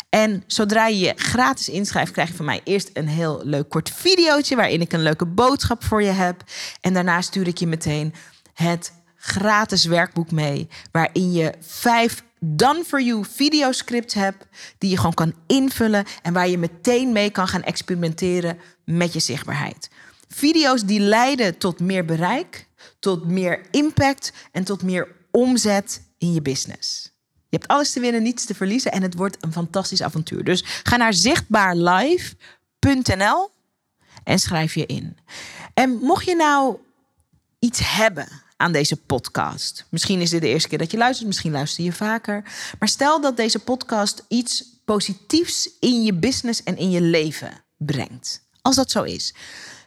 En 0.09 0.45
zodra 0.47 0.87
je 0.87 0.99
je 0.99 1.13
gratis 1.17 1.69
inschrijft, 1.69 2.13
krijg 2.13 2.29
je 2.29 2.35
van 2.35 2.45
mij 2.45 2.61
eerst 2.65 2.91
een 2.93 3.09
heel 3.09 3.41
leuk 3.45 3.69
kort 3.69 3.91
videootje 3.91 4.57
waarin 4.57 4.81
ik 4.81 4.93
een 4.93 5.03
leuke 5.03 5.27
boodschap 5.27 5.85
voor 5.85 6.03
je 6.03 6.11
heb. 6.11 6.45
En 6.81 6.95
daarna 6.95 7.21
stuur 7.21 7.47
ik 7.47 7.59
je 7.59 7.67
meteen 7.67 8.15
het 8.55 8.93
gratis 9.25 9.85
werkboek 9.85 10.31
mee, 10.31 10.69
waarin 10.93 11.33
je 11.33 11.53
vijf 11.61 12.23
done 12.41 12.85
for 12.85 13.03
you 13.03 13.25
videoscripts 13.25 14.15
hebt 14.15 14.47
die 14.79 14.91
je 14.91 14.97
gewoon 14.97 15.15
kan 15.15 15.35
invullen 15.47 16.05
en 16.23 16.33
waar 16.33 16.49
je 16.49 16.59
meteen 16.59 17.13
mee 17.13 17.31
kan 17.31 17.49
gaan 17.49 17.63
experimenteren 17.63 18.59
met 18.85 19.13
je 19.13 19.21
zichtbaarheid. 19.21 19.91
Video's 20.29 20.85
die 20.85 21.01
leiden 21.01 21.59
tot 21.59 21.81
meer 21.81 22.05
bereik, 22.05 22.67
tot 22.99 23.27
meer 23.27 23.61
impact 23.71 24.33
en 24.53 24.65
tot 24.65 24.83
meer 24.83 25.09
omzet 25.31 26.03
in 26.19 26.33
je 26.33 26.43
business. 26.43 27.11
Je 27.49 27.57
hebt 27.59 27.69
alles 27.69 27.93
te 27.93 28.01
winnen, 28.01 28.23
niets 28.23 28.45
te 28.45 28.55
verliezen 28.55 28.93
en 28.93 29.03
het 29.03 29.15
wordt 29.15 29.37
een 29.41 29.53
fantastisch 29.53 30.03
avontuur. 30.03 30.45
Dus 30.45 30.65
ga 30.83 30.97
naar 30.97 31.15
zichtbaarlive.nl 31.15 33.51
en 34.25 34.39
schrijf 34.39 34.75
je 34.75 34.87
in. 34.87 35.17
En 35.75 35.91
mocht 35.91 36.25
je 36.25 36.37
nou 36.37 36.77
iets 37.59 37.97
hebben 37.97 38.42
aan 38.63 38.73
deze 38.73 38.97
podcast. 38.97 39.87
Misschien 39.91 40.21
is 40.21 40.31
dit 40.31 40.41
de 40.41 40.49
eerste 40.49 40.69
keer 40.69 40.79
dat 40.79 40.91
je 40.91 40.97
luistert, 40.97 41.27
misschien 41.27 41.53
luister 41.53 41.85
je 41.85 41.93
vaker. 41.93 42.43
Maar 42.79 42.89
stel 42.89 43.21
dat 43.21 43.37
deze 43.37 43.59
podcast 43.59 44.25
iets 44.29 44.65
positiefs 44.85 45.71
in 45.81 46.03
je 46.03 46.15
business 46.15 46.63
en 46.63 46.77
in 46.77 46.91
je 46.91 47.01
leven 47.01 47.51
brengt. 47.77 48.43
Als 48.61 48.77
dat 48.77 48.91
zo 48.91 49.03
is, 49.03 49.35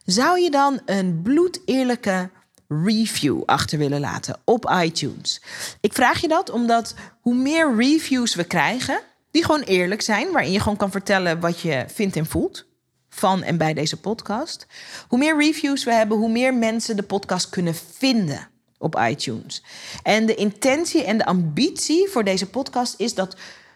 zou 0.05 0.39
je 0.39 0.51
dan 0.51 0.81
een 0.85 1.21
bloedeerlijke 1.21 2.29
review 2.67 3.41
achter 3.45 3.77
willen 3.77 3.99
laten 3.99 4.39
op 4.43 4.75
iTunes? 4.81 5.41
Ik 5.81 5.93
vraag 5.93 6.21
je 6.21 6.27
dat 6.27 6.49
omdat 6.49 6.93
hoe 7.21 7.35
meer 7.35 7.75
reviews 7.75 8.35
we 8.35 8.43
krijgen, 8.43 8.99
die 9.31 9.45
gewoon 9.45 9.61
eerlijk 9.61 10.01
zijn, 10.01 10.31
waarin 10.31 10.51
je 10.51 10.59
gewoon 10.59 10.77
kan 10.77 10.91
vertellen 10.91 11.39
wat 11.39 11.59
je 11.59 11.85
vindt 11.87 12.15
en 12.15 12.25
voelt 12.25 12.65
van 13.09 13.43
en 13.43 13.57
bij 13.57 13.73
deze 13.73 13.97
podcast. 13.97 14.67
Hoe 15.07 15.19
meer 15.19 15.37
reviews 15.37 15.83
we 15.83 15.93
hebben, 15.93 16.17
hoe 16.17 16.31
meer 16.31 16.53
mensen 16.53 16.95
de 16.95 17.03
podcast 17.03 17.49
kunnen 17.49 17.75
vinden 17.75 18.53
op 18.85 18.99
iTunes. 19.09 19.63
En 20.03 20.25
de 20.25 20.35
intentie 20.35 21.03
en 21.03 21.17
de 21.17 21.25
ambitie 21.25 22.09
voor 22.09 22.23
deze 22.23 22.49
podcast 22.49 22.93
is 22.97 23.13
dat 23.13 23.35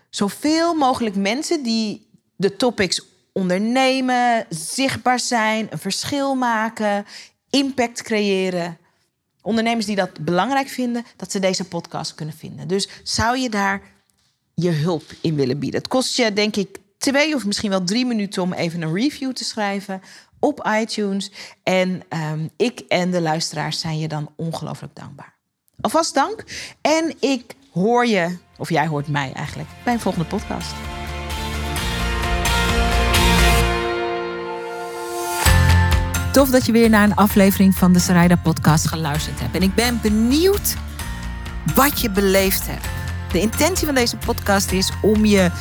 zoveel 0.09 0.73
mogelijk 0.73 1.15
mensen 1.15 1.63
die 1.63 2.07
de 2.35 2.55
topics 2.55 3.05
ondernemen, 3.33 4.45
zichtbaar 4.49 5.19
zijn, 5.19 5.67
een 5.69 5.79
verschil 5.79 6.35
maken, 6.35 7.05
impact 7.49 8.01
creëren. 8.01 8.77
Ondernemers 9.41 9.85
die 9.85 9.95
dat 9.95 10.19
belangrijk 10.19 10.67
vinden, 10.67 11.05
dat 11.15 11.31
ze 11.31 11.39
deze 11.39 11.63
podcast 11.67 12.15
kunnen 12.15 12.35
vinden. 12.35 12.67
Dus 12.67 12.89
zou 13.03 13.37
je 13.37 13.49
daar 13.49 13.81
je 14.55 14.71
hulp 14.71 15.03
in 15.21 15.35
willen 15.35 15.59
bieden? 15.59 15.79
Het 15.79 15.89
kost 15.89 16.15
je, 16.17 16.33
denk 16.33 16.55
ik, 16.55 16.77
twee 16.99 17.35
of 17.35 17.45
misschien 17.45 17.69
wel 17.69 17.83
drie 17.83 18.05
minuten 18.05 18.41
om 18.41 18.53
even 18.53 18.81
een 18.81 18.93
review 18.93 19.31
te 19.31 19.43
schrijven 19.43 20.01
op 20.39 20.69
iTunes. 20.79 21.31
En 21.63 22.01
ehm, 22.09 22.47
ik 22.57 22.79
en 22.79 23.11
de 23.11 23.21
luisteraars 23.21 23.79
zijn 23.79 23.99
je 23.99 24.07
dan 24.07 24.29
ongelooflijk 24.35 24.95
dankbaar. 24.95 25.33
Alvast 25.81 26.13
dank. 26.13 26.43
En 26.81 27.15
ik 27.19 27.55
hoor 27.71 28.05
je, 28.05 28.37
of 28.57 28.69
jij 28.69 28.87
hoort 28.87 29.07
mij 29.07 29.31
eigenlijk, 29.33 29.69
bij 29.83 29.93
een 29.93 29.99
volgende 29.99 30.27
podcast. 30.27 30.71
Tof 36.33 36.49
dat 36.49 36.65
je 36.65 36.71
weer 36.71 36.89
naar 36.89 37.03
een 37.03 37.15
aflevering 37.15 37.75
van 37.75 37.93
de 37.93 37.99
Sarayda 37.99 38.35
podcast 38.35 38.87
geluisterd 38.87 39.39
hebt. 39.39 39.55
En 39.55 39.61
ik 39.61 39.75
ben 39.75 39.99
benieuwd 40.01 40.75
wat 41.75 41.99
je 41.99 42.09
beleefd 42.09 42.67
hebt. 42.67 42.85
De 43.31 43.39
intentie 43.39 43.85
van 43.85 43.95
deze 43.95 44.17
podcast 44.17 44.71
is 44.71 44.91
om 45.01 45.25
je 45.25 45.51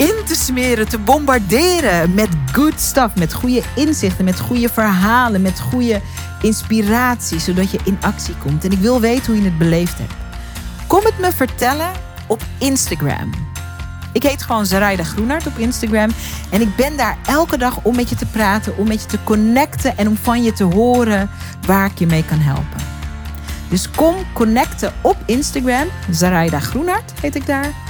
in 0.00 0.24
te 0.24 0.34
smeren, 0.34 0.88
te 0.88 0.98
bombarderen 0.98 2.14
met 2.14 2.28
good 2.52 2.80
stuff, 2.80 3.14
met 3.16 3.32
goede 3.32 3.62
inzichten, 3.76 4.24
met 4.24 4.40
goede 4.40 4.68
verhalen, 4.68 5.42
met 5.42 5.60
goede 5.60 6.00
inspiratie, 6.42 7.38
zodat 7.38 7.70
je 7.70 7.78
in 7.84 7.98
actie 8.00 8.34
komt. 8.36 8.64
En 8.64 8.70
ik 8.70 8.78
wil 8.78 9.00
weten 9.00 9.26
hoe 9.26 9.42
je 9.42 9.48
het 9.48 9.58
beleefd 9.58 9.98
hebt. 9.98 10.12
Kom 10.86 11.04
het 11.04 11.18
me 11.18 11.32
vertellen 11.32 11.90
op 12.26 12.42
Instagram. 12.58 13.30
Ik 14.12 14.22
heet 14.22 14.42
gewoon 14.42 14.66
Zaraida 14.66 15.04
Groenart 15.04 15.46
op 15.46 15.58
Instagram. 15.58 16.10
En 16.50 16.60
ik 16.60 16.76
ben 16.76 16.96
daar 16.96 17.18
elke 17.26 17.58
dag 17.58 17.78
om 17.82 17.96
met 17.96 18.08
je 18.08 18.16
te 18.16 18.26
praten, 18.26 18.76
om 18.76 18.88
met 18.88 19.02
je 19.02 19.08
te 19.08 19.18
connecten 19.24 19.96
en 19.96 20.08
om 20.08 20.16
van 20.16 20.42
je 20.42 20.52
te 20.52 20.64
horen 20.64 21.30
waar 21.66 21.86
ik 21.86 21.98
je 21.98 22.06
mee 22.06 22.24
kan 22.24 22.38
helpen. 22.38 22.80
Dus 23.68 23.90
kom 23.90 24.14
connecten 24.32 24.92
op 25.00 25.16
Instagram. 25.26 25.88
Zaraida 26.10 26.60
Groenart 26.60 27.12
heet 27.20 27.34
ik 27.34 27.46
daar. 27.46 27.89